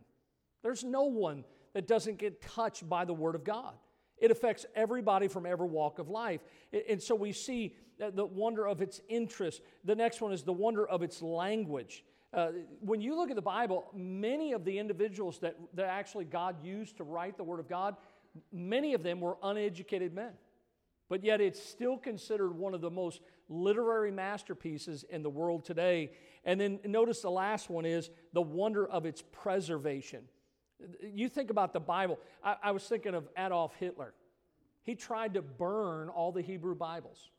There's 0.63 0.83
no 0.83 1.03
one 1.03 1.45
that 1.73 1.87
doesn't 1.87 2.17
get 2.17 2.41
touched 2.41 2.89
by 2.89 3.05
the 3.05 3.13
Word 3.13 3.35
of 3.35 3.43
God. 3.43 3.75
It 4.17 4.31
affects 4.31 4.65
everybody 4.75 5.27
from 5.27 5.45
every 5.45 5.67
walk 5.67 5.99
of 5.99 6.09
life. 6.09 6.41
And 6.89 7.01
so 7.01 7.15
we 7.15 7.31
see 7.31 7.75
the 7.97 8.25
wonder 8.25 8.67
of 8.67 8.81
its 8.81 9.01
interest. 9.09 9.61
The 9.83 9.95
next 9.95 10.21
one 10.21 10.31
is 10.31 10.43
the 10.43 10.53
wonder 10.53 10.87
of 10.87 11.01
its 11.01 11.21
language. 11.21 12.03
Uh, 12.33 12.49
when 12.81 12.99
you 12.99 13.15
look 13.15 13.29
at 13.29 13.35
the 13.35 13.41
Bible, 13.41 13.85
many 13.93 14.51
of 14.51 14.65
the 14.65 14.77
individuals 14.77 15.39
that, 15.39 15.55
that 15.73 15.85
actually 15.85 16.25
God 16.25 16.63
used 16.63 16.97
to 16.97 17.03
write 17.03 17.37
the 17.37 17.43
Word 17.43 17.61
of 17.61 17.69
God, 17.69 17.95
many 18.51 18.93
of 18.93 19.03
them 19.03 19.21
were 19.21 19.37
uneducated 19.41 20.13
men. 20.13 20.33
But 21.07 21.23
yet 21.23 21.39
it's 21.39 21.63
still 21.63 21.97
considered 21.97 22.57
one 22.57 22.73
of 22.73 22.81
the 22.81 22.89
most 22.89 23.21
literary 23.47 24.11
masterpieces 24.11 25.05
in 25.09 25.23
the 25.23 25.29
world 25.29 25.63
today. 25.63 26.11
And 26.43 26.59
then 26.59 26.79
notice 26.83 27.21
the 27.21 27.29
last 27.29 27.69
one 27.69 27.85
is 27.85 28.09
the 28.33 28.41
wonder 28.41 28.85
of 28.85 29.05
its 29.05 29.23
preservation. 29.31 30.23
You 31.01 31.29
think 31.29 31.49
about 31.49 31.73
the 31.73 31.79
Bible. 31.79 32.19
I, 32.43 32.55
I 32.63 32.71
was 32.71 32.83
thinking 32.83 33.15
of 33.15 33.27
Adolf 33.37 33.73
Hitler. 33.79 34.13
He 34.83 34.95
tried 34.95 35.33
to 35.33 35.41
burn 35.41 36.09
all 36.09 36.31
the 36.31 36.41
Hebrew 36.41 36.75
Bibles. 36.75 37.29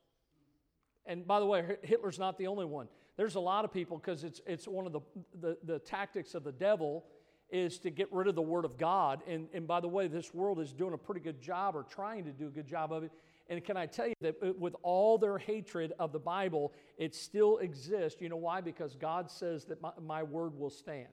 And 1.06 1.26
by 1.26 1.38
the 1.38 1.46
way, 1.46 1.76
Hitler's 1.82 2.18
not 2.18 2.38
the 2.38 2.48
only 2.48 2.64
one. 2.64 2.88
There's 3.16 3.36
a 3.36 3.40
lot 3.40 3.64
of 3.64 3.72
people 3.72 3.98
because 3.98 4.24
it's, 4.24 4.40
it's 4.46 4.66
one 4.66 4.86
of 4.86 4.92
the, 4.92 5.00
the, 5.40 5.56
the 5.64 5.78
tactics 5.78 6.34
of 6.34 6.44
the 6.44 6.52
devil 6.52 7.04
is 7.48 7.78
to 7.78 7.90
get 7.90 8.12
rid 8.12 8.26
of 8.26 8.34
the 8.34 8.42
Word 8.42 8.64
of 8.64 8.76
God. 8.76 9.22
And, 9.28 9.48
and 9.54 9.66
by 9.66 9.80
the 9.80 9.88
way, 9.88 10.08
this 10.08 10.34
world 10.34 10.60
is 10.60 10.72
doing 10.72 10.92
a 10.92 10.98
pretty 10.98 11.20
good 11.20 11.40
job 11.40 11.76
or 11.76 11.84
trying 11.84 12.24
to 12.24 12.32
do 12.32 12.48
a 12.48 12.50
good 12.50 12.66
job 12.66 12.92
of 12.92 13.04
it. 13.04 13.12
And 13.48 13.64
can 13.64 13.76
I 13.76 13.86
tell 13.86 14.08
you 14.08 14.14
that 14.22 14.34
uh, 14.42 14.52
with 14.58 14.74
all 14.82 15.18
their 15.18 15.38
hatred 15.38 15.92
of 16.00 16.12
the 16.12 16.18
Bible, 16.18 16.72
it 16.98 17.14
still 17.14 17.58
exists. 17.58 18.20
You 18.20 18.28
know 18.28 18.36
why? 18.36 18.60
Because 18.60 18.96
God 18.96 19.30
says 19.30 19.64
that 19.66 19.80
my, 19.80 19.92
my 20.04 20.22
word 20.24 20.58
will 20.58 20.70
stand. 20.70 21.06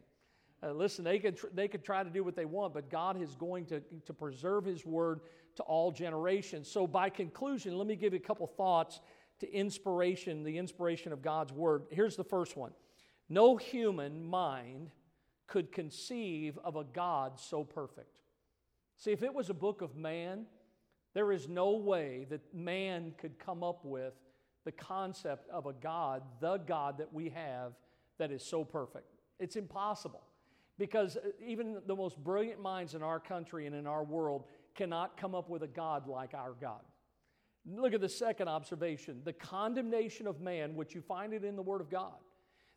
Uh, 0.63 0.71
listen, 0.71 1.03
they 1.03 1.19
could, 1.19 1.37
tr- 1.37 1.47
they 1.53 1.67
could 1.67 1.83
try 1.83 2.03
to 2.03 2.09
do 2.09 2.23
what 2.23 2.35
they 2.35 2.45
want, 2.45 2.73
but 2.73 2.89
God 2.89 3.21
is 3.21 3.35
going 3.35 3.65
to, 3.65 3.81
to 4.05 4.13
preserve 4.13 4.65
His 4.65 4.85
word 4.85 5.21
to 5.55 5.63
all 5.63 5.91
generations. 5.91 6.69
So, 6.69 6.87
by 6.87 7.09
conclusion, 7.09 7.77
let 7.77 7.87
me 7.87 7.95
give 7.95 8.13
you 8.13 8.19
a 8.19 8.21
couple 8.23 8.47
thoughts 8.47 9.01
to 9.39 9.51
inspiration, 9.51 10.43
the 10.43 10.57
inspiration 10.57 11.11
of 11.11 11.21
God's 11.21 11.51
word. 11.51 11.83
Here's 11.91 12.15
the 12.15 12.23
first 12.23 12.55
one 12.55 12.71
No 13.29 13.57
human 13.57 14.23
mind 14.23 14.91
could 15.47 15.71
conceive 15.71 16.57
of 16.63 16.75
a 16.75 16.83
God 16.83 17.39
so 17.39 17.63
perfect. 17.63 18.21
See, 18.95 19.11
if 19.11 19.23
it 19.23 19.33
was 19.33 19.49
a 19.49 19.53
book 19.53 19.81
of 19.81 19.95
man, 19.95 20.45
there 21.13 21.31
is 21.31 21.49
no 21.49 21.71
way 21.71 22.25
that 22.29 22.53
man 22.53 23.13
could 23.17 23.37
come 23.37 23.63
up 23.63 23.83
with 23.83 24.13
the 24.63 24.71
concept 24.71 25.49
of 25.49 25.65
a 25.65 25.73
God, 25.73 26.23
the 26.39 26.57
God 26.57 26.99
that 26.99 27.11
we 27.11 27.29
have, 27.29 27.73
that 28.17 28.31
is 28.31 28.43
so 28.43 28.63
perfect. 28.63 29.11
It's 29.39 29.57
impossible 29.57 30.21
because 30.77 31.17
uh, 31.17 31.29
even 31.45 31.77
the 31.85 31.95
most 31.95 32.17
brilliant 32.23 32.61
minds 32.61 32.95
in 32.95 33.03
our 33.03 33.19
country 33.19 33.67
and 33.67 33.75
in 33.75 33.87
our 33.87 34.03
world 34.03 34.45
cannot 34.75 35.17
come 35.17 35.35
up 35.35 35.49
with 35.49 35.63
a 35.63 35.67
God 35.67 36.07
like 36.07 36.33
our 36.33 36.53
God. 36.59 36.81
Look 37.65 37.93
at 37.93 38.01
the 38.01 38.09
second 38.09 38.49
observation 38.49 39.21
the 39.23 39.33
condemnation 39.33 40.27
of 40.27 40.41
man, 40.41 40.75
which 40.75 40.93
you 40.93 41.01
find 41.01 41.33
it 41.33 41.43
in 41.43 41.55
the 41.55 41.61
Word 41.61 41.81
of 41.81 41.89
God. 41.89 42.15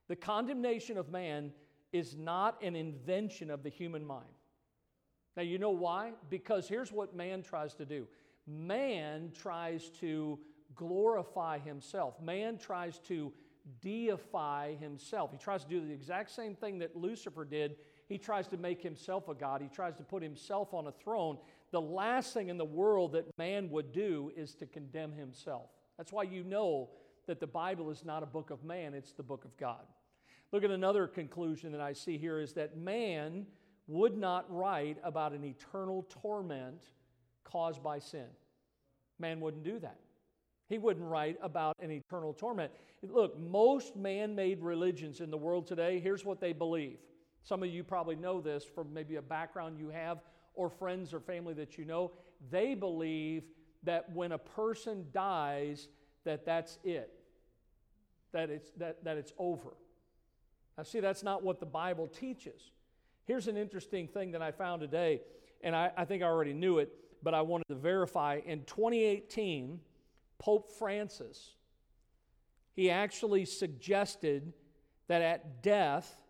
The 0.08 0.16
condemnation 0.16 0.96
of 0.98 1.10
man 1.10 1.52
is 1.92 2.16
not 2.16 2.62
an 2.62 2.76
invention 2.76 3.50
of 3.50 3.62
the 3.62 3.68
human 3.68 4.04
mind. 4.04 4.26
Now, 5.36 5.42
you 5.42 5.58
know 5.58 5.70
why? 5.70 6.12
Because 6.30 6.68
here's 6.68 6.92
what 6.92 7.14
man 7.14 7.42
tries 7.42 7.74
to 7.74 7.84
do 7.84 8.06
man 8.46 9.32
tries 9.34 9.90
to 10.00 10.38
glorify 10.74 11.58
himself, 11.58 12.20
man 12.20 12.58
tries 12.58 12.98
to 13.00 13.32
deify 13.80 14.76
himself. 14.78 15.32
He 15.32 15.38
tries 15.38 15.64
to 15.64 15.70
do 15.70 15.80
the 15.80 15.92
exact 15.92 16.30
same 16.30 16.54
thing 16.54 16.78
that 16.78 16.96
Lucifer 16.96 17.44
did. 17.44 17.76
He 18.08 18.18
tries 18.18 18.46
to 18.48 18.56
make 18.56 18.82
himself 18.82 19.28
a 19.28 19.34
God, 19.34 19.60
he 19.60 19.68
tries 19.68 19.96
to 19.96 20.04
put 20.04 20.22
himself 20.22 20.72
on 20.72 20.86
a 20.86 20.92
throne. 20.92 21.38
The 21.72 21.80
last 21.80 22.32
thing 22.32 22.48
in 22.48 22.58
the 22.58 22.64
world 22.64 23.12
that 23.12 23.26
man 23.38 23.68
would 23.70 23.92
do 23.92 24.30
is 24.36 24.54
to 24.56 24.66
condemn 24.66 25.12
himself. 25.12 25.70
That's 25.96 26.12
why 26.12 26.22
you 26.24 26.44
know 26.44 26.90
that 27.26 27.40
the 27.40 27.46
Bible 27.46 27.90
is 27.90 28.04
not 28.04 28.22
a 28.22 28.26
book 28.26 28.50
of 28.50 28.62
man, 28.64 28.94
it's 28.94 29.12
the 29.12 29.22
book 29.22 29.44
of 29.44 29.56
God. 29.56 29.84
Look 30.52 30.62
at 30.62 30.70
another 30.70 31.08
conclusion 31.08 31.72
that 31.72 31.80
I 31.80 31.92
see 31.92 32.18
here 32.18 32.40
is 32.40 32.52
that 32.52 32.76
man 32.76 33.46
would 33.88 34.16
not 34.16 34.46
write 34.48 34.98
about 35.02 35.32
an 35.32 35.44
eternal 35.44 36.06
torment 36.08 36.82
caused 37.44 37.82
by 37.82 37.98
sin. 37.98 38.26
Man 39.18 39.40
wouldn't 39.40 39.64
do 39.64 39.78
that. 39.80 39.98
He 40.68 40.78
wouldn't 40.78 41.06
write 41.06 41.38
about 41.42 41.76
an 41.80 41.90
eternal 41.90 42.32
torment. 42.32 42.72
Look, 43.02 43.38
most 43.38 43.96
man 43.96 44.34
made 44.34 44.60
religions 44.60 45.20
in 45.20 45.30
the 45.30 45.36
world 45.36 45.66
today, 45.66 46.00
here's 46.00 46.24
what 46.24 46.40
they 46.40 46.52
believe. 46.52 46.98
Some 47.44 47.62
of 47.62 47.68
you 47.68 47.84
probably 47.84 48.16
know 48.16 48.40
this 48.40 48.64
from 48.64 48.92
maybe 48.92 49.16
a 49.16 49.22
background 49.22 49.78
you 49.78 49.88
have 49.90 50.18
or 50.54 50.68
friends 50.68 51.14
or 51.14 51.20
family 51.20 51.54
that 51.54 51.78
you 51.78 51.84
know. 51.84 52.10
They 52.50 52.74
believe 52.74 53.44
that 53.84 54.10
when 54.12 54.32
a 54.32 54.38
person 54.38 55.06
dies, 55.12 55.86
that 56.24 56.44
that's 56.44 56.78
it, 56.82 57.12
that 58.32 58.50
it's, 58.50 58.70
that, 58.78 59.04
that 59.04 59.16
it's 59.16 59.32
over. 59.38 59.74
Now, 60.76 60.82
see, 60.82 60.98
that's 60.98 61.22
not 61.22 61.44
what 61.44 61.60
the 61.60 61.66
Bible 61.66 62.08
teaches. 62.08 62.72
Here's 63.24 63.46
an 63.46 63.56
interesting 63.56 64.08
thing 64.08 64.32
that 64.32 64.42
I 64.42 64.50
found 64.50 64.80
today, 64.80 65.20
and 65.62 65.74
I, 65.74 65.90
I 65.96 66.04
think 66.04 66.22
I 66.22 66.26
already 66.26 66.52
knew 66.52 66.78
it, 66.78 66.92
but 67.22 67.32
I 67.32 67.42
wanted 67.42 67.68
to 67.68 67.76
verify. 67.76 68.40
In 68.44 68.64
2018, 68.64 69.80
Pope 70.38 70.70
Francis, 70.78 71.54
he 72.74 72.90
actually 72.90 73.44
suggested 73.44 74.52
that 75.08 75.22
at 75.22 75.62
death, 75.62 76.20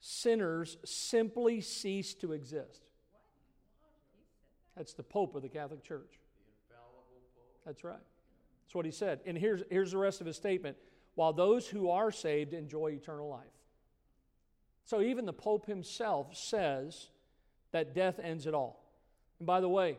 sinners 0.00 0.76
simply 0.84 1.60
cease 1.60 2.14
to 2.14 2.32
exist. 2.32 2.82
That's 4.76 4.94
the 4.94 5.02
Pope 5.02 5.34
of 5.34 5.42
the 5.42 5.48
Catholic 5.48 5.82
Church. 5.82 6.18
That's 7.64 7.84
right. 7.84 7.98
That's 8.64 8.74
what 8.74 8.84
he 8.84 8.90
said. 8.90 9.20
And 9.24 9.38
here's, 9.38 9.62
here's 9.70 9.92
the 9.92 9.98
rest 9.98 10.20
of 10.20 10.26
his 10.26 10.36
statement 10.36 10.76
while 11.14 11.32
those 11.32 11.68
who 11.68 11.90
are 11.90 12.10
saved 12.10 12.52
enjoy 12.52 12.88
eternal 12.88 13.28
life. 13.28 13.46
So 14.84 15.00
even 15.00 15.24
the 15.24 15.32
Pope 15.32 15.66
himself 15.66 16.36
says 16.36 17.08
that 17.72 17.94
death 17.94 18.20
ends 18.22 18.46
it 18.46 18.54
all. 18.54 18.84
And 19.38 19.46
by 19.46 19.60
the 19.60 19.68
way, 19.68 19.98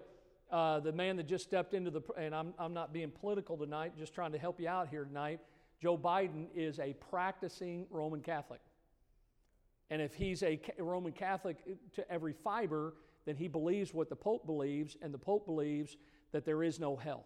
uh, 0.56 0.80
the 0.80 0.92
man 0.94 1.18
that 1.18 1.28
just 1.28 1.44
stepped 1.44 1.74
into 1.74 1.92
the, 1.92 2.00
and 2.18 2.34
I'm, 2.34 2.54
I'm 2.58 2.74
not 2.74 2.94
being 2.94 3.12
political 3.12 3.58
tonight, 3.58 3.92
just 3.98 4.14
trying 4.14 4.32
to 4.32 4.38
help 4.38 4.58
you 4.58 4.70
out 4.70 4.88
here 4.88 5.04
tonight. 5.04 5.42
Joe 5.82 5.98
Biden 5.98 6.46
is 6.56 6.80
a 6.80 6.94
practicing 7.10 7.86
Roman 7.90 8.22
Catholic. 8.22 8.62
And 9.90 10.02
if 10.02 10.14
he's 10.14 10.44
a 10.44 10.58
Roman 10.80 11.12
Catholic 11.12 11.58
to 11.96 12.10
every 12.10 12.32
fiber, 12.32 12.94
then 13.26 13.36
he 13.36 13.50
believes 13.50 13.94
what 13.94 14.08
the 14.08 14.16
Pope 14.16 14.46
believes, 14.46 14.96
and 15.02 15.14
the 15.14 15.18
Pope 15.18 15.46
believes 15.46 15.98
that 16.32 16.46
there 16.46 16.64
is 16.64 16.80
no 16.80 16.96
hell. 16.96 17.26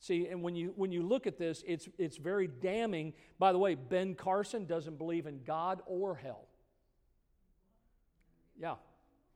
See, 0.00 0.26
and 0.26 0.42
when 0.42 0.56
you, 0.56 0.72
when 0.74 0.90
you 0.90 1.04
look 1.04 1.28
at 1.28 1.38
this, 1.38 1.62
it's, 1.64 1.88
it's 1.96 2.16
very 2.16 2.48
damning. 2.48 3.12
By 3.38 3.52
the 3.52 3.58
way, 3.58 3.76
Ben 3.76 4.16
Carson 4.16 4.66
doesn't 4.66 4.98
believe 4.98 5.26
in 5.26 5.42
God 5.46 5.80
or 5.86 6.16
hell. 6.16 6.48
Yeah, 8.60 8.74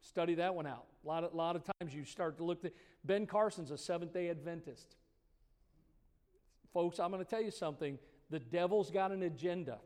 study 0.05 0.37
that 0.37 0.55
one 0.55 0.67
out. 0.67 0.87
A 1.05 1.09
lot 1.09 1.25
of, 1.25 1.35
lot 1.35 1.57
of 1.57 1.63
times 1.65 1.95
you 1.95 2.05
start 2.05 2.37
to 2.39 2.45
look 2.45 2.65
Ben 3.05 3.27
Carson's 3.27 3.71
a 3.71 3.79
Seventh 3.79 4.13
day 4.13 4.31
Adventist. 4.31 4.97
Folks, 6.73 7.01
I'm 7.01 7.11
going 7.11 7.25
to 7.25 7.29
tell 7.29 7.43
you 7.43 7.51
something. 7.51 7.99
The 8.31 8.39
devil's 8.39 8.91
got 8.91 9.11
an 9.11 9.23
agenda. 9.23 9.79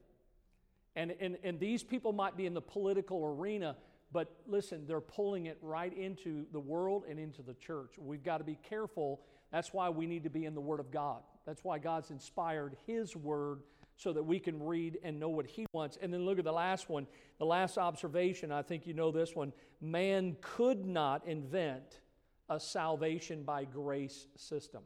And, 0.96 1.14
and, 1.20 1.36
and 1.44 1.60
these 1.60 1.82
people 1.82 2.12
might 2.12 2.36
be 2.36 2.46
in 2.46 2.54
the 2.54 2.60
political 2.60 3.24
arena, 3.24 3.76
but 4.12 4.34
listen, 4.46 4.86
they're 4.86 5.00
pulling 5.00 5.46
it 5.46 5.58
right 5.62 5.96
into 5.96 6.46
the 6.52 6.60
world 6.60 7.04
and 7.08 7.18
into 7.18 7.42
the 7.42 7.54
church. 7.54 7.92
We've 7.98 8.24
got 8.24 8.38
to 8.38 8.44
be 8.44 8.58
careful 8.68 9.20
that's 9.50 9.72
why 9.72 9.88
we 9.88 10.06
need 10.06 10.24
to 10.24 10.30
be 10.30 10.44
in 10.44 10.54
the 10.54 10.60
Word 10.60 10.80
of 10.80 10.90
God. 10.90 11.22
That's 11.46 11.64
why 11.64 11.78
God's 11.78 12.10
inspired 12.10 12.76
His 12.86 13.16
Word 13.16 13.60
so 13.98 14.12
that 14.12 14.22
we 14.22 14.38
can 14.38 14.64
read 14.64 14.98
and 15.02 15.18
know 15.18 15.28
what 15.28 15.44
He 15.44 15.66
wants. 15.72 15.98
And 16.00 16.14
then 16.14 16.24
look 16.24 16.38
at 16.38 16.44
the 16.44 16.52
last 16.52 16.88
one. 16.88 17.06
The 17.38 17.44
last 17.44 17.76
observation, 17.76 18.50
I 18.52 18.62
think 18.62 18.86
you 18.86 18.94
know 18.94 19.10
this 19.10 19.34
one. 19.34 19.52
Man 19.80 20.36
could 20.40 20.86
not 20.86 21.26
invent 21.26 22.00
a 22.48 22.60
salvation 22.60 23.42
by 23.42 23.64
grace 23.64 24.28
system. 24.36 24.82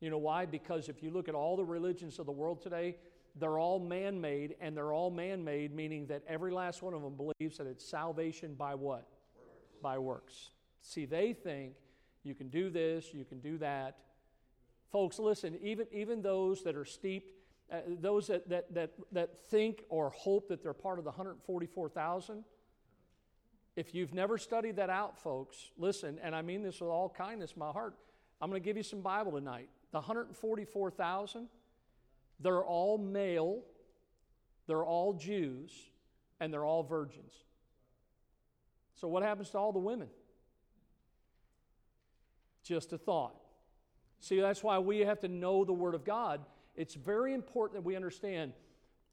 You 0.00 0.10
know 0.10 0.18
why? 0.18 0.44
Because 0.44 0.90
if 0.90 1.02
you 1.02 1.10
look 1.10 1.28
at 1.28 1.34
all 1.34 1.56
the 1.56 1.64
religions 1.64 2.18
of 2.18 2.26
the 2.26 2.32
world 2.32 2.60
today, 2.60 2.96
they're 3.36 3.58
all 3.58 3.80
man 3.80 4.20
made, 4.20 4.54
and 4.60 4.76
they're 4.76 4.92
all 4.92 5.10
man 5.10 5.42
made, 5.42 5.74
meaning 5.74 6.06
that 6.08 6.22
every 6.28 6.52
last 6.52 6.82
one 6.82 6.92
of 6.92 7.02
them 7.02 7.14
believes 7.16 7.56
that 7.56 7.66
it's 7.66 7.88
salvation 7.88 8.54
by 8.54 8.74
what? 8.74 9.08
Works. 9.34 9.82
By 9.82 9.98
works. 9.98 10.50
See, 10.82 11.06
they 11.06 11.32
think 11.32 11.72
you 12.22 12.34
can 12.34 12.48
do 12.48 12.68
this, 12.68 13.14
you 13.14 13.24
can 13.24 13.40
do 13.40 13.56
that. 13.58 13.96
Folks, 14.92 15.18
listen, 15.18 15.58
even, 15.62 15.86
even 15.90 16.20
those 16.20 16.62
that 16.64 16.76
are 16.76 16.84
steeped, 16.84 17.32
uh, 17.78 17.80
those 18.00 18.26
that, 18.28 18.48
that, 18.48 18.74
that, 18.74 18.90
that 19.12 19.38
think 19.50 19.84
or 19.88 20.10
hope 20.10 20.48
that 20.48 20.62
they're 20.62 20.72
part 20.72 20.98
of 20.98 21.04
the 21.04 21.10
144,000, 21.10 22.44
if 23.76 23.94
you've 23.94 24.14
never 24.14 24.38
studied 24.38 24.76
that 24.76 24.90
out, 24.90 25.18
folks, 25.18 25.70
listen, 25.76 26.18
and 26.22 26.34
I 26.34 26.42
mean 26.42 26.62
this 26.62 26.80
with 26.80 26.90
all 26.90 27.08
kindness, 27.08 27.56
my 27.56 27.70
heart, 27.70 27.94
I'm 28.40 28.50
going 28.50 28.60
to 28.60 28.64
give 28.64 28.76
you 28.76 28.82
some 28.82 29.00
Bible 29.00 29.32
tonight. 29.32 29.68
The 29.90 29.98
144,000, 29.98 31.48
they're 32.40 32.64
all 32.64 32.98
male, 32.98 33.62
they're 34.66 34.84
all 34.84 35.14
Jews, 35.14 35.72
and 36.40 36.52
they're 36.52 36.64
all 36.64 36.82
virgins. 36.82 37.32
So, 38.94 39.08
what 39.08 39.22
happens 39.22 39.50
to 39.50 39.58
all 39.58 39.72
the 39.72 39.78
women? 39.78 40.08
Just 42.62 42.92
a 42.92 42.98
thought. 42.98 43.34
See, 44.20 44.40
that's 44.40 44.62
why 44.62 44.78
we 44.78 45.00
have 45.00 45.20
to 45.20 45.28
know 45.28 45.64
the 45.64 45.72
Word 45.72 45.94
of 45.94 46.04
God. 46.04 46.40
It's 46.76 46.94
very 46.94 47.34
important 47.34 47.80
that 47.80 47.86
we 47.86 47.96
understand 47.96 48.52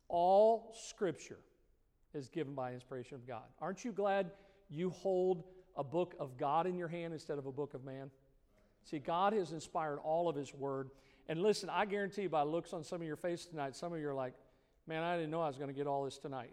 all 0.08 0.76
Scripture 0.88 1.40
is 2.14 2.28
given 2.28 2.54
by 2.54 2.74
inspiration 2.74 3.16
of 3.16 3.28
God. 3.28 3.44
Aren't 3.62 3.86
you 3.86 3.92
glad 3.92 4.32
you 4.70 4.90
hold 4.90 5.44
a 5.78 5.84
book 5.84 6.16
of 6.20 6.38
God 6.38 6.68
in 6.68 6.78
your 6.78 6.88
hand 6.88 7.14
instead 7.14 7.38
of 7.38 7.46
a 7.46 7.52
book 7.52 7.74
of 7.74 7.84
man? 7.84 8.10
See, 8.84 9.00
God 9.00 9.34
has 9.34 9.52
inspired 9.52 10.00
all 10.00 10.28
of 10.28 10.36
His 10.36 10.54
Word. 10.54 10.90
And 11.30 11.42
listen, 11.42 11.70
I 11.70 11.86
guarantee 11.86 12.24
you 12.24 12.30
by 12.30 12.42
looks 12.42 12.74
on 12.74 12.84
some 12.84 13.00
of 13.00 13.08
your 13.08 13.16
faces 13.16 13.48
tonight, 13.48 13.76
some 13.76 13.94
of 13.94 14.00
you 14.00 14.10
are 14.10 14.14
like, 14.14 14.34
man, 14.88 15.04
I 15.04 15.16
didn't 15.16 15.32
know 15.32 15.42
I 15.42 15.48
was 15.48 15.58
going 15.58 15.70
to 15.70 15.74
get 15.74 15.88
all 15.88 16.04
this 16.04 16.18
tonight. 16.18 16.52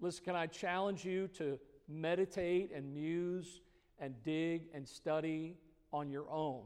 Listen, 0.00 0.24
can 0.24 0.34
I 0.34 0.46
challenge 0.46 1.04
you 1.04 1.28
to 1.38 1.58
meditate 1.88 2.72
and 2.74 2.92
muse 2.92 3.60
and 4.00 4.14
dig 4.24 4.62
and 4.74 4.88
study 4.88 5.56
on 5.92 6.10
your 6.10 6.28
own 6.30 6.62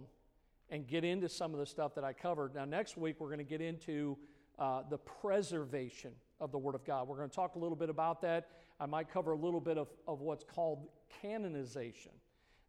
and 0.70 0.86
get 0.86 1.04
into 1.04 1.28
some 1.28 1.52
of 1.52 1.60
the 1.60 1.66
stuff 1.66 1.94
that 1.94 2.04
I 2.04 2.12
covered. 2.12 2.54
Now, 2.54 2.64
next 2.64 2.96
week, 2.96 3.16
we're 3.18 3.28
going 3.28 3.38
to 3.38 3.44
get 3.44 3.60
into 3.60 4.16
uh, 4.58 4.82
the 4.88 4.98
preservation 4.98 6.12
of 6.40 6.52
the 6.52 6.58
Word 6.58 6.74
of 6.74 6.84
God. 6.84 7.08
We're 7.08 7.16
going 7.16 7.30
to 7.30 7.34
talk 7.34 7.54
a 7.54 7.58
little 7.58 7.76
bit 7.76 7.88
about 7.88 8.20
that. 8.22 8.48
I 8.78 8.86
might 8.86 9.10
cover 9.10 9.32
a 9.32 9.36
little 9.36 9.60
bit 9.60 9.78
of, 9.78 9.88
of 10.06 10.20
what's 10.20 10.44
called 10.44 10.88
canonization, 11.22 12.12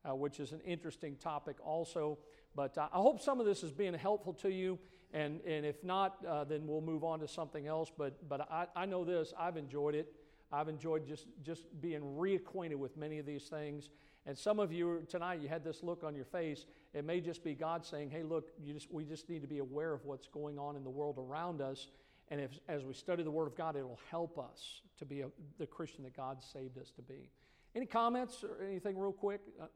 uh, 0.08 0.16
which 0.16 0.40
is 0.40 0.52
an 0.52 0.62
interesting 0.62 1.16
topic 1.16 1.58
also. 1.66 2.20
But 2.56 2.78
uh, 2.78 2.88
I 2.94 2.98
hope 2.98 3.22
some 3.22 3.40
of 3.40 3.46
this 3.46 3.64
is 3.64 3.72
being 3.72 3.94
helpful 3.94 4.34
to 4.34 4.50
you. 4.50 4.80
And, 5.14 5.40
and 5.42 5.66
if 5.66 5.84
not, 5.84 6.18
uh, 6.26 6.44
then 6.44 6.68
we'll 6.68 6.82
move 6.82 7.04
on 7.04 7.20
to 7.20 7.28
something 7.28 7.68
else. 7.68 7.92
But, 7.98 8.28
but 8.28 8.42
I, 8.52 8.68
I 8.76 8.86
know 8.86 9.04
this 9.06 9.34
I've 9.40 9.58
enjoyed 9.58 9.96
it. 9.96 10.14
I've 10.52 10.70
enjoyed 10.70 11.06
just, 11.06 11.28
just 11.44 11.66
being 11.82 12.02
reacquainted 12.02 12.76
with 12.76 12.96
many 12.96 13.20
of 13.20 13.26
these 13.26 13.44
things. 13.44 13.90
And 14.28 14.38
some 14.38 14.60
of 14.60 14.74
you 14.74 15.04
tonight, 15.08 15.40
you 15.42 15.48
had 15.48 15.64
this 15.64 15.82
look 15.82 16.04
on 16.04 16.14
your 16.14 16.26
face. 16.26 16.66
It 16.94 17.06
may 17.06 17.22
just 17.22 17.46
be 17.46 17.56
God 17.56 17.86
saying, 17.86 18.10
hey, 18.10 18.24
look, 18.24 18.50
just, 18.66 18.92
we 18.92 19.06
just 19.06 19.30
need 19.30 19.42
to 19.42 19.48
be 19.48 19.60
aware 19.60 19.94
of 19.94 20.04
what's 20.04 20.28
going 20.28 20.60
on 20.60 20.76
in 20.76 20.84
the 20.84 20.90
world 20.90 21.18
around 21.18 21.62
us. 21.62 21.88
And 22.30 22.42
if, 22.42 22.52
as 22.68 22.84
we 22.84 22.94
study 22.94 23.24
the 23.24 23.32
Word 23.32 23.48
of 23.48 23.56
God, 23.56 23.78
it'll 23.78 24.00
help 24.12 24.38
us 24.38 24.82
to 25.00 25.06
be 25.06 25.22
a, 25.22 25.30
the 25.58 25.66
Christian 25.66 26.04
that 26.04 26.16
God 26.16 26.44
saved 26.44 26.78
us 26.78 26.92
to 26.98 27.02
be. 27.02 27.30
Any 27.74 27.86
comments 27.86 28.44
or 28.44 28.62
anything 28.66 28.98
real 28.98 29.14
quick? 29.14 29.40
Uh, 29.62 29.68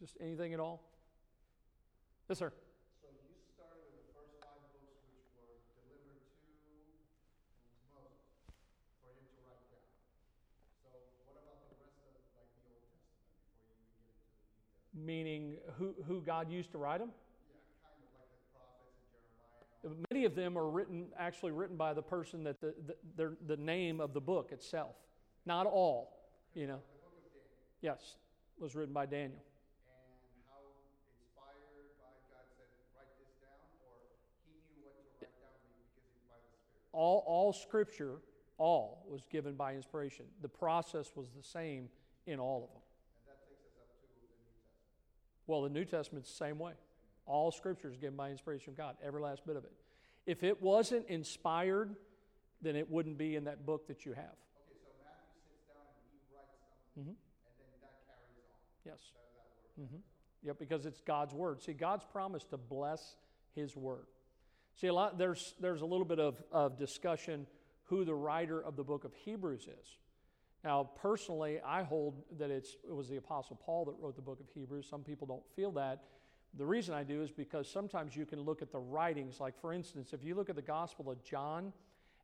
just 0.00 0.16
anything 0.22 0.54
at 0.54 0.60
all? 0.60 0.82
Yes, 2.30 2.38
sir. 2.38 2.50
Meaning 15.04 15.56
who, 15.76 15.94
who 16.06 16.20
God 16.20 16.50
used 16.50 16.72
to 16.72 16.78
write 16.78 16.98
them? 16.98 17.10
Many 20.10 20.24
of 20.24 20.34
them 20.34 20.58
are 20.58 20.68
written, 20.68 21.06
actually 21.16 21.52
written 21.52 21.76
by 21.76 21.94
the 21.94 22.02
person 22.02 22.42
that 22.44 22.60
the, 22.60 22.74
the, 23.16 23.36
the 23.46 23.56
name 23.56 24.00
of 24.00 24.12
the 24.12 24.20
book 24.20 24.50
itself. 24.50 24.96
Not 25.46 25.66
all, 25.66 26.18
you 26.54 26.66
know. 26.66 26.80
Yes, 27.80 28.16
was 28.58 28.74
written 28.74 28.92
by 28.92 29.06
Daniel. 29.06 29.38
And 29.38 30.42
how 30.50 30.58
inspired 31.22 31.94
by 32.02 32.10
God 32.28 32.42
said, 32.58 32.66
write 32.96 33.06
this 33.22 33.30
down, 33.40 33.70
or 33.86 33.94
he 34.44 34.58
knew 34.74 34.82
what 34.82 34.98
to 34.98 35.06
write 35.14 35.30
down 35.38 35.54
because 35.62 36.10
he 36.10 36.18
by 36.28 36.34
the 36.42 36.50
Spirit? 36.50 36.90
All, 36.92 37.22
all 37.24 37.52
scripture, 37.52 38.16
all 38.58 39.06
was 39.08 39.22
given 39.30 39.54
by 39.54 39.74
inspiration. 39.74 40.26
The 40.42 40.48
process 40.48 41.12
was 41.14 41.28
the 41.36 41.42
same 41.42 41.88
in 42.26 42.40
all 42.40 42.64
of 42.64 42.70
them. 42.74 42.82
Well, 45.48 45.62
the 45.62 45.68
New 45.68 45.84
Testament's 45.84 46.30
the 46.30 46.36
same 46.36 46.60
way. 46.60 46.74
All 47.26 47.50
scripture 47.50 47.88
is 47.88 47.96
given 47.96 48.16
by 48.16 48.30
inspiration 48.30 48.70
of 48.70 48.76
God, 48.76 48.96
every 49.04 49.20
last 49.20 49.44
bit 49.44 49.56
of 49.56 49.64
it. 49.64 49.72
If 50.26 50.44
it 50.44 50.62
wasn't 50.62 51.06
inspired 51.08 51.96
then 52.60 52.76
it 52.76 52.90
wouldn't 52.90 53.18
be 53.18 53.36
in 53.36 53.44
that 53.44 53.64
book 53.64 53.86
that 53.88 54.04
you 54.04 54.12
have. 54.12 54.24
Okay, 54.24 54.74
so 54.82 54.90
Matthew 55.04 55.38
sits 55.46 55.62
down 55.68 55.86
and 55.94 56.10
he 56.10 56.18
writes 56.34 56.58
something, 56.58 57.04
Mhm. 57.04 57.16
and 57.16 57.54
then 57.58 57.80
that 57.80 58.06
carries 58.06 58.38
on. 58.38 58.58
Yes. 58.84 59.12
That, 59.76 59.86
hmm 59.86 60.00
Yep, 60.42 60.58
because 60.58 60.86
it's 60.86 61.00
God's 61.00 61.34
word. 61.34 61.60
See, 61.62 61.72
God's 61.72 62.04
promised 62.04 62.50
to 62.50 62.56
bless 62.56 63.16
His 63.54 63.76
word. 63.76 64.06
See, 64.76 64.86
a 64.86 64.94
lot 64.94 65.18
there's 65.18 65.54
there's 65.58 65.80
a 65.82 65.86
little 65.86 66.04
bit 66.04 66.20
of, 66.20 66.40
of 66.52 66.78
discussion 66.78 67.48
who 67.84 68.04
the 68.04 68.14
writer 68.14 68.62
of 68.62 68.76
the 68.76 68.84
book 68.84 69.04
of 69.04 69.12
Hebrews 69.14 69.66
is. 69.66 69.98
Now, 70.68 70.90
personally, 71.00 71.60
I 71.64 71.82
hold 71.82 72.22
that 72.38 72.50
it 72.50 72.68
was 72.86 73.08
the 73.08 73.16
Apostle 73.16 73.58
Paul 73.64 73.86
that 73.86 73.94
wrote 73.98 74.16
the 74.16 74.20
book 74.20 74.38
of 74.38 74.50
Hebrews. 74.50 74.86
Some 74.86 75.02
people 75.02 75.26
don't 75.26 75.42
feel 75.56 75.72
that. 75.72 76.02
The 76.58 76.66
reason 76.66 76.94
I 76.94 77.04
do 77.04 77.22
is 77.22 77.30
because 77.30 77.70
sometimes 77.70 78.14
you 78.14 78.26
can 78.26 78.42
look 78.42 78.60
at 78.60 78.70
the 78.70 78.78
writings, 78.78 79.40
like 79.40 79.58
for 79.58 79.72
instance, 79.72 80.12
if 80.12 80.22
you 80.22 80.34
look 80.34 80.50
at 80.50 80.56
the 80.56 80.60
Gospel 80.60 81.10
of 81.10 81.24
John 81.24 81.72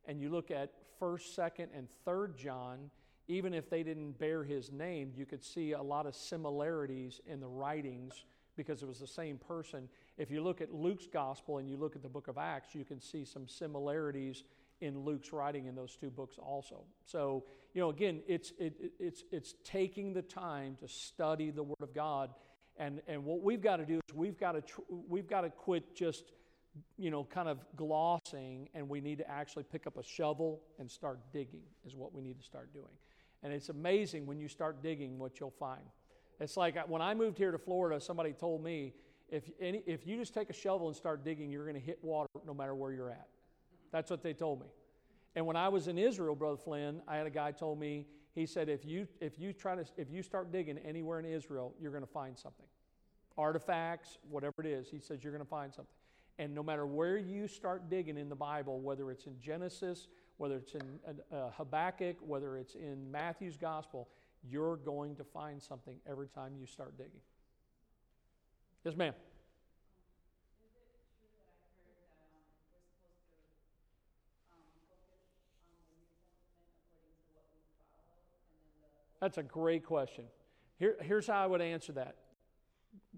and 0.07 0.21
you 0.21 0.29
look 0.29 0.51
at 0.51 0.73
first, 0.99 1.33
second, 1.33 1.69
and 1.75 1.87
third 2.05 2.37
John, 2.37 2.91
even 3.27 3.51
if 3.51 3.67
they 3.67 3.81
didn't 3.81 4.19
bear 4.19 4.43
his 4.43 4.71
name, 4.71 5.11
you 5.15 5.25
could 5.25 5.43
see 5.43 5.71
a 5.71 5.81
lot 5.81 6.05
of 6.05 6.13
similarities 6.13 7.21
in 7.25 7.39
the 7.39 7.47
writings 7.47 8.25
because 8.55 8.83
it 8.83 8.87
was 8.87 8.99
the 8.99 9.07
same 9.07 9.39
person. 9.39 9.89
If 10.19 10.29
you 10.29 10.43
look 10.43 10.61
at 10.61 10.71
Luke's 10.71 11.07
gospel 11.11 11.57
and 11.57 11.67
you 11.67 11.77
look 11.77 11.95
at 11.95 12.03
the 12.03 12.09
book 12.09 12.27
of 12.27 12.37
Acts, 12.37 12.75
you 12.75 12.85
can 12.85 13.01
see 13.01 13.25
some 13.25 13.47
similarities 13.47 14.43
in 14.85 14.99
Luke's 15.03 15.31
writing 15.33 15.65
in 15.65 15.75
those 15.75 15.95
two 15.95 16.09
books 16.09 16.37
also. 16.37 16.83
So, 17.05 17.43
you 17.73 17.81
know, 17.81 17.89
again, 17.89 18.21
it's, 18.27 18.51
it, 18.59 18.73
it- 18.79 18.93
it's, 18.99 19.23
it's 19.31 19.55
taking 19.63 20.13
the 20.13 20.21
time 20.21 20.77
to 20.79 20.87
study 20.87 21.49
the 21.51 21.63
Word 21.63 21.81
of 21.81 21.93
God. 21.93 22.29
And, 22.77 23.01
and 23.07 23.23
what 23.25 23.41
we've 23.41 23.61
got 23.61 23.77
to 23.77 23.85
do 23.85 23.95
is 24.07 24.13
we've 24.13 24.37
got 24.39 24.53
to, 24.53 24.61
tr- 24.61 24.81
we've 24.89 25.27
got 25.27 25.41
to 25.41 25.49
quit 25.49 25.95
just, 25.95 26.33
you 26.97 27.09
know, 27.09 27.23
kind 27.23 27.47
of 27.47 27.57
glossing, 27.75 28.69
and 28.73 28.87
we 28.89 28.99
need 29.01 29.17
to 29.19 29.29
actually 29.29 29.63
pick 29.63 29.87
up 29.87 29.97
a 29.97 30.03
shovel 30.03 30.61
and 30.79 30.89
start 30.91 31.19
digging, 31.31 31.63
is 31.85 31.95
what 31.95 32.13
we 32.13 32.21
need 32.21 32.37
to 32.39 32.45
start 32.45 32.73
doing. 32.73 32.95
And 33.43 33.53
it's 33.53 33.69
amazing 33.69 34.25
when 34.25 34.39
you 34.39 34.47
start 34.47 34.81
digging 34.83 35.17
what 35.19 35.39
you'll 35.39 35.51
find. 35.59 35.83
It's 36.39 36.57
like 36.57 36.75
when 36.89 37.01
I 37.01 37.13
moved 37.13 37.37
here 37.37 37.51
to 37.51 37.57
Florida, 37.57 38.01
somebody 38.01 38.33
told 38.33 38.63
me 38.63 38.93
if, 39.29 39.49
any, 39.59 39.83
if 39.85 40.05
you 40.05 40.17
just 40.17 40.33
take 40.33 40.49
a 40.49 40.53
shovel 40.53 40.87
and 40.87 40.95
start 40.95 41.23
digging, 41.23 41.51
you're 41.51 41.63
going 41.65 41.79
to 41.79 41.85
hit 41.85 41.99
water 42.03 42.29
no 42.45 42.53
matter 42.53 42.75
where 42.75 42.91
you're 42.91 43.09
at. 43.11 43.27
That's 43.95 44.09
what 44.09 44.21
they 44.21 44.33
told 44.33 44.59
me. 44.59 44.67
And 45.37 45.45
when 45.45 45.55
I 45.55 45.69
was 45.69 45.87
in 45.87 45.97
Israel, 45.97 46.35
Brother 46.35 46.57
Flynn, 46.57 47.01
I 47.07 47.15
had 47.15 47.27
a 47.27 47.29
guy 47.29 47.53
told 47.53 47.79
me, 47.79 48.07
he 48.33 48.45
said, 48.45 48.67
if 48.67 48.83
you, 48.83 49.07
if 49.21 49.39
you, 49.39 49.53
try 49.53 49.73
to, 49.73 49.85
if 49.95 50.11
you 50.11 50.21
start 50.21 50.51
digging 50.51 50.77
anywhere 50.79 51.17
in 51.17 51.23
Israel, 51.23 51.73
you're 51.79 51.93
going 51.93 52.03
to 52.03 52.11
find 52.11 52.37
something. 52.37 52.65
Artifacts, 53.37 54.17
whatever 54.29 54.55
it 54.59 54.65
is, 54.65 54.89
he 54.89 54.99
says, 54.99 55.23
you're 55.23 55.31
going 55.31 55.45
to 55.45 55.49
find 55.49 55.73
something. 55.73 55.95
And 56.37 56.53
no 56.53 56.61
matter 56.61 56.85
where 56.85 57.17
you 57.17 57.47
start 57.47 57.89
digging 57.89 58.17
in 58.17 58.27
the 58.27 58.35
Bible, 58.35 58.81
whether 58.81 59.09
it's 59.11 59.27
in 59.27 59.39
Genesis, 59.39 60.09
whether 60.35 60.57
it's 60.57 60.73
in 60.73 60.99
uh, 61.31 61.51
Habakkuk, 61.51 62.17
whether 62.19 62.57
it's 62.57 62.75
in 62.75 63.09
Matthew's 63.09 63.55
gospel, 63.55 64.09
you're 64.43 64.75
going 64.75 65.15
to 65.15 65.23
find 65.23 65.63
something 65.63 65.95
every 66.05 66.27
time 66.27 66.51
you 66.59 66.65
start 66.65 66.97
digging. 66.97 67.21
Yes, 68.83 68.97
ma'am. 68.97 69.13
That's 79.25 79.39
a 79.39 79.43
great 79.43 79.83
question. 79.83 80.25
Here, 80.77 80.97
here's 81.01 81.25
how 81.25 81.43
I 81.43 81.47
would 81.47 81.59
answer 81.59 81.91
that 81.93 82.15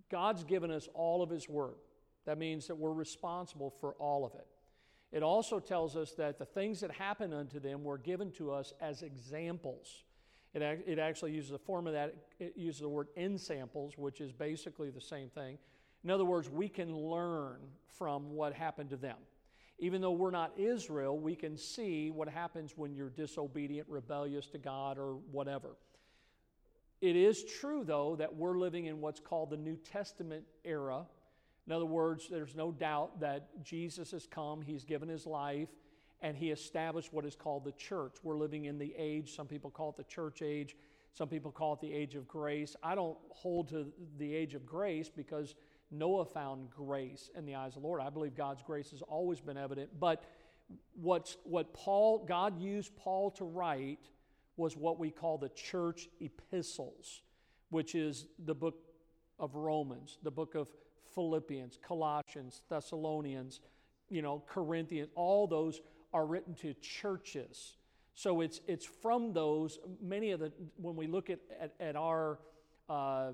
God's 0.10 0.46
given 0.46 0.72
us 0.72 0.88
all 0.94 1.22
of 1.22 1.30
His 1.30 1.50
Word. 1.50 1.76
That 2.26 2.38
means 2.38 2.68
that 2.68 2.78
we're 2.78 2.94
responsible 2.94 3.74
for 3.82 3.92
all 4.00 4.26
of 4.26 4.34
it. 4.36 4.48
It 5.12 5.22
also 5.22 5.60
tells 5.60 5.98
us 5.98 6.14
that 6.14 6.40
the 6.40 6.46
things 6.46 6.80
that 6.80 6.92
happened 6.92 7.34
unto 7.34 7.60
them 7.60 7.84
were 7.84 7.98
given 7.98 8.32
to 8.38 8.54
us 8.54 8.72
as 8.80 9.02
examples. 9.02 10.06
It, 10.54 10.62
it 10.62 10.98
actually 10.98 11.34
uses 11.34 11.52
a 11.52 11.58
form 11.58 11.88
of 11.88 11.94
that, 11.94 12.16
it 12.40 12.54
uses 12.56 12.80
the 12.80 12.88
word 12.88 13.10
ensamples, 13.18 13.98
which 13.98 14.22
is 14.22 14.32
basically 14.32 14.90
the 14.92 15.02
same 15.02 15.28
thing. 15.28 15.58
In 16.06 16.10
other 16.10 16.24
words, 16.24 16.50
we 16.50 16.70
can 16.70 16.96
learn 16.96 17.58
from 17.98 18.34
what 18.34 18.54
happened 18.54 18.92
to 18.92 18.98
them. 18.98 19.18
Even 19.78 20.00
though 20.00 20.12
we're 20.12 20.32
not 20.32 20.54
Israel, 20.58 21.20
we 21.20 21.36
can 21.36 21.58
see 21.58 22.12
what 22.12 22.30
happens 22.30 22.78
when 22.78 22.96
you're 22.96 23.10
disobedient, 23.10 23.90
rebellious 23.90 24.48
to 24.48 24.58
God, 24.58 24.98
or 24.98 25.16
whatever. 25.32 25.76
It 27.00 27.16
is 27.16 27.44
true, 27.44 27.84
though, 27.84 28.16
that 28.18 28.36
we're 28.36 28.58
living 28.58 28.86
in 28.86 29.02
what's 29.02 29.20
called 29.20 29.52
the 29.52 29.58
New 29.58 29.78
Testament 29.78 30.46
era. 30.66 31.06
In 31.68 31.74
other 31.74 31.86
words, 31.86 32.28
there's 32.30 32.56
no 32.56 32.72
doubt 32.72 33.20
that 33.20 33.64
Jesus 33.64 34.12
has 34.12 34.26
come, 34.26 34.62
He's 34.62 34.84
given 34.84 35.08
His 35.08 35.26
life, 35.26 35.70
and 36.22 36.36
He 36.36 36.50
established 36.50 37.14
what 37.14 37.26
is 37.26 37.36
called 37.36 37.66
the 37.66 37.74
church. 37.74 38.16
We're 38.24 38.38
living 38.38 38.66
in 38.66 38.80
the 38.80 38.94
age, 38.98 39.36
some 39.36 39.48
people 39.48 39.70
call 39.70 39.90
it 39.90 39.98
the 39.98 40.04
church 40.06 40.42
age, 40.42 40.76
some 41.14 41.28
people 41.28 41.52
call 41.52 41.74
it 41.74 41.82
the 41.82 41.94
age 41.94 42.16
of 42.16 42.28
grace. 42.28 42.76
I 42.82 42.96
don't 42.96 43.18
hold 43.30 43.70
to 43.70 43.92
the 44.18 44.34
age 44.34 44.56
of 44.56 44.66
grace 44.66 45.10
because 45.10 45.56
Noah 45.92 46.26
found 46.26 46.70
grace 46.70 47.30
in 47.36 47.46
the 47.46 47.56
eyes 47.56 47.76
of 47.76 47.82
the 47.82 47.88
Lord. 47.88 48.02
I 48.02 48.10
believe 48.10 48.36
God's 48.36 48.62
grace 48.62 48.92
has 48.92 49.02
always 49.02 49.40
been 49.40 49.58
evident. 49.58 49.90
But 50.00 50.24
what's, 50.96 51.38
what 51.44 51.74
Paul, 51.74 52.26
God 52.26 52.62
used 52.62 52.96
Paul 52.96 53.32
to 53.32 53.46
write 53.46 54.00
was 54.58 54.76
what 54.76 55.00
we 55.00 55.12
call 55.12 55.38
the 55.38 55.50
church 55.50 56.10
epistles, 56.20 57.22
which 57.70 57.96
is 57.96 58.28
the 58.46 58.56
book 58.56 58.76
of 59.40 59.56
Romans, 59.56 60.18
the 60.24 60.32
book 60.32 60.56
of 60.56 60.68
Philippians, 61.14 61.80
Colossians, 61.88 62.64
Thessalonians, 62.70 63.62
you 64.10 64.22
know, 64.22 64.44
Corinthians, 64.48 65.10
all 65.16 65.48
those 65.48 65.82
are 66.14 66.26
written 66.26 66.56
to 66.56 66.74
churches. 66.76 67.78
So 68.14 68.42
it's, 68.42 68.62
it's 68.68 68.86
from 68.86 69.34
those, 69.34 69.80
many 70.02 70.32
of 70.32 70.40
the, 70.40 70.52
when 70.78 70.96
we 70.96 71.08
look 71.08 71.30
at, 71.30 71.40
at, 71.62 71.74
at 71.80 71.96
our, 71.96 72.40
uh, 72.90 73.32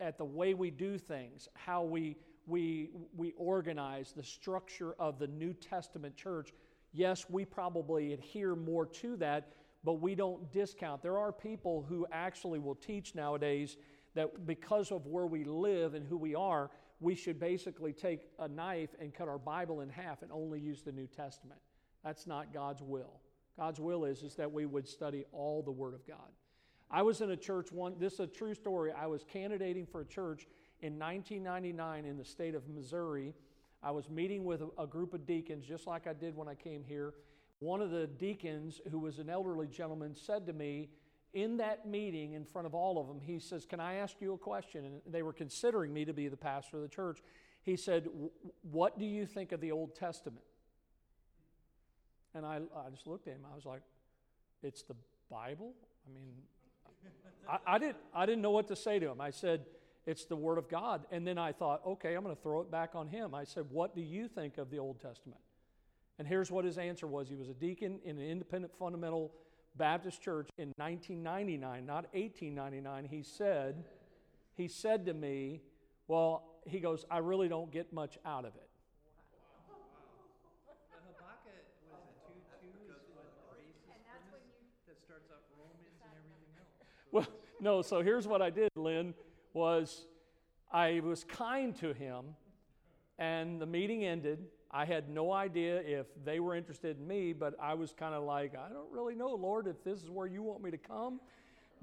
at 0.00 0.16
the 0.16 0.24
way 0.24 0.54
we 0.54 0.70
do 0.70 0.96
things, 0.96 1.48
how 1.54 1.82
we, 1.82 2.16
we, 2.46 2.90
we 3.16 3.34
organize 3.36 4.12
the 4.16 4.22
structure 4.22 4.94
of 4.98 5.18
the 5.18 5.26
New 5.26 5.52
Testament 5.52 6.16
church, 6.16 6.54
yes, 6.92 7.26
we 7.28 7.44
probably 7.44 8.14
adhere 8.14 8.54
more 8.54 8.86
to 8.86 9.16
that, 9.16 9.52
but 9.88 10.02
we 10.02 10.14
don't 10.14 10.52
discount. 10.52 11.00
There 11.00 11.16
are 11.16 11.32
people 11.32 11.82
who 11.88 12.06
actually 12.12 12.58
will 12.58 12.74
teach 12.74 13.14
nowadays 13.14 13.78
that 14.14 14.44
because 14.44 14.92
of 14.92 15.06
where 15.06 15.24
we 15.24 15.44
live 15.44 15.94
and 15.94 16.06
who 16.06 16.18
we 16.18 16.34
are, 16.34 16.70
we 17.00 17.14
should 17.14 17.40
basically 17.40 17.94
take 17.94 18.28
a 18.38 18.46
knife 18.46 18.90
and 19.00 19.14
cut 19.14 19.28
our 19.28 19.38
Bible 19.38 19.80
in 19.80 19.88
half 19.88 20.20
and 20.20 20.30
only 20.30 20.60
use 20.60 20.82
the 20.82 20.92
New 20.92 21.06
Testament. 21.06 21.58
That's 22.04 22.26
not 22.26 22.52
God's 22.52 22.82
will. 22.82 23.22
God's 23.56 23.80
will 23.80 24.04
is, 24.04 24.22
is 24.22 24.34
that 24.34 24.52
we 24.52 24.66
would 24.66 24.86
study 24.86 25.24
all 25.32 25.62
the 25.62 25.72
Word 25.72 25.94
of 25.94 26.06
God. 26.06 26.34
I 26.90 27.00
was 27.00 27.22
in 27.22 27.30
a 27.30 27.36
church 27.38 27.72
one, 27.72 27.94
this 27.98 28.12
is 28.12 28.20
a 28.20 28.26
true 28.26 28.52
story. 28.52 28.92
I 28.92 29.06
was 29.06 29.24
candidating 29.24 29.86
for 29.86 30.02
a 30.02 30.06
church 30.06 30.48
in 30.82 30.98
1999 30.98 32.04
in 32.04 32.18
the 32.18 32.26
state 32.26 32.54
of 32.54 32.68
Missouri. 32.68 33.32
I 33.82 33.92
was 33.92 34.10
meeting 34.10 34.44
with 34.44 34.60
a, 34.60 34.68
a 34.82 34.86
group 34.86 35.14
of 35.14 35.24
deacons, 35.24 35.64
just 35.64 35.86
like 35.86 36.06
I 36.06 36.12
did 36.12 36.36
when 36.36 36.46
I 36.46 36.56
came 36.56 36.84
here. 36.84 37.14
One 37.60 37.80
of 37.80 37.90
the 37.90 38.06
deacons, 38.06 38.80
who 38.90 39.00
was 39.00 39.18
an 39.18 39.28
elderly 39.28 39.66
gentleman, 39.66 40.14
said 40.14 40.46
to 40.46 40.52
me 40.52 40.90
in 41.34 41.58
that 41.58 41.86
meeting 41.86 42.32
in 42.32 42.44
front 42.44 42.66
of 42.66 42.74
all 42.74 43.00
of 43.00 43.06
them, 43.06 43.20
he 43.20 43.38
says, 43.38 43.66
Can 43.66 43.80
I 43.80 43.94
ask 43.94 44.16
you 44.20 44.32
a 44.32 44.38
question? 44.38 44.84
And 44.84 45.00
they 45.06 45.22
were 45.22 45.32
considering 45.32 45.92
me 45.92 46.04
to 46.04 46.12
be 46.12 46.28
the 46.28 46.36
pastor 46.36 46.76
of 46.76 46.82
the 46.82 46.88
church. 46.88 47.18
He 47.62 47.76
said, 47.76 48.08
What 48.62 48.98
do 48.98 49.04
you 49.04 49.26
think 49.26 49.52
of 49.52 49.60
the 49.60 49.72
Old 49.72 49.94
Testament? 49.94 50.44
And 52.34 52.46
I, 52.46 52.60
I 52.76 52.90
just 52.90 53.06
looked 53.06 53.26
at 53.26 53.34
him. 53.34 53.42
I 53.50 53.54
was 53.54 53.66
like, 53.66 53.82
It's 54.62 54.82
the 54.82 54.94
Bible? 55.30 55.74
I 56.06 56.14
mean, 56.14 56.32
I, 57.48 57.74
I, 57.74 57.78
didn't, 57.78 57.96
I 58.14 58.24
didn't 58.24 58.42
know 58.42 58.52
what 58.52 58.68
to 58.68 58.76
say 58.76 58.98
to 58.98 59.10
him. 59.10 59.20
I 59.20 59.30
said, 59.30 59.66
It's 60.06 60.24
the 60.24 60.36
Word 60.36 60.58
of 60.58 60.68
God. 60.68 61.06
And 61.10 61.26
then 61.26 61.38
I 61.38 61.52
thought, 61.52 61.82
Okay, 61.86 62.14
I'm 62.14 62.22
going 62.22 62.34
to 62.34 62.42
throw 62.42 62.60
it 62.60 62.70
back 62.70 62.94
on 62.94 63.08
him. 63.08 63.34
I 63.34 63.44
said, 63.44 63.66
What 63.68 63.94
do 63.94 64.00
you 64.00 64.28
think 64.28 64.56
of 64.56 64.70
the 64.70 64.78
Old 64.78 65.00
Testament? 65.00 65.40
And 66.18 66.26
here's 66.26 66.50
what 66.50 66.64
his 66.64 66.78
answer 66.78 67.06
was. 67.06 67.28
He 67.28 67.36
was 67.36 67.48
a 67.48 67.54
deacon 67.54 68.00
in 68.04 68.18
an 68.18 68.24
independent 68.28 68.74
fundamental 68.76 69.32
Baptist 69.76 70.20
church 70.20 70.48
in 70.58 70.72
1999, 70.76 71.86
not 71.86 72.06
1899. 72.12 73.04
He 73.08 73.22
said, 73.22 73.84
he 74.56 74.66
said 74.66 75.06
to 75.06 75.14
me, 75.14 75.62
well, 76.08 76.42
he 76.66 76.80
goes, 76.80 77.04
I 77.10 77.18
really 77.18 77.48
don't 77.48 77.70
get 77.70 77.92
much 77.92 78.18
out 78.26 78.44
of 78.44 78.56
it. 78.56 78.68
The 80.66 80.74
Habakkuk 81.06 81.62
was 81.86 82.02
a 82.50 82.60
two 82.60 82.72
two 82.74 82.90
is 82.90 83.06
what 83.14 83.30
racist 83.54 83.86
premise 84.04 84.42
that 84.88 84.98
starts 85.04 85.30
off 85.30 85.46
Romans 85.56 85.94
and 86.02 86.10
everything 86.18 86.50
else. 86.58 86.66
Well, 87.12 87.26
no, 87.60 87.82
so 87.82 88.02
here's 88.02 88.26
what 88.26 88.42
I 88.42 88.50
did, 88.50 88.70
Lynn, 88.74 89.14
was 89.54 90.06
I 90.72 91.00
was 91.00 91.22
kind 91.24 91.74
to 91.76 91.92
him, 91.94 92.34
and 93.18 93.60
the 93.60 93.66
meeting 93.66 94.04
ended. 94.04 94.46
I 94.70 94.84
had 94.84 95.08
no 95.08 95.32
idea 95.32 95.80
if 95.80 96.06
they 96.24 96.40
were 96.40 96.54
interested 96.54 96.98
in 96.98 97.06
me, 97.06 97.32
but 97.32 97.54
I 97.60 97.74
was 97.74 97.92
kind 97.92 98.14
of 98.14 98.24
like, 98.24 98.54
I 98.54 98.68
don't 98.68 98.92
really 98.92 99.14
know, 99.14 99.34
Lord, 99.34 99.66
if 99.66 99.82
this 99.82 100.02
is 100.02 100.10
where 100.10 100.26
you 100.26 100.42
want 100.42 100.62
me 100.62 100.70
to 100.70 100.78
come. 100.78 101.20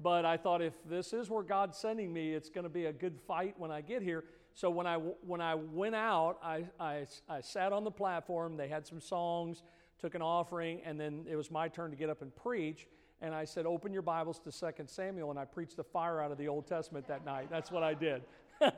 But 0.00 0.24
I 0.24 0.36
thought 0.36 0.62
if 0.62 0.74
this 0.88 1.12
is 1.12 1.30
where 1.30 1.42
God's 1.42 1.78
sending 1.78 2.12
me, 2.12 2.32
it's 2.32 2.50
going 2.50 2.64
to 2.64 2.70
be 2.70 2.86
a 2.86 2.92
good 2.92 3.18
fight 3.26 3.54
when 3.58 3.70
I 3.70 3.80
get 3.80 4.02
here. 4.02 4.24
So 4.54 4.70
when 4.70 4.86
I, 4.86 4.96
when 4.96 5.40
I 5.40 5.54
went 5.54 5.94
out, 5.94 6.38
I, 6.42 6.64
I, 6.78 7.06
I 7.28 7.40
sat 7.40 7.72
on 7.72 7.82
the 7.82 7.90
platform. 7.90 8.56
They 8.56 8.68
had 8.68 8.86
some 8.86 9.00
songs, 9.00 9.62
took 9.98 10.14
an 10.14 10.22
offering, 10.22 10.80
and 10.84 11.00
then 11.00 11.26
it 11.28 11.36
was 11.36 11.50
my 11.50 11.68
turn 11.68 11.90
to 11.90 11.96
get 11.96 12.08
up 12.08 12.22
and 12.22 12.34
preach. 12.34 12.86
And 13.20 13.34
I 13.34 13.44
said, 13.44 13.66
Open 13.66 13.92
your 13.92 14.02
Bibles 14.02 14.38
to 14.40 14.52
2 14.52 14.84
Samuel, 14.86 15.30
and 15.30 15.38
I 15.38 15.44
preached 15.44 15.76
the 15.76 15.84
fire 15.84 16.20
out 16.20 16.30
of 16.30 16.38
the 16.38 16.48
Old 16.48 16.66
Testament 16.66 17.08
that 17.08 17.24
night. 17.24 17.48
That's 17.50 17.70
what 17.70 17.82
I 17.82 17.94
did. 17.94 18.22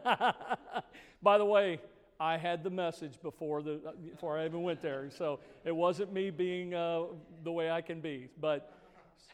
By 1.22 1.38
the 1.38 1.44
way, 1.44 1.80
I 2.20 2.36
had 2.36 2.64
the 2.64 2.70
message 2.70 3.20
before, 3.22 3.62
the, 3.62 3.80
before 4.10 4.38
I 4.38 4.44
even 4.44 4.62
went 4.62 4.82
there. 4.82 5.08
So 5.16 5.38
it 5.64 5.74
wasn't 5.74 6.12
me 6.12 6.30
being 6.30 6.74
uh, 6.74 7.04
the 7.44 7.52
way 7.52 7.70
I 7.70 7.80
can 7.80 8.00
be. 8.00 8.28
But 8.40 8.72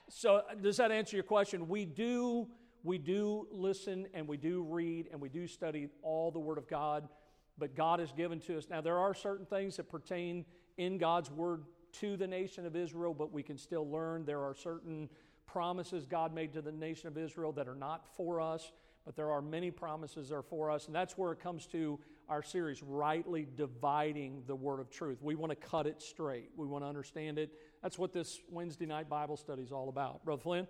so 0.09 0.43
does 0.63 0.77
that 0.77 0.93
answer 0.93 1.17
your 1.17 1.25
question? 1.25 1.69
We 1.69 1.87
do, 1.87 2.47
we 2.83 2.99
do 2.99 3.49
listen 3.51 4.07
and 4.13 4.29
we 4.29 4.37
do 4.37 4.63
read 4.63 5.09
and 5.13 5.21
we 5.21 5.31
do 5.31 5.47
study 5.47 5.89
all 6.03 6.31
the 6.31 6.39
Word 6.39 6.59
of 6.59 6.69
God, 6.69 7.09
but 7.57 7.75
God 7.75 8.01
has 8.01 8.13
given 8.13 8.39
to 8.41 8.59
us. 8.59 8.67
Now, 8.69 8.83
there 8.83 8.99
are 8.99 9.15
certain 9.15 9.47
things 9.47 9.77
that 9.77 9.89
pertain 9.89 10.45
in 10.77 10.99
God's 10.99 11.31
Word 11.31 11.65
to 12.01 12.17
the 12.17 12.27
nation 12.27 12.67
of 12.67 12.77
Israel, 12.77 13.15
but 13.15 13.33
we 13.33 13.43
can 13.43 13.57
still 13.57 13.89
learn. 13.89 14.27
There 14.27 14.43
are 14.43 14.55
certain 14.55 15.09
promises 15.47 16.05
God 16.05 16.35
made 16.35 16.53
to 16.53 16.61
the 16.61 16.73
nation 16.73 17.09
of 17.09 17.17
Israel 17.17 17.53
that 17.53 17.69
are 17.69 17.75
not 17.75 18.07
for 18.15 18.41
us, 18.41 18.73
but 19.07 19.17
there 19.17 19.31
are 19.31 19.41
many 19.41 19.71
promises 19.71 20.29
that 20.29 20.35
are 20.35 20.43
for 20.43 20.71
us. 20.71 20.87
And 20.87 20.95
that's 20.95 21.17
where 21.17 21.33
it 21.33 21.41
comes 21.41 21.67
to 21.69 21.99
our 22.29 22.43
series, 22.43 22.83
Rightly 22.83 23.47
Dividing 23.57 24.43
the 24.47 24.55
Word 24.55 24.81
of 24.81 24.91
Truth. 24.91 25.19
We 25.23 25.35
want 25.35 25.51
to 25.51 25.57
cut 25.57 25.87
it 25.87 26.03
straight, 26.03 26.51
we 26.57 26.67
want 26.67 26.85
to 26.85 26.89
understand 26.89 27.39
it. 27.39 27.53
That's 27.83 27.99
what 27.99 28.13
this 28.13 28.41
Wednesday 28.51 28.87
night 28.87 29.09
Bible 29.09 29.37
study 29.37 29.63
is 29.63 29.73
all 29.73 29.89
about. 29.89 30.25
Brother 30.25 30.43
Flynn? 30.43 30.67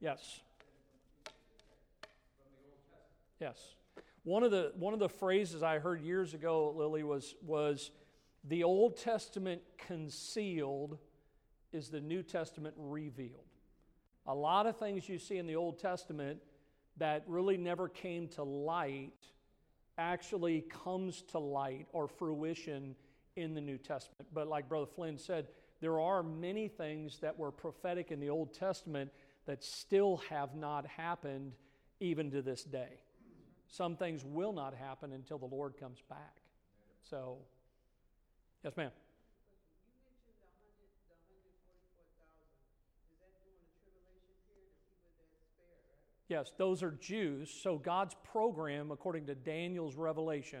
Yes. 0.00 0.40
Yes. 3.38 3.58
One 4.24 4.42
of 4.42 4.50
the 4.50 4.72
one 4.76 4.92
of 4.92 5.00
the 5.00 5.08
phrases 5.08 5.62
I 5.62 5.78
heard 5.78 6.02
years 6.02 6.34
ago, 6.34 6.74
Lily, 6.76 7.02
was 7.02 7.34
was 7.42 7.90
the 8.44 8.64
Old 8.64 8.96
Testament 8.96 9.62
concealed 9.78 10.98
is 11.72 11.88
the 11.88 12.00
New 12.00 12.22
Testament 12.22 12.74
revealed. 12.78 13.44
A 14.26 14.34
lot 14.34 14.66
of 14.66 14.76
things 14.76 15.08
you 15.08 15.18
see 15.18 15.38
in 15.38 15.46
the 15.46 15.56
Old 15.56 15.78
Testament 15.78 16.40
that 17.00 17.24
really 17.26 17.56
never 17.56 17.88
came 17.88 18.28
to 18.28 18.44
light 18.44 19.12
actually 19.98 20.60
comes 20.84 21.22
to 21.22 21.38
light 21.38 21.86
or 21.92 22.06
fruition 22.06 22.94
in 23.36 23.54
the 23.54 23.60
New 23.60 23.78
Testament. 23.78 24.28
But 24.32 24.48
like 24.48 24.68
Brother 24.68 24.86
Flynn 24.86 25.18
said, 25.18 25.48
there 25.80 25.98
are 25.98 26.22
many 26.22 26.68
things 26.68 27.18
that 27.20 27.38
were 27.38 27.50
prophetic 27.50 28.10
in 28.10 28.20
the 28.20 28.30
Old 28.30 28.54
Testament 28.54 29.10
that 29.46 29.64
still 29.64 30.18
have 30.28 30.54
not 30.54 30.86
happened 30.86 31.52
even 32.00 32.30
to 32.30 32.42
this 32.42 32.62
day. 32.62 33.00
Some 33.68 33.96
things 33.96 34.24
will 34.24 34.52
not 34.52 34.74
happen 34.74 35.12
until 35.12 35.38
the 35.38 35.46
Lord 35.46 35.78
comes 35.78 36.02
back. 36.08 36.36
So, 37.02 37.38
yes, 38.62 38.76
ma'am. 38.76 38.90
Yes, 46.30 46.52
those 46.56 46.84
are 46.84 46.92
Jews. 46.92 47.50
So 47.50 47.76
God's 47.76 48.14
program, 48.22 48.92
according 48.92 49.26
to 49.26 49.34
Daniel's 49.34 49.96
revelation, 49.96 50.60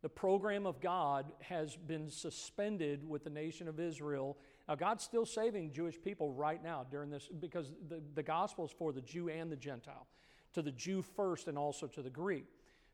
the 0.00 0.08
program 0.08 0.64
of 0.64 0.80
God 0.80 1.32
has 1.40 1.74
been 1.74 2.08
suspended 2.08 3.06
with 3.08 3.24
the 3.24 3.30
nation 3.30 3.66
of 3.66 3.80
Israel. 3.80 4.38
Now, 4.68 4.76
God's 4.76 5.02
still 5.02 5.26
saving 5.26 5.72
Jewish 5.72 6.00
people 6.00 6.32
right 6.32 6.62
now 6.62 6.86
during 6.88 7.10
this 7.10 7.28
because 7.40 7.72
the, 7.88 8.00
the 8.14 8.22
gospel 8.22 8.64
is 8.64 8.70
for 8.70 8.92
the 8.92 9.00
Jew 9.00 9.28
and 9.28 9.50
the 9.50 9.56
Gentile, 9.56 10.06
to 10.54 10.62
the 10.62 10.70
Jew 10.70 11.02
first 11.02 11.48
and 11.48 11.58
also 11.58 11.88
to 11.88 12.00
the 12.00 12.08
Greek. 12.08 12.46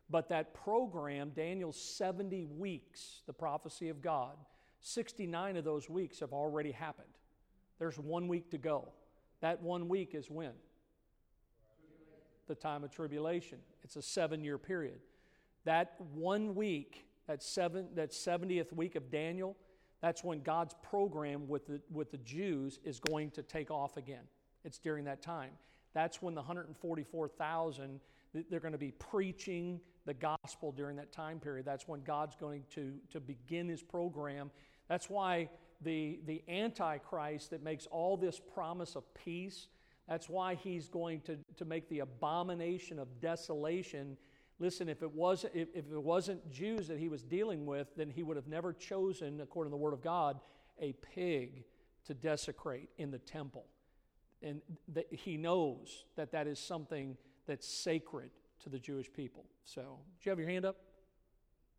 But 0.09 0.29
that 0.29 0.55
program, 0.55 1.29
Daniel's 1.35 1.79
70 1.79 2.45
weeks, 2.45 3.21
the 3.27 3.33
prophecy 3.33 3.89
of 3.89 4.01
God, 4.01 4.35
69 4.81 5.57
of 5.57 5.63
those 5.63 5.87
weeks 5.87 6.21
have 6.21 6.33
already 6.33 6.71
happened. 6.71 7.07
There's 7.77 7.99
one 7.99 8.27
week 8.27 8.49
to 8.49 8.57
go. 8.57 8.93
That 9.41 9.61
one 9.61 9.87
week 9.87 10.15
is 10.15 10.27
when? 10.27 10.53
The 12.49 12.55
time 12.55 12.83
of 12.83 12.91
tribulation. 12.91 13.59
It's 13.83 13.95
a 13.95 14.01
seven 14.01 14.43
year 14.43 14.57
period. 14.57 14.99
That 15.63 15.95
one 16.13 16.55
week, 16.55 17.05
that, 17.27 17.41
seven, 17.41 17.87
that 17.95 18.11
70th 18.11 18.73
week 18.73 18.95
of 18.95 19.09
Daniel, 19.09 19.55
that's 20.01 20.23
when 20.23 20.41
God's 20.41 20.75
program 20.81 21.47
with 21.47 21.67
the, 21.67 21.79
with 21.91 22.11
the 22.11 22.17
Jews 22.17 22.79
is 22.83 22.99
going 22.99 23.31
to 23.31 23.43
take 23.43 23.71
off 23.71 23.95
again. 23.95 24.23
It's 24.65 24.79
during 24.79 25.05
that 25.05 25.21
time. 25.21 25.51
That's 25.93 26.21
when 26.21 26.33
the 26.35 26.41
144,000, 26.41 27.99
they're 28.49 28.59
going 28.59 28.71
to 28.71 28.77
be 28.77 28.91
preaching 28.91 29.79
the 30.05 30.13
gospel 30.13 30.71
during 30.71 30.95
that 30.97 31.11
time 31.11 31.39
period. 31.39 31.65
That's 31.65 31.87
when 31.87 32.01
God's 32.01 32.35
going 32.35 32.63
to, 32.75 32.93
to 33.11 33.19
begin 33.19 33.67
his 33.67 33.83
program. 33.83 34.51
That's 34.87 35.09
why 35.09 35.49
the, 35.81 36.19
the 36.25 36.41
Antichrist 36.47 37.51
that 37.51 37.63
makes 37.63 37.85
all 37.87 38.17
this 38.17 38.39
promise 38.39 38.95
of 38.95 39.03
peace, 39.13 39.67
that's 40.09 40.27
why 40.27 40.55
he's 40.55 40.89
going 40.89 41.21
to, 41.21 41.37
to 41.57 41.65
make 41.65 41.87
the 41.87 41.99
abomination 41.99 42.97
of 42.97 43.21
desolation. 43.21 44.17
Listen, 44.57 44.89
if 44.89 45.03
it, 45.03 45.11
was, 45.11 45.45
if, 45.53 45.67
if 45.75 45.85
it 45.91 46.01
wasn't 46.01 46.49
Jews 46.51 46.87
that 46.87 46.97
he 46.97 47.07
was 47.09 47.21
dealing 47.21 47.67
with, 47.67 47.95
then 47.95 48.09
he 48.09 48.23
would 48.23 48.35
have 48.35 48.47
never 48.47 48.73
chosen, 48.73 49.39
according 49.39 49.69
to 49.69 49.73
the 49.75 49.77
Word 49.77 49.93
of 49.93 50.01
God, 50.01 50.39
a 50.79 50.93
pig 50.93 51.63
to 52.05 52.15
desecrate 52.15 52.89
in 52.97 53.11
the 53.11 53.19
temple. 53.19 53.67
And 54.41 54.61
that 54.93 55.05
he 55.13 55.37
knows 55.37 56.05
that 56.15 56.31
that 56.31 56.47
is 56.47 56.57
something 56.57 57.15
that's 57.45 57.67
sacred 57.67 58.31
to 58.63 58.69
the 58.69 58.79
Jewish 58.79 59.13
people. 59.13 59.45
So, 59.63 59.81
do 59.81 59.87
you 60.23 60.31
have 60.31 60.39
your 60.39 60.49
hand 60.49 60.65
up? 60.65 60.77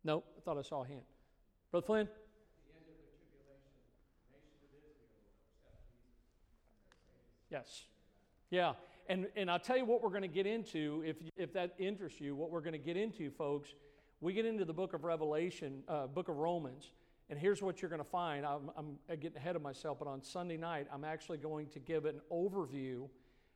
No, 0.05 0.23
I 0.37 0.41
thought 0.41 0.57
I 0.57 0.61
saw 0.61 0.83
a 0.83 0.87
hand. 0.87 1.01
Brother 1.69 1.85
Flynn? 1.85 2.07
Yes. 7.49 7.83
Yeah, 8.51 8.73
and, 9.07 9.27
and 9.37 9.49
I'll 9.49 9.59
tell 9.59 9.77
you 9.77 9.85
what 9.85 10.03
we're 10.03 10.09
going 10.09 10.23
to 10.23 10.27
get 10.27 10.45
into, 10.45 11.01
if, 11.05 11.15
if 11.37 11.53
that 11.53 11.73
interests 11.79 12.19
you, 12.19 12.35
what 12.35 12.51
we're 12.51 12.59
going 12.59 12.73
to 12.73 12.77
get 12.77 12.97
into, 12.97 13.31
folks. 13.31 13.69
We 14.19 14.33
get 14.33 14.45
into 14.45 14.65
the 14.65 14.73
book 14.73 14.93
of 14.93 15.05
Revelation, 15.05 15.83
uh, 15.87 16.07
book 16.07 16.27
of 16.27 16.35
Romans, 16.35 16.91
and 17.29 17.39
here's 17.39 17.61
what 17.61 17.81
you're 17.81 17.87
going 17.87 18.03
to 18.03 18.09
find. 18.09 18.45
I'm, 18.45 18.69
I'm 18.77 18.97
getting 19.21 19.37
ahead 19.37 19.55
of 19.55 19.61
myself, 19.61 19.99
but 19.99 20.09
on 20.09 20.21
Sunday 20.21 20.57
night, 20.57 20.87
I'm 20.93 21.05
actually 21.05 21.37
going 21.37 21.67
to 21.69 21.79
give 21.79 22.03
an 22.03 22.19
overview 22.29 23.07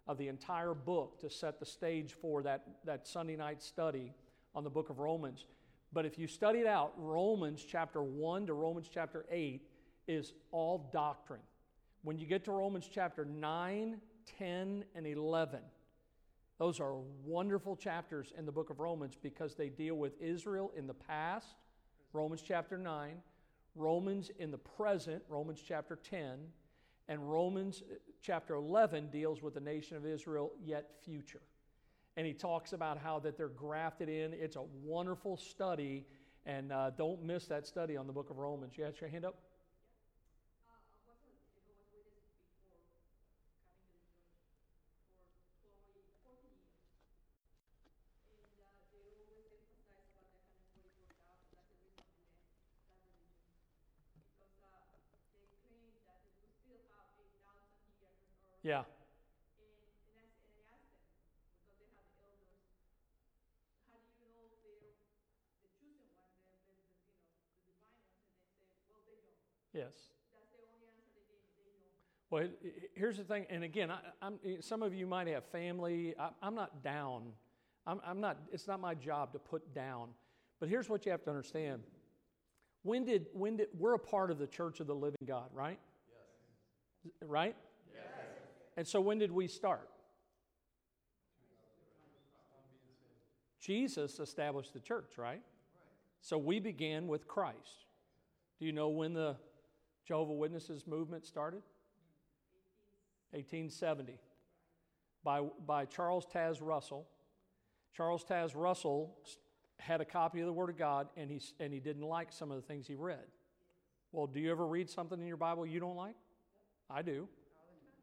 of 0.08 0.18
the 0.18 0.30
entire 0.30 0.74
book 0.74 1.20
to 1.20 1.30
set 1.30 1.60
the 1.60 1.66
stage 1.66 2.14
for 2.14 2.41
that, 2.43 2.64
that 2.86 3.06
Sunday 3.06 3.36
night 3.36 3.62
study 3.62 4.14
on 4.56 4.64
the 4.64 4.70
book 4.70 4.89
of 4.89 5.00
Romans. 5.00 5.46
But 5.91 6.06
if 6.06 6.18
you 6.18 6.26
study 6.26 6.60
it 6.60 6.68
out, 6.68 6.93
Romans 6.96 7.66
chapter 7.70 8.02
1 8.02 8.48
to 8.48 8.54
Romans 8.54 8.89
chapter 8.91 9.26
8 9.30 9.62
is 10.08 10.32
all 10.52 10.89
doctrine. 10.93 11.41
When 12.04 12.18
you 12.18 12.28
get 12.28 12.46
to 12.46 12.52
Romans 12.52 12.89
chapter 12.89 13.26
9 13.26 13.98
10, 14.38 14.86
and 14.96 15.08
11. 15.08 15.60
Those 16.58 16.80
are 16.80 16.96
wonderful 17.26 17.76
chapters 17.76 18.32
in 18.38 18.46
the 18.46 18.52
book 18.52 18.70
of 18.70 18.80
Romans 18.80 19.18
because 19.22 19.56
they 19.56 19.70
deal 19.70 19.96
with 19.96 20.20
Israel 20.22 20.72
in 20.76 20.88
the 20.88 20.94
past, 20.94 21.56
Romans 22.14 22.42
chapter 22.42 22.78
9, 22.78 23.18
Romans 23.76 24.32
in 24.40 24.52
the 24.52 24.58
present, 24.58 25.22
Romans 25.28 25.62
chapter 25.66 25.98
10, 25.98 26.38
and 27.10 27.30
Romans 27.30 27.84
uh, 27.92 27.96
chapter 28.22 28.56
11 28.56 29.10
deals 29.10 29.42
with 29.42 29.54
the 29.54 29.60
nation 29.60 29.98
of 29.98 30.06
Israel 30.06 30.54
yet 30.64 30.92
future. 31.04 31.42
And 32.18 32.26
he 32.26 32.34
talks 32.34 32.72
about 32.72 32.98
how 32.98 33.20
that 33.20 33.38
they're 33.38 33.50
grafted 33.50 34.08
in. 34.08 34.34
It's 34.34 34.56
a 34.56 34.64
wonderful 34.84 35.36
study, 35.36 36.06
and 36.46 36.72
uh, 36.72 36.92
don't 36.92 37.22
miss 37.22 37.48
that 37.48 37.68
study 37.68 37.98
on 37.98 38.08
the 38.08 38.14
book 38.14 38.30
of 38.30 38.38
Romans. 38.38 38.78
You 38.78 38.86
got 38.86 39.02
your 39.02 39.10
hand 39.10 39.26
up? 39.26 39.36
Yeah. 58.66 58.82
Yes. 69.72 69.93
Well, 72.32 72.47
here's 72.95 73.18
the 73.18 73.24
thing, 73.24 73.45
and 73.51 73.63
again, 73.63 73.91
I, 73.91 73.99
am 74.24 74.39
some 74.61 74.82
of 74.82 74.95
you 74.95 75.05
might 75.05 75.28
have 75.28 75.45
family. 75.45 76.16
I, 76.18 76.30
am 76.41 76.55
not 76.55 76.84
down. 76.84 77.26
I'm, 77.86 78.01
I'm, 78.03 78.20
not. 78.20 78.39
It's 78.51 78.68
not 78.68 78.80
my 78.80 78.95
job 78.95 79.32
to 79.34 79.39
put 79.39 79.76
down. 79.76 80.09
But 80.59 80.70
here's 80.70 80.89
what 80.89 81.05
you 81.05 81.11
have 81.11 81.24
to 81.26 81.30
understand. 81.30 81.84
When 82.82 83.05
did 83.05 83.28
when 83.32 83.57
did 83.57 83.68
we're 83.78 83.93
a 83.93 83.99
part 83.99 84.32
of 84.32 84.39
the 84.39 84.47
Church 84.47 84.80
of 84.80 84.88
the 84.88 84.95
Living 84.95 85.20
God, 85.28 85.49
right? 85.53 85.78
Yes. 87.03 87.13
Right. 87.30 87.55
And 88.78 88.88
so 88.88 89.00
when 89.00 89.18
did 89.18 89.32
we 89.32 89.48
start? 89.48 89.90
Jesus 93.60 94.20
established 94.20 94.74
the 94.74 94.80
church, 94.80 95.18
right? 95.18 95.42
So 96.22 96.38
we 96.38 96.60
began 96.60 97.08
with 97.08 97.28
Christ. 97.28 97.86
Do 98.60 98.66
you 98.66 98.72
know 98.72 98.90
when 98.90 99.14
the 99.14 99.38
Jehovah 100.08 100.34
Witnesses 100.34 100.86
movement 100.86 101.26
started? 101.26 101.64
1870 103.32 104.20
by, 105.24 105.42
by 105.66 105.86
Charles 105.86 106.26
Taze 106.26 106.60
Russell. 106.62 107.08
Charles 107.94 108.24
Taze 108.24 108.52
Russell 108.56 109.18
had 109.80 110.00
a 110.00 110.06
copy 110.06 110.40
of 110.40 110.46
the 110.46 110.54
Word 110.54 110.70
of 110.70 110.78
God 110.78 111.08
and 111.18 111.30
he, 111.30 111.42
and 111.60 111.74
he 111.74 111.80
didn't 111.80 112.04
like 112.04 112.32
some 112.32 112.52
of 112.52 112.58
the 112.58 112.62
things 112.62 112.88
he 112.88 112.96
read. 112.96 113.26
Well, 114.12 114.28
do 114.28 114.40
you 114.40 114.52
ever 114.52 114.66
read 114.66 114.90
something 114.90 115.20
in 115.20 115.28
your 115.28 115.38
Bible 115.38 115.66
you 115.66 115.80
don't 115.80 115.98
like? 115.98 116.16
I 116.90 117.02
do. 117.02 117.28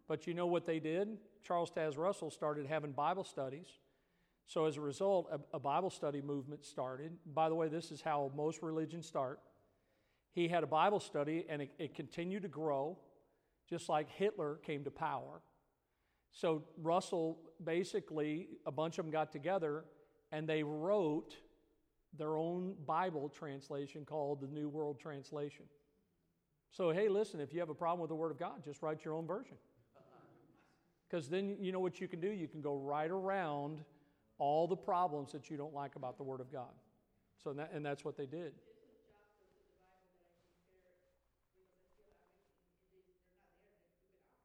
But 0.09 0.27
you 0.27 0.35
know 0.35 0.47
what 0.47 0.67
they 0.67 0.81
did? 0.81 1.09
Charles 1.43 1.71
Taze 1.71 1.97
Russell 1.97 2.31
started 2.31 2.67
having 2.67 2.93
Bible 2.93 3.25
studies. 3.25 3.67
So 4.47 4.67
as 4.67 4.77
a 4.77 4.81
result, 4.81 5.29
a, 5.33 5.57
a 5.57 5.61
Bible 5.61 5.91
study 5.91 6.21
movement 6.21 6.65
started. 6.65 7.13
By 7.27 7.49
the 7.49 7.55
way, 7.55 7.69
this 7.69 7.91
is 7.91 8.01
how 8.01 8.31
most 8.37 8.63
religions 8.63 9.07
start. 9.07 9.41
He 10.33 10.49
had 10.49 10.63
a 10.63 10.67
Bible 10.67 11.01
study 11.01 11.47
and 11.49 11.63
it, 11.63 11.71
it 11.79 11.95
continued 11.95 12.43
to 12.43 12.49
grow, 12.49 12.99
just 13.69 13.89
like 13.89 14.09
Hitler 14.11 14.59
came 14.65 14.85
to 14.85 14.91
power. 14.91 15.43
So 16.33 16.65
Russell 16.79 17.39
basically, 17.63 18.49
a 18.67 18.73
bunch 18.73 18.99
of 18.99 19.05
them 19.05 19.13
got 19.13 19.33
together 19.33 19.85
and 20.33 20.49
they 20.49 20.63
wrote 20.63 21.37
their 22.17 22.37
own 22.37 22.75
Bible 22.87 23.29
translation 23.29 24.05
called 24.05 24.41
the 24.41 24.49
New 24.49 24.69
World 24.69 24.99
Translation. 24.99 25.67
So, 26.71 26.91
hey, 26.91 27.09
listen, 27.09 27.41
if 27.41 27.53
you 27.53 27.61
have 27.61 27.69
a 27.69 27.75
problem 27.75 28.01
with 28.01 28.09
the 28.09 28.15
Word 28.15 28.31
of 28.31 28.39
God, 28.39 28.65
just 28.65 28.83
write 28.83 29.05
your 29.05 29.15
own 29.15 29.27
version. 29.27 29.57
Because 31.13 31.29
then 31.29 31.57
you 31.61 31.73
know 31.73 31.81
what 31.81 32.01
you 32.01 32.09
can 32.09 32.21
do? 32.21 32.31
You 32.31 32.49
can 32.49 32.63
go 32.63 32.75
right 32.75 33.11
around 33.11 33.83
all 34.39 34.67
the 34.67 34.77
problems 34.77 35.31
that 35.33 35.51
you 35.51 35.59
don't 35.59 35.75
like 35.75 35.95
about 35.95 36.17
the 36.17 36.23
Word 36.23 36.41
of 36.41 36.51
God. 36.51 36.71
So, 37.45 37.51
and, 37.51 37.59
that, 37.59 37.71
and 37.75 37.85
that's 37.85 38.03
what 38.03 38.17
they 38.17 38.25
did. 38.25 38.53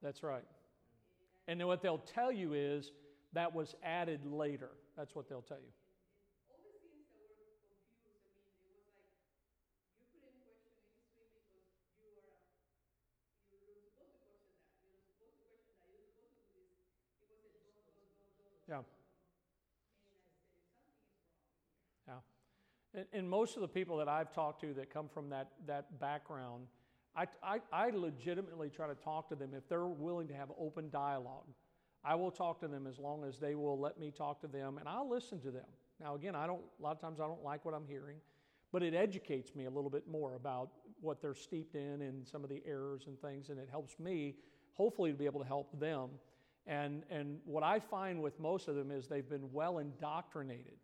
That's 0.04 0.24
right. 0.24 0.44
And 1.48 1.58
then 1.58 1.68
what 1.68 1.82
they'll 1.82 2.00
tell 2.00 2.34
you 2.34 2.54
is 2.54 2.92
that 3.32 3.56
was 3.56 3.74
added 3.82 4.26
later. 4.26 4.72
That's 4.98 5.16
what 5.16 5.30
they'll 5.30 5.42
tell 5.42 5.58
you. 5.58 5.72
Yeah. 18.70 18.80
Yeah. 22.08 22.14
And, 22.94 23.06
and 23.14 23.30
most 23.30 23.56
of 23.56 23.62
the 23.62 23.68
people 23.68 23.98
that 23.98 24.08
I've 24.08 24.34
talked 24.34 24.62
to 24.62 24.74
that 24.74 24.94
come 24.94 25.08
from 25.08 25.30
that, 25.30 25.50
that 25.66 26.00
background, 26.00 26.68
I, 27.16 27.26
I, 27.42 27.60
I 27.72 27.90
legitimately 27.90 28.70
try 28.70 28.88
to 28.88 28.96
talk 28.96 29.30
to 29.30 29.36
them 29.36 29.52
if 29.56 29.68
they're 29.68 29.88
willing 29.88 30.28
to 30.28 30.34
have 30.34 30.50
open 30.60 30.90
dialogue. 30.90 31.48
I 32.04 32.16
will 32.16 32.32
talk 32.32 32.60
to 32.62 32.68
them 32.68 32.88
as 32.88 33.00
long 33.00 33.24
as 33.24 33.40
they 33.40 33.56
will 33.56 33.80
let 33.80 34.00
me 34.00 34.12
talk 34.12 34.40
to 34.42 34.48
them, 34.48 34.78
and 34.78 34.88
I'll 34.88 35.10
listen 35.10 35.42
to 35.42 35.52
them. 35.52 35.66
Now, 36.00 36.16
again, 36.16 36.36
I 36.36 36.46
don't. 36.46 36.62
A 36.80 36.84
lot 36.84 36.92
of 36.92 37.02
times, 37.02 37.20
I 37.20 37.24
don't 37.24 37.44
like 37.44 37.66
what 37.66 37.74
I'm 37.74 37.88
hearing, 37.88 38.18
but 38.72 38.84
it 38.84 38.94
educates 38.94 39.56
me 39.56 39.66
a 39.66 39.70
little 39.70 39.90
bit 39.90 40.08
more 40.08 40.36
about 40.36 40.70
what 41.02 41.22
they're 41.22 41.34
steeped 41.34 41.76
in 41.76 42.02
and 42.04 42.26
some 42.28 42.44
of 42.44 42.50
the 42.50 42.62
errors 42.66 43.06
and 43.08 43.20
things, 43.20 43.50
and 43.50 43.60
it 43.60 43.68
helps 43.70 44.00
me, 44.00 44.36
hopefully, 44.74 45.12
to 45.12 45.18
be 45.18 45.26
able 45.26 45.42
to 45.42 45.48
help 45.48 45.78
them. 45.80 46.10
And 46.68 47.04
and 47.10 47.40
what 47.46 47.64
I 47.64 47.80
find 47.80 48.22
with 48.22 48.40
most 48.40 48.68
of 48.68 48.76
them 48.76 48.92
is 48.92 49.08
they've 49.08 49.28
been 49.28 49.52
well 49.52 49.80
indoctrinated. 49.80 50.78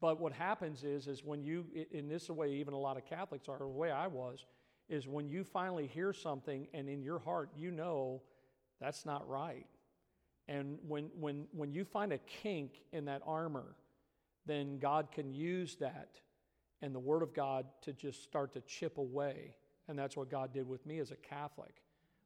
But 0.00 0.20
what 0.20 0.32
happens 0.32 0.82
is, 0.82 1.06
is 1.06 1.22
when 1.22 1.44
you, 1.44 1.64
in 1.92 2.08
this 2.08 2.28
way, 2.28 2.54
even 2.54 2.74
a 2.74 2.78
lot 2.78 2.96
of 2.96 3.06
Catholics 3.06 3.48
are, 3.48 3.58
the 3.58 3.68
way 3.68 3.92
I 3.92 4.08
was, 4.08 4.44
is 4.88 5.06
when 5.06 5.28
you 5.28 5.44
finally 5.44 5.86
hear 5.86 6.12
something 6.12 6.66
and 6.74 6.88
in 6.88 7.04
your 7.04 7.20
heart 7.20 7.50
you 7.56 7.70
know 7.70 8.20
that's 8.80 9.06
not 9.06 9.28
right. 9.28 9.66
And 10.48 10.78
when, 10.86 11.10
when, 11.18 11.46
when 11.52 11.72
you 11.72 11.84
find 11.84 12.12
a 12.12 12.18
kink 12.18 12.80
in 12.92 13.04
that 13.04 13.22
armor, 13.24 13.76
then 14.44 14.80
God 14.80 15.12
can 15.12 15.32
use 15.32 15.76
that 15.76 16.18
and 16.82 16.92
the 16.92 16.98
Word 16.98 17.22
of 17.22 17.32
God 17.32 17.66
to 17.82 17.92
just 17.92 18.24
start 18.24 18.52
to 18.54 18.60
chip 18.62 18.98
away. 18.98 19.54
And 19.86 19.96
that's 19.96 20.16
what 20.16 20.28
God 20.28 20.52
did 20.52 20.68
with 20.68 20.84
me 20.84 20.98
as 20.98 21.12
a 21.12 21.16
Catholic, 21.16 21.76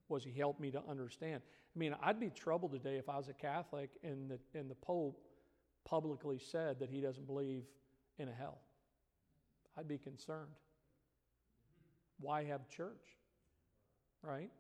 was 0.09 0.25
He 0.25 0.33
helped 0.33 0.61
me 0.61 0.71
to 0.71 0.83
understand. 0.89 1.43
I 1.77 1.79
mean, 1.79 1.95
I'd 2.03 2.19
be 2.19 2.31
troubled 2.31 2.73
today 2.73 2.97
if 2.97 3.09
I 3.09 3.19
was 3.19 3.29
a 3.29 3.35
Catholic 3.35 3.91
and 4.03 4.31
the, 4.31 4.59
and 4.59 4.71
the 4.71 4.75
Pope 4.77 5.21
publicly 5.85 6.39
said 6.39 6.81
that 6.81 6.89
he 6.89 7.03
doesn't 7.03 7.27
believe 7.27 7.65
in 8.19 8.29
a 8.29 8.33
hell. 8.33 8.59
I'd 9.79 9.87
be 9.87 9.99
concerned. 9.99 10.49
Why 12.19 12.45
have 12.45 12.67
church? 12.69 13.19
Right? 14.23 14.51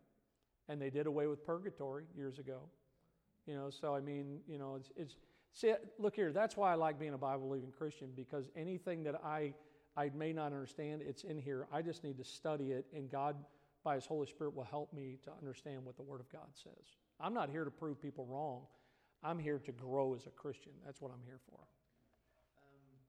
And 0.69 0.81
they 0.81 0.91
did 0.91 1.07
away 1.07 1.27
with 1.27 1.45
purgatory 1.45 2.05
years 2.15 2.39
ago. 2.39 2.61
You 3.47 3.55
know, 3.55 3.71
so 3.71 3.95
I 3.95 4.01
mean, 4.01 4.41
you 4.47 4.59
know, 4.59 4.75
it's, 4.75 4.91
it's 4.95 5.17
see, 5.53 5.73
look 5.99 6.15
here, 6.15 6.33
that's 6.33 6.57
why 6.57 6.73
I 6.73 6.75
like 6.75 6.99
being 6.99 7.15
a 7.15 7.19
Bible 7.19 7.49
believing 7.49 7.71
Christian 7.71 8.11
because 8.15 8.51
anything 8.57 9.03
that 9.05 9.15
I 9.25 9.55
I 9.97 10.11
may 10.15 10.33
not 10.33 10.47
understand, 10.47 11.01
it's 11.01 11.25
in 11.25 11.39
here. 11.39 11.67
I 11.73 11.81
just 11.81 12.05
need 12.05 12.19
to 12.19 12.25
study 12.25 12.73
it, 12.73 12.85
and 12.95 13.11
God, 13.11 13.35
by 13.83 13.95
His 13.95 14.05
Holy 14.05 14.27
Spirit, 14.27 14.55
will 14.55 14.65
help 14.65 14.93
me 14.93 15.17
to 15.25 15.31
understand 15.33 15.87
what 15.87 15.97
the 15.97 16.03
Word 16.03 16.21
of 16.21 16.31
God 16.31 16.49
says. 16.53 16.97
I'm 17.17 17.33
not 17.33 17.49
here 17.49 17.65
to 17.65 17.71
prove 17.73 17.97
people 17.97 18.29
wrong. 18.29 18.69
I'm 19.25 19.41
here 19.41 19.57
to 19.65 19.73
grow 19.73 20.13
as 20.13 20.29
a 20.29 20.35
Christian. 20.37 20.77
That's 20.85 21.01
what 21.01 21.09
I'm 21.09 21.25
here 21.25 21.41
for. 21.49 21.65
Um, 22.61 23.01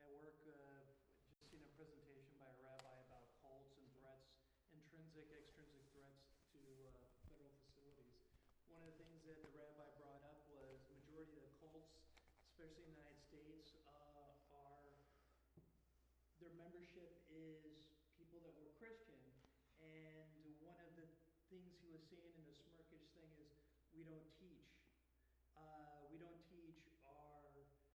at 0.00 0.08
work, 0.08 0.40
uh, 0.48 0.88
just 1.28 1.52
seen 1.52 1.60
a 1.60 1.72
presentation 1.76 2.32
by 2.40 2.48
a 2.48 2.58
rabbi 2.64 2.94
about 3.04 3.28
cults 3.44 3.76
and 3.76 3.84
threats, 4.00 4.32
intrinsic, 4.72 5.28
extrinsic 5.28 5.84
threats 5.92 6.24
to 6.56 6.60
uh, 6.88 7.04
federal 7.28 7.52
facilities. 7.68 8.16
One 8.72 8.80
of 8.80 8.96
the 8.96 9.04
things 9.04 9.20
that 9.28 9.44
the 9.44 9.52
rabbi 9.52 9.84
brought 10.00 10.24
up 10.24 10.40
was 10.48 10.80
majority 11.04 11.36
of 11.36 11.44
the 11.44 11.54
cults, 11.60 11.92
especially 12.48 12.88
in 12.88 12.96
the 12.96 13.04
United 13.04 13.20
States, 13.28 13.76
uh, 13.84 14.56
are 14.56 14.88
their 16.40 16.56
membership 16.56 17.12
is 17.28 17.60
people 18.16 18.40
that 18.40 18.56
were 18.56 18.72
Christian, 18.80 19.20
and 19.84 20.24
one 20.64 20.80
of 20.80 20.96
the 20.96 21.04
things 21.50 21.74
he 21.82 21.90
was 21.90 22.06
saying 22.06 22.30
in 22.38 22.46
the 22.46 22.54
Smirkish 22.54 23.10
thing 23.10 23.26
is 23.42 23.50
we 23.90 24.06
don't 24.06 24.30
teach. 24.38 24.69